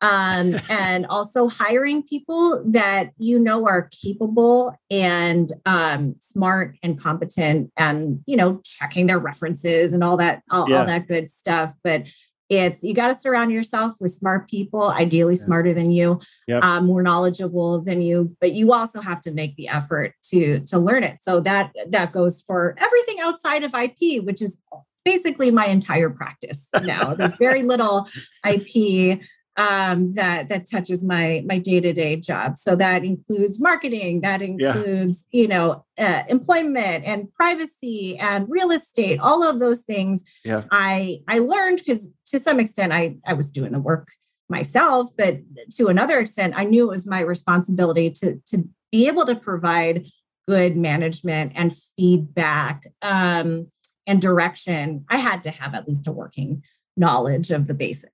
Um, 0.00 0.56
and 0.68 1.06
also 1.06 1.48
hiring 1.48 2.02
people 2.02 2.62
that 2.66 3.12
you 3.16 3.38
know 3.38 3.66
are 3.66 3.88
capable 4.02 4.76
and 4.90 5.50
um, 5.64 6.16
smart 6.18 6.76
and 6.82 7.00
competent 7.00 7.72
and 7.76 8.20
you 8.26 8.36
know 8.36 8.60
checking 8.64 9.06
their 9.06 9.18
references 9.18 9.92
and 9.92 10.04
all 10.04 10.16
that 10.18 10.42
all, 10.50 10.68
yeah. 10.68 10.80
all 10.80 10.84
that 10.84 11.08
good 11.08 11.30
stuff. 11.30 11.74
But 11.82 12.04
it's 12.48 12.82
you 12.82 12.94
got 12.94 13.08
to 13.08 13.14
surround 13.14 13.52
yourself 13.52 13.94
with 14.00 14.10
smart 14.10 14.48
people 14.48 14.90
ideally 14.90 15.34
smarter 15.34 15.72
than 15.72 15.90
you 15.90 16.20
yep. 16.46 16.62
um, 16.62 16.86
more 16.86 17.02
knowledgeable 17.02 17.80
than 17.80 18.00
you 18.02 18.36
but 18.40 18.52
you 18.52 18.72
also 18.72 19.00
have 19.00 19.20
to 19.22 19.32
make 19.32 19.56
the 19.56 19.68
effort 19.68 20.14
to 20.22 20.60
to 20.60 20.78
learn 20.78 21.04
it. 21.04 21.18
So 21.22 21.40
that 21.40 21.72
that 21.88 22.12
goes 22.12 22.42
for 22.46 22.74
everything 22.78 23.16
outside 23.20 23.64
of 23.64 23.74
ip 23.74 24.24
which 24.24 24.42
is 24.42 24.60
basically 25.04 25.50
my 25.50 25.66
entire 25.66 26.10
practice 26.10 26.68
now. 26.82 27.14
There's 27.14 27.36
very 27.36 27.62
little 27.74 28.08
ip 28.46 29.20
um, 29.56 30.12
that 30.14 30.48
that 30.48 30.68
touches 30.68 31.04
my 31.04 31.42
my 31.46 31.58
day 31.58 31.80
to 31.80 31.92
day 31.92 32.16
job. 32.16 32.58
So 32.58 32.74
that 32.76 33.04
includes 33.04 33.60
marketing, 33.60 34.20
that 34.22 34.42
includes 34.42 35.24
yeah. 35.30 35.40
you 35.40 35.48
know 35.48 35.84
uh, 35.98 36.22
employment 36.28 37.04
and 37.04 37.32
privacy 37.34 38.18
and 38.18 38.46
real 38.48 38.70
estate. 38.70 39.20
All 39.20 39.42
of 39.42 39.60
those 39.60 39.82
things. 39.82 40.24
Yeah. 40.44 40.62
I 40.70 41.20
I 41.28 41.38
learned 41.38 41.78
because 41.78 42.12
to 42.26 42.38
some 42.38 42.60
extent 42.60 42.92
I 42.92 43.16
I 43.26 43.34
was 43.34 43.50
doing 43.50 43.72
the 43.72 43.80
work 43.80 44.08
myself, 44.48 45.08
but 45.16 45.38
to 45.76 45.86
another 45.86 46.18
extent 46.18 46.54
I 46.56 46.64
knew 46.64 46.88
it 46.88 46.92
was 46.92 47.06
my 47.06 47.20
responsibility 47.20 48.10
to 48.10 48.40
to 48.46 48.68
be 48.90 49.06
able 49.06 49.26
to 49.26 49.34
provide 49.34 50.06
good 50.46 50.76
management 50.76 51.52
and 51.54 51.74
feedback 51.96 52.86
um, 53.02 53.68
and 54.06 54.20
direction. 54.20 55.04
I 55.08 55.16
had 55.16 55.42
to 55.44 55.50
have 55.50 55.74
at 55.74 55.88
least 55.88 56.06
a 56.06 56.12
working 56.12 56.62
knowledge 56.96 57.50
of 57.50 57.66
the 57.66 57.74
basics. 57.74 58.13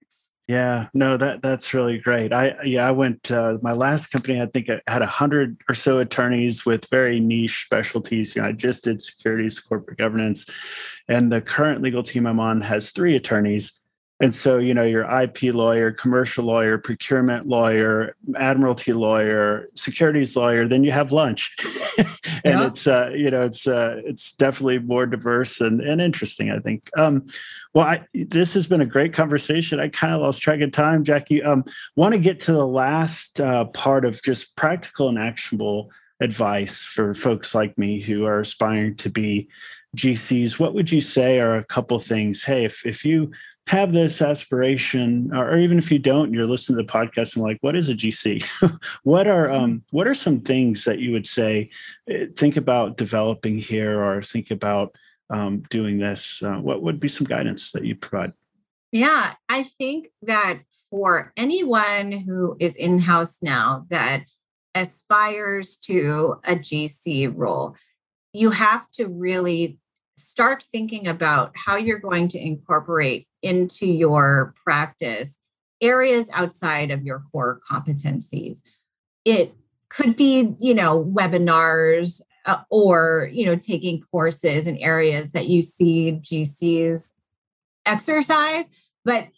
Yeah, 0.51 0.89
no, 0.95 1.17
that 1.17 1.43
that's 1.43 1.73
really 1.75 1.99
great. 1.99 2.33
I 2.33 2.57
yeah, 2.65 2.89
I 2.89 2.91
went 2.91 3.31
uh, 3.31 3.59
my 3.63 3.71
last 3.71 4.09
company. 4.11 4.43
I 4.43 4.47
think 4.47 4.69
I 4.69 4.81
had 4.91 5.01
a 5.01 5.07
hundred 5.07 5.57
or 5.69 5.77
so 5.77 6.01
attorneys 6.01 6.67
with 6.67 6.87
very 6.87 7.21
niche 7.21 7.67
specialties. 7.67 8.35
You 8.35 8.43
know, 8.43 8.49
I 8.49 8.53
just 8.53 8.83
did 8.83 9.01
securities, 9.01 9.61
corporate 9.61 9.97
governance, 9.99 10.45
and 11.07 11.31
the 11.31 11.41
current 11.41 11.83
legal 11.83 12.03
team 12.03 12.27
I'm 12.27 12.41
on 12.41 12.63
has 12.63 12.91
three 12.91 13.15
attorneys. 13.15 13.80
And 14.21 14.35
so, 14.35 14.59
you 14.59 14.75
know, 14.75 14.83
your 14.83 15.05
IP 15.23 15.55
lawyer, 15.55 15.91
commercial 15.93 16.45
lawyer, 16.45 16.77
procurement 16.77 17.47
lawyer, 17.47 18.17
admiralty 18.37 18.93
lawyer, 18.93 19.69
securities 19.75 20.37
lawyer, 20.37 20.69
then 20.69 20.85
you 20.85 20.93
have 20.93 21.11
lunch. 21.11 21.57
and 21.99 22.07
yeah. 22.45 22.67
it's 22.67 22.87
uh, 22.87 23.11
you 23.15 23.31
know, 23.31 23.43
it's 23.43 23.67
uh, 23.67 24.03
it's 24.05 24.33
definitely 24.35 24.79
more 24.79 25.07
diverse 25.07 25.63
and, 25.63 25.81
and 25.81 26.03
interesting, 26.03 26.51
I 26.51 26.59
think. 26.59 26.91
Um, 26.99 27.27
well, 27.73 27.87
I, 27.87 28.07
this 28.13 28.53
has 28.55 28.67
been 28.67 28.83
a 28.83 28.87
great 28.87 29.15
conversation. 29.15 29.81
I 29.81 29.89
kind 29.89 30.13
of 30.13 30.21
lost 30.21 30.43
track 30.43 30.61
of 30.61 30.73
time, 30.73 31.03
Jackie. 31.03 31.43
Um, 31.43 31.65
want 31.97 32.13
to 32.13 32.19
get 32.19 32.41
to 32.41 32.53
the 32.53 32.67
last 32.67 33.41
uh, 33.41 33.65
part 33.67 34.05
of 34.05 34.23
just 34.23 34.55
practical 34.55 35.09
and 35.09 35.19
actionable 35.19 35.91
advice 36.21 36.83
for 36.83 37.15
folks 37.15 37.55
like 37.55 37.77
me 37.79 38.01
who 38.01 38.27
are 38.27 38.41
aspiring 38.41 38.97
to 38.97 39.09
be 39.09 39.49
GCs. 39.97 40.59
What 40.59 40.75
would 40.75 40.93
you 40.93 41.01
say 41.01 41.41
are 41.41 41.57
a 41.57 41.65
couple 41.65 41.99
things? 41.99 42.43
Hey, 42.43 42.65
if 42.65 42.85
if 42.85 43.05
you 43.05 43.31
have 43.71 43.93
this 43.93 44.21
aspiration, 44.21 45.31
or, 45.33 45.57
even 45.57 45.79
if 45.79 45.93
you 45.93 46.01
don't, 46.01 46.35
you're 46.35 46.49
listening 46.49 46.77
to 46.77 46.83
the 46.83 46.93
podcast 46.93 47.37
and 47.37 47.45
like, 47.45 47.59
what 47.61 47.77
is 47.77 47.89
a 47.89 47.95
GC? 47.95 48.43
what 49.05 49.29
are 49.29 49.47
mm-hmm. 49.47 49.65
um, 49.65 49.85
what 49.91 50.09
are 50.09 50.15
some 50.15 50.41
things 50.41 50.83
that 50.85 50.99
you 50.99 51.13
would 51.13 51.27
say? 51.27 51.69
Eh, 52.09 52.27
think 52.37 52.57
about 52.57 52.97
developing 52.97 53.59
here, 53.59 54.03
or 54.03 54.25
think 54.25 54.51
about 54.51 54.97
um, 55.33 55.61
doing 55.71 55.99
this. 55.99 56.43
Uh, 56.43 56.59
what 56.59 56.83
would 56.83 56.99
be 56.99 57.07
some 57.07 57.29
guidance 57.29 57.71
that 57.71 57.85
you 57.85 57.95
provide? 57.95 58.33
Yeah, 58.91 59.35
I 59.49 59.63
think 59.63 60.09
that 60.23 60.63
for 60.91 61.33
anyone 61.37 62.11
who 62.11 62.57
is 62.59 62.75
in 62.75 62.99
house 62.99 63.39
now 63.41 63.87
that 63.89 64.25
aspires 64.75 65.77
to 65.85 66.41
a 66.43 66.57
GC 66.57 67.33
role, 67.37 67.77
you 68.33 68.51
have 68.51 68.91
to 68.95 69.07
really 69.07 69.79
start 70.17 70.65
thinking 70.65 71.07
about 71.07 71.53
how 71.55 71.77
you're 71.77 72.01
going 72.01 72.27
to 72.31 72.39
incorporate 72.41 73.29
into 73.43 73.87
your 73.87 74.55
practice 74.65 75.39
areas 75.81 76.29
outside 76.33 76.91
of 76.91 77.05
your 77.05 77.23
core 77.33 77.61
competencies. 77.71 78.63
It 79.25 79.55
could 79.89 80.17
be, 80.17 80.55
you 80.59 80.75
know, 80.75 81.05
webinars 81.05 82.21
uh, 82.47 82.59
or, 82.71 83.31
you 83.33 83.47
know, 83.47 83.57
taking 83.57 84.01
courses 84.01 84.67
in 84.67 84.77
areas 84.79 85.33
that 85.33 85.49
you 85.49 85.63
see 85.63 86.13
GCs 86.23 87.15
exercise. 87.87 88.71
But 89.05 89.29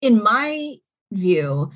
in 0.00 0.22
my 0.22 0.76
view, 1.12 1.70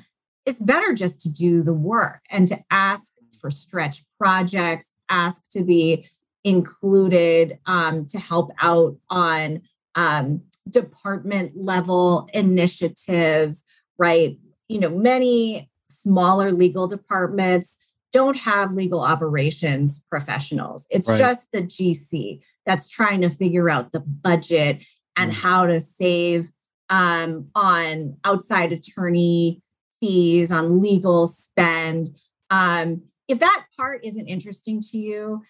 it's 0.45 0.59
better 0.59 0.93
just 0.93 1.21
to 1.21 1.29
do 1.29 1.61
the 1.61 1.73
work 1.73 2.21
and 2.29 2.47
to 2.47 2.57
ask 2.71 3.13
for 3.39 3.51
stretch 3.51 4.03
projects, 4.17 4.91
ask 5.09 5.49
to 5.51 5.63
be 5.63 6.07
included 6.43 7.59
um, 7.65 8.05
to 8.07 8.19
help 8.19 8.51
out 8.61 8.95
on 9.09 9.61
um, 9.95 10.41
department 10.69 11.53
level 11.55 12.27
initiatives, 12.33 13.63
right? 13.97 14.37
You 14.67 14.79
know, 14.79 14.89
many 14.89 15.69
smaller 15.89 16.51
legal 16.51 16.87
departments 16.87 17.77
don't 18.11 18.37
have 18.37 18.73
legal 18.73 19.01
operations 19.01 20.03
professionals. 20.09 20.87
It's 20.89 21.09
right. 21.09 21.19
just 21.19 21.51
the 21.51 21.61
GC 21.61 22.41
that's 22.65 22.87
trying 22.87 23.21
to 23.21 23.29
figure 23.29 23.69
out 23.69 23.91
the 23.91 23.99
budget 23.99 24.83
and 25.17 25.31
mm. 25.31 25.35
how 25.35 25.65
to 25.65 25.81
save 25.81 26.51
um, 26.89 27.49
on 27.55 28.17
outside 28.23 28.71
attorney 28.71 29.61
fees, 29.99 30.51
on 30.51 30.81
legal 30.81 31.27
spend. 31.27 32.15
Um, 32.49 33.03
if 33.27 33.39
that 33.39 33.65
part 33.77 34.05
isn't 34.05 34.27
interesting 34.27 34.81
to 34.91 34.97
you, 34.97 35.43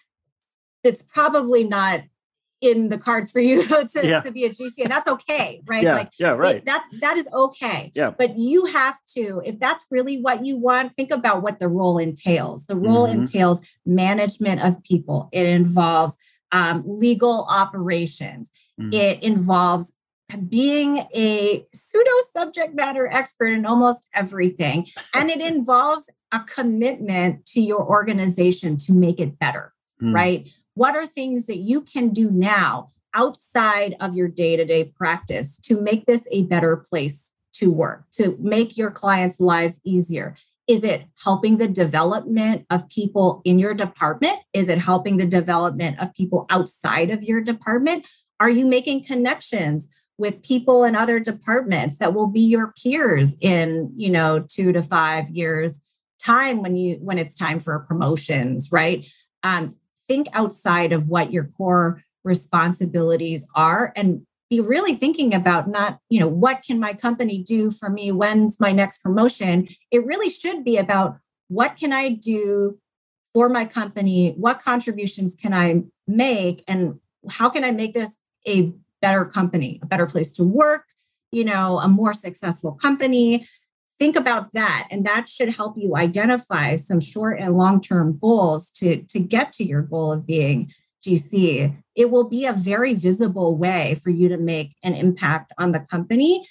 that's 0.82 1.02
probably 1.02 1.64
not 1.64 2.02
in 2.60 2.88
the 2.88 2.98
cards 2.98 3.30
for 3.30 3.40
you 3.40 3.66
to, 3.68 3.88
yeah. 4.02 4.20
to 4.20 4.30
be 4.30 4.44
a 4.44 4.50
GC, 4.50 4.78
and 4.82 4.90
that's 4.90 5.08
okay, 5.08 5.62
right? 5.66 5.82
Yeah, 5.82 5.94
like 5.94 6.10
yeah, 6.18 6.30
right. 6.30 6.56
It, 6.56 6.64
that 6.64 6.84
that 7.00 7.16
is 7.16 7.28
okay. 7.32 7.92
Yeah. 7.94 8.10
But 8.10 8.38
you 8.38 8.66
have 8.66 8.96
to, 9.14 9.42
if 9.44 9.58
that's 9.58 9.84
really 9.90 10.20
what 10.20 10.44
you 10.44 10.56
want, 10.56 10.96
think 10.96 11.10
about 11.10 11.42
what 11.42 11.58
the 11.58 11.68
role 11.68 11.98
entails. 11.98 12.66
The 12.66 12.76
role 12.76 13.06
mm-hmm. 13.06 13.20
entails 13.20 13.60
management 13.86 14.62
of 14.62 14.82
people. 14.82 15.28
It 15.32 15.46
involves 15.46 16.18
um, 16.52 16.82
legal 16.86 17.46
operations. 17.50 18.50
Mm-hmm. 18.80 18.94
It 18.94 19.22
involves 19.22 19.94
being 20.48 20.98
a 21.14 21.64
pseudo 21.72 22.10
subject 22.32 22.74
matter 22.74 23.06
expert 23.06 23.48
in 23.48 23.64
almost 23.64 24.06
everything. 24.14 24.86
And 25.14 25.30
it 25.30 25.40
involves 25.54 26.10
a 26.32 26.40
commitment 26.40 27.46
to 27.46 27.60
your 27.60 27.86
organization 27.86 28.76
to 28.76 28.92
make 28.92 29.20
it 29.20 29.38
better, 29.38 29.72
mm. 30.02 30.14
right? 30.14 30.48
What 30.78 30.94
are 30.94 31.06
things 31.06 31.46
that 31.46 31.56
you 31.56 31.80
can 31.80 32.10
do 32.10 32.30
now 32.30 32.90
outside 33.12 33.96
of 33.98 34.14
your 34.14 34.28
day 34.28 34.54
to 34.54 34.64
day 34.64 34.84
practice 34.84 35.56
to 35.64 35.80
make 35.80 36.06
this 36.06 36.28
a 36.30 36.42
better 36.42 36.76
place 36.76 37.32
to 37.54 37.72
work, 37.72 38.04
to 38.12 38.36
make 38.38 38.78
your 38.78 38.92
clients' 38.92 39.40
lives 39.40 39.80
easier? 39.82 40.36
Is 40.68 40.84
it 40.84 41.06
helping 41.24 41.56
the 41.56 41.66
development 41.66 42.64
of 42.70 42.88
people 42.90 43.42
in 43.44 43.58
your 43.58 43.74
department? 43.74 44.38
Is 44.52 44.68
it 44.68 44.78
helping 44.78 45.16
the 45.16 45.26
development 45.26 45.98
of 45.98 46.14
people 46.14 46.46
outside 46.48 47.10
of 47.10 47.24
your 47.24 47.40
department? 47.40 48.06
Are 48.38 48.48
you 48.48 48.64
making 48.64 49.02
connections 49.02 49.88
with 50.16 50.44
people 50.44 50.84
in 50.84 50.94
other 50.94 51.18
departments 51.18 51.98
that 51.98 52.14
will 52.14 52.28
be 52.28 52.42
your 52.42 52.72
peers 52.80 53.36
in, 53.40 53.90
you 53.96 54.10
know, 54.10 54.46
2 54.48 54.72
to 54.74 54.84
5 54.84 55.30
years 55.30 55.80
time 56.22 56.62
when 56.62 56.76
you 56.76 56.98
when 57.00 57.18
it's 57.18 57.34
time 57.34 57.58
for 57.58 57.80
promotions, 57.80 58.70
right? 58.70 59.04
Um, 59.42 59.70
think 60.08 60.26
outside 60.32 60.92
of 60.92 61.08
what 61.08 61.32
your 61.32 61.44
core 61.44 62.02
responsibilities 62.24 63.46
are 63.54 63.92
and 63.94 64.22
be 64.50 64.60
really 64.60 64.94
thinking 64.94 65.34
about 65.34 65.68
not 65.68 65.98
you 66.08 66.18
know 66.18 66.28
what 66.28 66.62
can 66.62 66.80
my 66.80 66.94
company 66.94 67.38
do 67.42 67.70
for 67.70 67.90
me? 67.90 68.10
When's 68.10 68.58
my 68.58 68.72
next 68.72 68.98
promotion? 69.02 69.68
It 69.90 70.04
really 70.04 70.30
should 70.30 70.64
be 70.64 70.76
about 70.76 71.18
what 71.48 71.76
can 71.76 71.92
i 71.92 72.08
do 72.08 72.78
for 73.34 73.48
my 73.48 73.64
company? 73.64 74.32
What 74.32 74.60
contributions 74.60 75.34
can 75.34 75.52
i 75.52 75.82
make? 76.06 76.64
And 76.66 76.98
how 77.28 77.50
can 77.50 77.62
i 77.62 77.70
make 77.70 77.92
this 77.92 78.16
a 78.46 78.72
better 79.00 79.24
company 79.24 79.78
a 79.82 79.86
better 79.86 80.06
place 80.06 80.32
to 80.32 80.44
work 80.44 80.84
you 81.30 81.44
know 81.44 81.78
a 81.78 81.88
more 81.88 82.14
successful 82.14 82.72
company 82.72 83.46
think 83.98 84.16
about 84.16 84.52
that 84.52 84.86
and 84.90 85.04
that 85.04 85.28
should 85.28 85.48
help 85.48 85.76
you 85.76 85.96
identify 85.96 86.76
some 86.76 87.00
short 87.00 87.40
and 87.40 87.56
long 87.56 87.80
term 87.80 88.18
goals 88.18 88.70
to 88.70 89.02
to 89.04 89.18
get 89.18 89.52
to 89.52 89.64
your 89.64 89.82
goal 89.82 90.12
of 90.12 90.26
being 90.26 90.72
gc 91.04 91.74
it 91.98 92.12
will 92.12 92.28
be 92.28 92.46
a 92.46 92.52
very 92.52 92.94
visible 92.94 93.56
way 93.56 93.96
for 94.02 94.10
you 94.10 94.28
to 94.28 94.38
make 94.38 94.76
an 94.84 94.94
impact 94.94 95.52
on 95.58 95.72
the 95.72 95.80
company. 95.80 96.46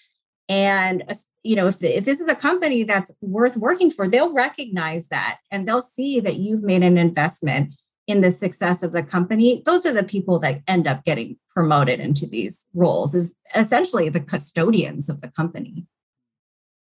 And 0.49 1.05
uh, 1.09 1.15
you 1.41 1.55
know 1.55 1.67
if, 1.67 1.81
if 1.81 2.03
this 2.03 2.19
is 2.19 2.27
a 2.27 2.35
company 2.35 2.83
that's 2.83 3.11
worth 3.21 3.55
working 3.55 3.89
for 3.89 4.07
they'll 4.09 4.33
recognize 4.33 5.07
that 5.07 5.39
and 5.49 5.65
they'll 5.65 5.81
see 5.81 6.19
that 6.19 6.35
you've 6.35 6.63
made 6.63 6.83
an 6.83 6.97
investment 6.97 7.75
in 8.07 8.19
the 8.21 8.31
success 8.31 8.83
of 8.83 8.91
the 8.91 9.03
company. 9.03 9.61
Those 9.65 9.85
are 9.85 9.93
the 9.93 10.03
people 10.03 10.37
that 10.39 10.61
end 10.67 10.87
up 10.87 11.05
getting 11.05 11.37
promoted 11.49 12.01
into 12.01 12.25
these 12.25 12.65
roles 12.73 13.15
is 13.15 13.33
essentially 13.55 14.09
the 14.09 14.19
custodians 14.19 15.07
of 15.07 15.21
the 15.21 15.29
company 15.29 15.85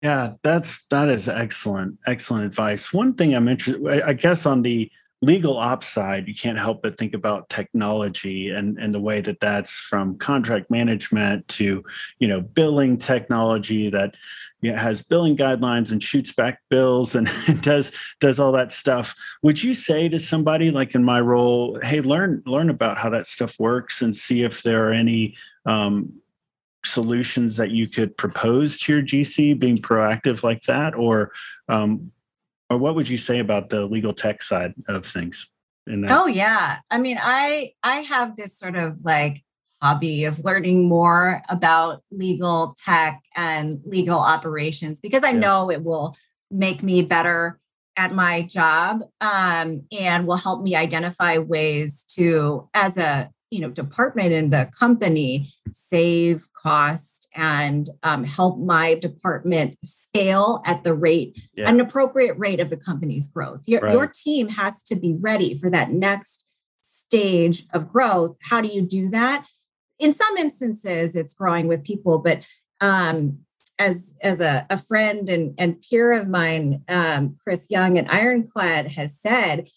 yeah, 0.01 0.33
that's 0.43 0.85
that 0.89 1.09
is 1.09 1.27
excellent, 1.27 1.97
excellent 2.07 2.45
advice. 2.45 2.93
One 2.93 3.13
thing 3.13 3.33
I'm 3.33 3.47
interested, 3.47 4.03
I 4.03 4.13
guess, 4.13 4.45
on 4.45 4.61
the 4.61 4.89
legal 5.21 5.57
ops 5.57 5.89
side, 5.89 6.27
you 6.27 6.33
can't 6.33 6.57
help 6.57 6.81
but 6.81 6.97
think 6.97 7.13
about 7.13 7.49
technology 7.49 8.49
and 8.49 8.77
and 8.77 8.93
the 8.93 9.01
way 9.01 9.19
that 9.19 9.41
that's 9.41 9.71
from 9.71 10.17
contract 10.17 10.71
management 10.71 11.45
to 11.49 11.83
you 12.19 12.27
know 12.27 12.39
billing 12.39 12.97
technology 12.97 13.89
that 13.89 14.15
you 14.61 14.71
know, 14.71 14.77
has 14.77 15.01
billing 15.01 15.35
guidelines 15.35 15.91
and 15.91 16.01
shoots 16.01 16.31
back 16.31 16.61
bills 16.69 17.15
and 17.15 17.29
does 17.61 17.91
does 18.21 18.39
all 18.39 18.53
that 18.53 18.71
stuff. 18.71 19.15
Would 19.41 19.61
you 19.61 19.73
say 19.73 20.07
to 20.07 20.19
somebody 20.19 20.71
like 20.71 20.95
in 20.95 21.03
my 21.03 21.19
role, 21.19 21.79
hey, 21.81 21.99
learn 21.99 22.41
learn 22.45 22.69
about 22.69 22.97
how 22.97 23.09
that 23.09 23.27
stuff 23.27 23.59
works 23.59 24.01
and 24.01 24.15
see 24.15 24.43
if 24.43 24.63
there 24.63 24.87
are 24.87 24.93
any 24.93 25.35
um, 25.65 26.13
solutions 26.85 27.57
that 27.57 27.71
you 27.71 27.87
could 27.87 28.15
propose 28.17 28.79
to 28.79 28.93
your 28.93 29.01
GC, 29.01 29.57
being 29.59 29.77
proactive 29.77 30.43
like 30.43 30.63
that, 30.63 30.95
or 30.95 31.31
um, 31.67 32.11
or 32.69 32.77
what 32.77 32.95
would 32.95 33.09
you 33.09 33.17
say 33.17 33.39
about 33.39 33.69
the 33.69 33.85
legal 33.85 34.13
tech 34.13 34.41
side 34.41 34.73
of 34.87 35.05
things? 35.05 35.47
In 35.87 36.01
that? 36.01 36.11
Oh 36.11 36.27
yeah, 36.27 36.79
I 36.91 36.97
mean, 36.99 37.19
I 37.21 37.73
I 37.83 37.97
have 38.01 38.35
this 38.35 38.57
sort 38.57 38.75
of 38.75 39.03
like 39.05 39.43
hobby 39.81 40.25
of 40.25 40.43
learning 40.43 40.87
more 40.87 41.41
about 41.49 42.03
legal 42.11 42.75
tech 42.83 43.23
and 43.35 43.79
legal 43.85 44.19
operations 44.19 44.99
because 44.99 45.23
I 45.23 45.31
yeah. 45.31 45.39
know 45.39 45.71
it 45.71 45.83
will 45.83 46.15
make 46.51 46.83
me 46.83 47.01
better 47.01 47.59
at 47.95 48.13
my 48.13 48.41
job 48.41 49.03
um, 49.21 49.81
and 49.91 50.27
will 50.27 50.37
help 50.37 50.63
me 50.63 50.75
identify 50.75 51.37
ways 51.37 52.03
to 52.15 52.69
as 52.73 52.97
a 52.97 53.29
you 53.49 53.59
know 53.59 53.69
department 53.69 54.31
in 54.31 54.49
the 54.49 54.69
company 54.77 55.51
save 55.71 56.47
cost 56.53 57.27
and 57.35 57.89
um, 58.03 58.23
help 58.23 58.59
my 58.59 58.93
department 58.95 59.77
scale 59.83 60.61
at 60.65 60.83
the 60.83 60.93
rate 60.93 61.37
yeah. 61.55 61.69
an 61.69 61.79
appropriate 61.79 62.37
rate 62.37 62.59
of 62.59 62.69
the 62.69 62.77
company's 62.77 63.27
growth 63.27 63.61
your, 63.67 63.81
right. 63.81 63.93
your 63.93 64.07
team 64.07 64.49
has 64.49 64.83
to 64.83 64.95
be 64.95 65.15
ready 65.19 65.53
for 65.53 65.69
that 65.69 65.91
next 65.91 66.45
stage 66.81 67.63
of 67.73 67.91
growth 67.91 68.35
how 68.41 68.61
do 68.61 68.69
you 68.69 68.81
do 68.81 69.09
that 69.09 69.45
in 69.97 70.13
some 70.13 70.37
instances 70.37 71.15
it's 71.15 71.33
growing 71.33 71.67
with 71.67 71.83
people 71.83 72.19
but 72.19 72.43
um, 72.81 73.39
as 73.77 74.15
as 74.21 74.41
a, 74.41 74.65
a 74.69 74.77
friend 74.77 75.29
and, 75.29 75.53
and 75.57 75.81
peer 75.81 76.13
of 76.13 76.27
mine 76.27 76.83
um, 76.87 77.35
chris 77.43 77.67
young 77.69 77.97
at 77.97 78.11
ironclad 78.11 78.87
has 78.87 79.19
said 79.19 79.67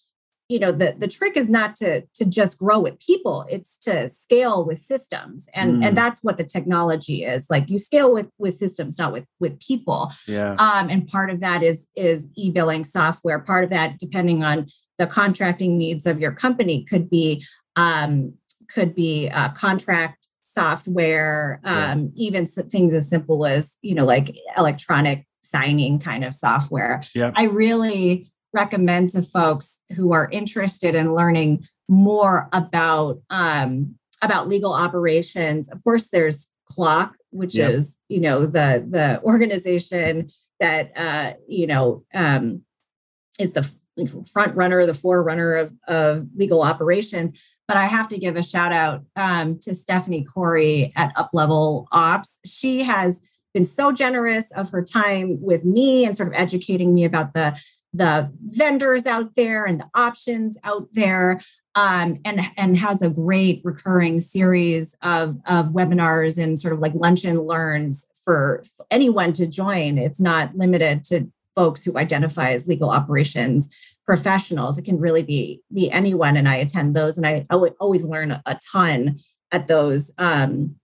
you 0.48 0.58
know 0.58 0.72
the 0.72 0.94
the 0.98 1.08
trick 1.08 1.36
is 1.36 1.48
not 1.48 1.76
to 1.76 2.02
to 2.14 2.24
just 2.24 2.58
grow 2.58 2.78
with 2.78 2.98
people 2.98 3.46
it's 3.48 3.76
to 3.78 4.08
scale 4.08 4.64
with 4.64 4.78
systems. 4.78 5.48
And 5.54 5.76
mm. 5.76 5.86
and 5.86 5.96
that's 5.96 6.20
what 6.22 6.36
the 6.36 6.44
technology 6.44 7.24
is. 7.24 7.46
Like 7.48 7.68
you 7.68 7.78
scale 7.78 8.12
with 8.12 8.30
with 8.38 8.54
systems 8.54 8.98
not 8.98 9.12
with 9.12 9.24
with 9.40 9.60
people. 9.60 10.12
Yeah. 10.26 10.52
Um 10.58 10.90
and 10.90 11.06
part 11.06 11.30
of 11.30 11.40
that 11.40 11.62
is 11.62 11.88
is 11.96 12.30
e-billing 12.36 12.84
software. 12.84 13.38
Part 13.38 13.64
of 13.64 13.70
that 13.70 13.98
depending 13.98 14.44
on 14.44 14.66
the 14.98 15.06
contracting 15.06 15.78
needs 15.78 16.06
of 16.06 16.20
your 16.20 16.32
company 16.32 16.84
could 16.84 17.08
be 17.08 17.44
um 17.76 18.34
could 18.68 18.94
be 18.94 19.28
uh, 19.28 19.48
contract 19.50 20.28
software 20.44 21.60
um 21.64 22.12
yeah. 22.14 22.26
even 22.26 22.44
things 22.44 22.92
as 22.92 23.08
simple 23.08 23.46
as 23.46 23.78
you 23.80 23.94
know 23.94 24.04
like 24.04 24.36
electronic 24.58 25.26
signing 25.42 25.98
kind 25.98 26.24
of 26.24 26.34
software. 26.34 27.02
Yeah 27.14 27.32
i 27.34 27.44
really 27.44 28.31
recommend 28.52 29.10
to 29.10 29.22
folks 29.22 29.80
who 29.96 30.12
are 30.12 30.28
interested 30.30 30.94
in 30.94 31.14
learning 31.14 31.66
more 31.88 32.48
about 32.52 33.20
um, 33.30 33.96
about 34.22 34.48
legal 34.48 34.72
operations. 34.72 35.68
Of 35.70 35.82
course, 35.82 36.10
there's 36.10 36.48
CLOC, 36.70 37.12
which 37.30 37.56
yep. 37.56 37.70
is 37.70 37.98
you 38.08 38.20
know 38.20 38.46
the 38.46 38.86
the 38.88 39.20
organization 39.22 40.30
that 40.60 40.92
uh, 40.96 41.34
you 41.48 41.66
know 41.66 42.04
um, 42.14 42.62
is 43.38 43.52
the 43.52 43.70
front 44.32 44.56
runner, 44.56 44.86
the 44.86 44.94
forerunner 44.94 45.52
of, 45.52 45.72
of 45.86 46.26
legal 46.36 46.62
operations. 46.62 47.38
But 47.68 47.76
I 47.76 47.86
have 47.86 48.08
to 48.08 48.18
give 48.18 48.36
a 48.36 48.42
shout 48.42 48.72
out 48.72 49.04
um, 49.16 49.56
to 49.60 49.74
Stephanie 49.74 50.24
Corey 50.24 50.92
at 50.96 51.14
Uplevel 51.14 51.86
Ops. 51.92 52.40
She 52.44 52.82
has 52.82 53.22
been 53.54 53.64
so 53.64 53.92
generous 53.92 54.50
of 54.52 54.70
her 54.70 54.82
time 54.82 55.40
with 55.40 55.64
me 55.64 56.04
and 56.04 56.16
sort 56.16 56.28
of 56.28 56.34
educating 56.34 56.94
me 56.94 57.04
about 57.04 57.34
the 57.34 57.56
the 57.92 58.30
vendors 58.46 59.06
out 59.06 59.34
there 59.34 59.64
and 59.64 59.80
the 59.80 59.88
options 59.94 60.56
out 60.64 60.88
there 60.92 61.40
um, 61.74 62.18
and 62.24 62.40
and 62.56 62.76
has 62.76 63.02
a 63.02 63.10
great 63.10 63.60
recurring 63.64 64.20
series 64.20 64.94
of 65.02 65.38
of 65.46 65.70
webinars 65.70 66.42
and 66.42 66.58
sort 66.58 66.74
of 66.74 66.80
like 66.80 66.94
lunch 66.94 67.24
and 67.24 67.46
learns 67.46 68.06
for 68.24 68.62
anyone 68.90 69.32
to 69.34 69.46
join. 69.46 69.98
It's 69.98 70.20
not 70.20 70.54
limited 70.54 71.04
to 71.04 71.30
folks 71.54 71.84
who 71.84 71.98
identify 71.98 72.52
as 72.52 72.66
legal 72.66 72.90
operations 72.90 73.74
professionals. 74.04 74.78
It 74.78 74.84
can 74.84 74.98
really 74.98 75.22
be 75.22 75.60
be 75.72 75.90
anyone, 75.90 76.36
and 76.36 76.48
I 76.48 76.56
attend 76.56 76.94
those, 76.94 77.16
and 77.18 77.26
I 77.26 77.46
always 77.80 78.04
learn 78.04 78.32
a 78.32 78.58
ton 78.72 79.20
at 79.50 79.66
those 79.66 80.10
um, 80.18 80.76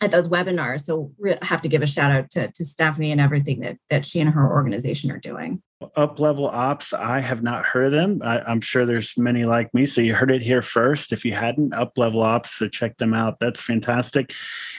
at 0.00 0.10
those 0.10 0.28
webinars. 0.28 0.82
So 0.82 1.12
I 1.24 1.38
have 1.42 1.62
to 1.62 1.68
give 1.68 1.82
a 1.82 1.86
shout 1.86 2.10
out 2.10 2.30
to, 2.30 2.50
to 2.50 2.64
Stephanie 2.64 3.12
and 3.12 3.20
everything 3.20 3.60
that, 3.60 3.76
that 3.90 4.06
she 4.06 4.20
and 4.20 4.30
her 4.30 4.50
organization 4.50 5.10
are 5.10 5.18
doing. 5.18 5.62
Up 5.96 6.20
level 6.20 6.46
ops, 6.46 6.92
I 6.92 7.20
have 7.20 7.42
not 7.42 7.64
heard 7.64 7.86
of 7.86 7.92
them. 7.92 8.20
I, 8.22 8.52
am 8.52 8.60
sure 8.60 8.84
there's 8.84 9.16
many 9.16 9.46
like 9.46 9.72
me. 9.72 9.86
So 9.86 10.02
you 10.02 10.14
heard 10.14 10.30
it 10.30 10.42
here 10.42 10.60
first. 10.60 11.10
If 11.10 11.24
you 11.24 11.32
hadn't, 11.32 11.72
up 11.72 11.96
level 11.96 12.22
ops, 12.22 12.58
so 12.58 12.68
check 12.68 12.98
them 12.98 13.14
out. 13.14 13.40
That's 13.40 13.58
fantastic. 13.58 14.34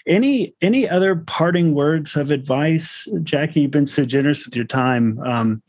Any 0.06 0.54
any 0.62 0.88
other 0.88 1.16
parting 1.16 1.74
words 1.74 2.16
of 2.16 2.30
advice, 2.30 3.08
Jackie? 3.24 3.62
You've 3.62 3.72
been 3.72 3.88
so 3.88 4.06
generous 4.06 4.46
with 4.46 4.56
your 4.56 4.66
time. 4.66 5.20
Um, 5.26 5.64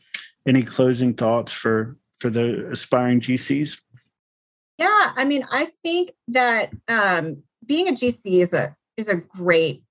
any 0.47 0.61
closing 0.61 1.15
thoughts 1.15 1.51
for 1.51 1.97
for 2.19 2.29
the 2.29 2.69
aspiring 2.69 3.19
GCs? 3.19 3.79
Yeah, 4.77 5.13
I 5.15 5.25
mean, 5.25 5.47
I 5.51 5.65
think 5.65 6.11
that 6.27 6.71
um, 6.87 7.43
being 7.65 7.87
a 7.87 7.93
GC 7.93 8.41
is 8.41 8.53
a 8.53 8.75
is 8.97 9.07
a 9.07 9.15
great 9.15 9.83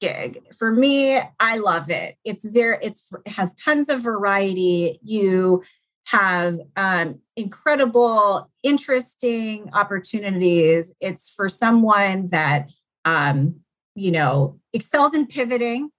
gig 0.00 0.42
for 0.56 0.70
me. 0.70 1.20
I 1.40 1.58
love 1.58 1.90
it. 1.90 2.16
It's 2.24 2.44
very 2.44 2.78
it's 2.82 3.12
it 3.24 3.32
has 3.32 3.54
tons 3.54 3.88
of 3.88 4.02
variety. 4.02 5.00
You 5.02 5.62
have 6.06 6.60
um, 6.76 7.20
incredible, 7.36 8.50
interesting 8.62 9.70
opportunities. 9.72 10.94
It's 11.00 11.30
for 11.30 11.48
someone 11.48 12.28
that 12.28 12.70
um, 13.04 13.56
you 13.94 14.10
know 14.10 14.60
excels 14.72 15.14
in 15.14 15.26
pivoting 15.26 15.90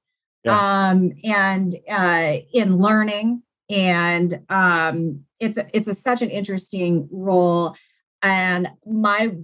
yeah. 0.43 0.89
um, 0.89 1.13
and 1.23 1.75
uh, 1.89 2.37
in 2.53 2.77
learning, 2.77 3.43
and 3.69 4.41
um, 4.49 5.25
it's 5.39 5.57
a, 5.57 5.67
it's 5.73 5.87
a, 5.87 5.93
such 5.93 6.21
an 6.21 6.29
interesting 6.29 7.07
role. 7.11 7.75
And 8.21 8.69
my 8.85 9.35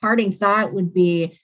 parting 0.00 0.30
thought 0.30 0.72
would 0.72 0.94
be 0.94 1.38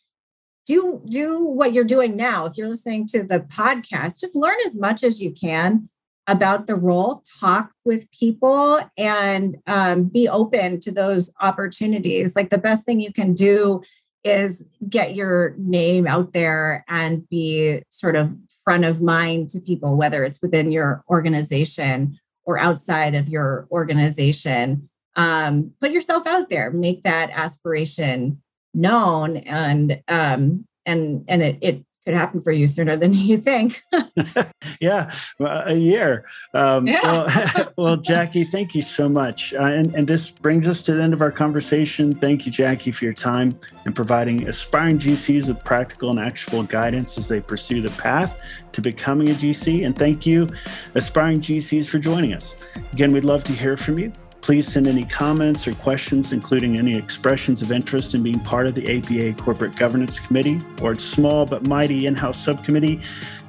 do 0.66 1.00
do 1.08 1.42
what 1.42 1.72
you're 1.72 1.84
doing 1.84 2.16
now. 2.16 2.46
If 2.46 2.56
you're 2.56 2.68
listening 2.68 3.06
to 3.08 3.22
the 3.22 3.40
podcast 3.40 4.20
just 4.20 4.36
learn 4.36 4.56
as 4.66 4.78
much 4.78 5.02
as 5.02 5.22
you 5.22 5.32
can 5.32 5.88
about 6.26 6.66
the 6.66 6.74
role 6.74 7.22
talk 7.40 7.70
with 7.84 8.10
people 8.10 8.80
and 8.98 9.56
um, 9.66 10.04
be 10.04 10.28
open 10.28 10.80
to 10.80 10.90
those 10.90 11.30
opportunities. 11.40 12.34
Like 12.34 12.50
the 12.50 12.58
best 12.58 12.84
thing 12.84 12.98
you 13.00 13.12
can 13.12 13.32
do 13.32 13.82
is 14.24 14.66
get 14.88 15.14
your 15.14 15.54
name 15.56 16.06
out 16.06 16.32
there 16.32 16.84
and 16.88 17.28
be 17.28 17.82
sort 17.90 18.16
of 18.16 18.36
front 18.64 18.84
of 18.84 19.00
mind 19.00 19.48
to 19.50 19.60
people 19.60 19.96
whether 19.96 20.24
it's 20.24 20.42
within 20.42 20.72
your 20.72 21.04
organization 21.08 22.18
or 22.44 22.58
outside 22.58 23.14
of 23.14 23.28
your 23.28 23.68
organization. 23.70 24.88
Um, 25.14 25.72
put 25.80 25.92
yourself 25.92 26.26
out 26.26 26.48
there. 26.48 26.70
Make 26.72 27.02
that 27.02 27.30
aspiration 27.30 28.42
known 28.76 29.38
and 29.38 30.00
um, 30.06 30.66
and 30.84 31.24
and 31.26 31.42
it, 31.42 31.58
it 31.60 31.84
could 32.06 32.14
happen 32.14 32.40
for 32.40 32.52
you 32.52 32.66
sooner 32.68 32.96
than 32.96 33.12
you 33.14 33.36
think. 33.36 33.82
yeah, 34.80 35.12
a 35.40 35.74
year. 35.74 36.24
Um, 36.54 36.86
yeah. 36.86 37.02
well, 37.02 37.72
well, 37.76 37.96
Jackie, 37.96 38.44
thank 38.44 38.74
you 38.74 38.82
so 38.82 39.08
much. 39.08 39.52
Uh, 39.52 39.62
and, 39.62 39.94
and 39.94 40.06
this 40.06 40.30
brings 40.30 40.68
us 40.68 40.82
to 40.84 40.94
the 40.94 41.02
end 41.02 41.12
of 41.12 41.20
our 41.20 41.32
conversation. 41.32 42.14
Thank 42.14 42.46
you, 42.46 42.52
Jackie, 42.52 42.92
for 42.92 43.04
your 43.04 43.14
time 43.14 43.58
and 43.84 43.94
providing 43.94 44.46
aspiring 44.48 44.98
GCs 44.98 45.48
with 45.48 45.62
practical 45.64 46.10
and 46.10 46.20
actionable 46.20 46.62
guidance 46.62 47.18
as 47.18 47.26
they 47.26 47.40
pursue 47.40 47.82
the 47.82 47.90
path 48.00 48.38
to 48.72 48.80
becoming 48.80 49.28
a 49.30 49.34
GC. 49.34 49.84
And 49.84 49.98
thank 49.98 50.24
you, 50.24 50.48
aspiring 50.94 51.40
GCs, 51.40 51.88
for 51.88 51.98
joining 51.98 52.32
us. 52.32 52.54
Again, 52.92 53.12
we'd 53.12 53.24
love 53.24 53.42
to 53.44 53.52
hear 53.52 53.76
from 53.76 53.98
you. 53.98 54.12
Please 54.46 54.72
send 54.72 54.86
any 54.86 55.04
comments 55.04 55.66
or 55.66 55.74
questions, 55.74 56.32
including 56.32 56.78
any 56.78 56.94
expressions 56.96 57.62
of 57.62 57.72
interest 57.72 58.14
in 58.14 58.22
being 58.22 58.38
part 58.38 58.68
of 58.68 58.76
the 58.76 58.96
ABA 58.96 59.42
Corporate 59.42 59.74
Governance 59.74 60.20
Committee 60.20 60.62
or 60.80 60.92
its 60.92 61.02
small 61.02 61.44
but 61.44 61.66
mighty 61.66 62.06
in 62.06 62.14
house 62.14 62.44
subcommittee, 62.44 63.00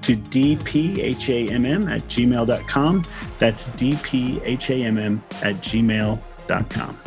to 0.01 0.17
dphamm 0.17 1.87
at 1.87 2.01
gmail.com. 2.07 3.05
That's 3.37 3.67
dphamm 3.67 5.21
at 5.43 5.55
gmail.com. 5.57 7.06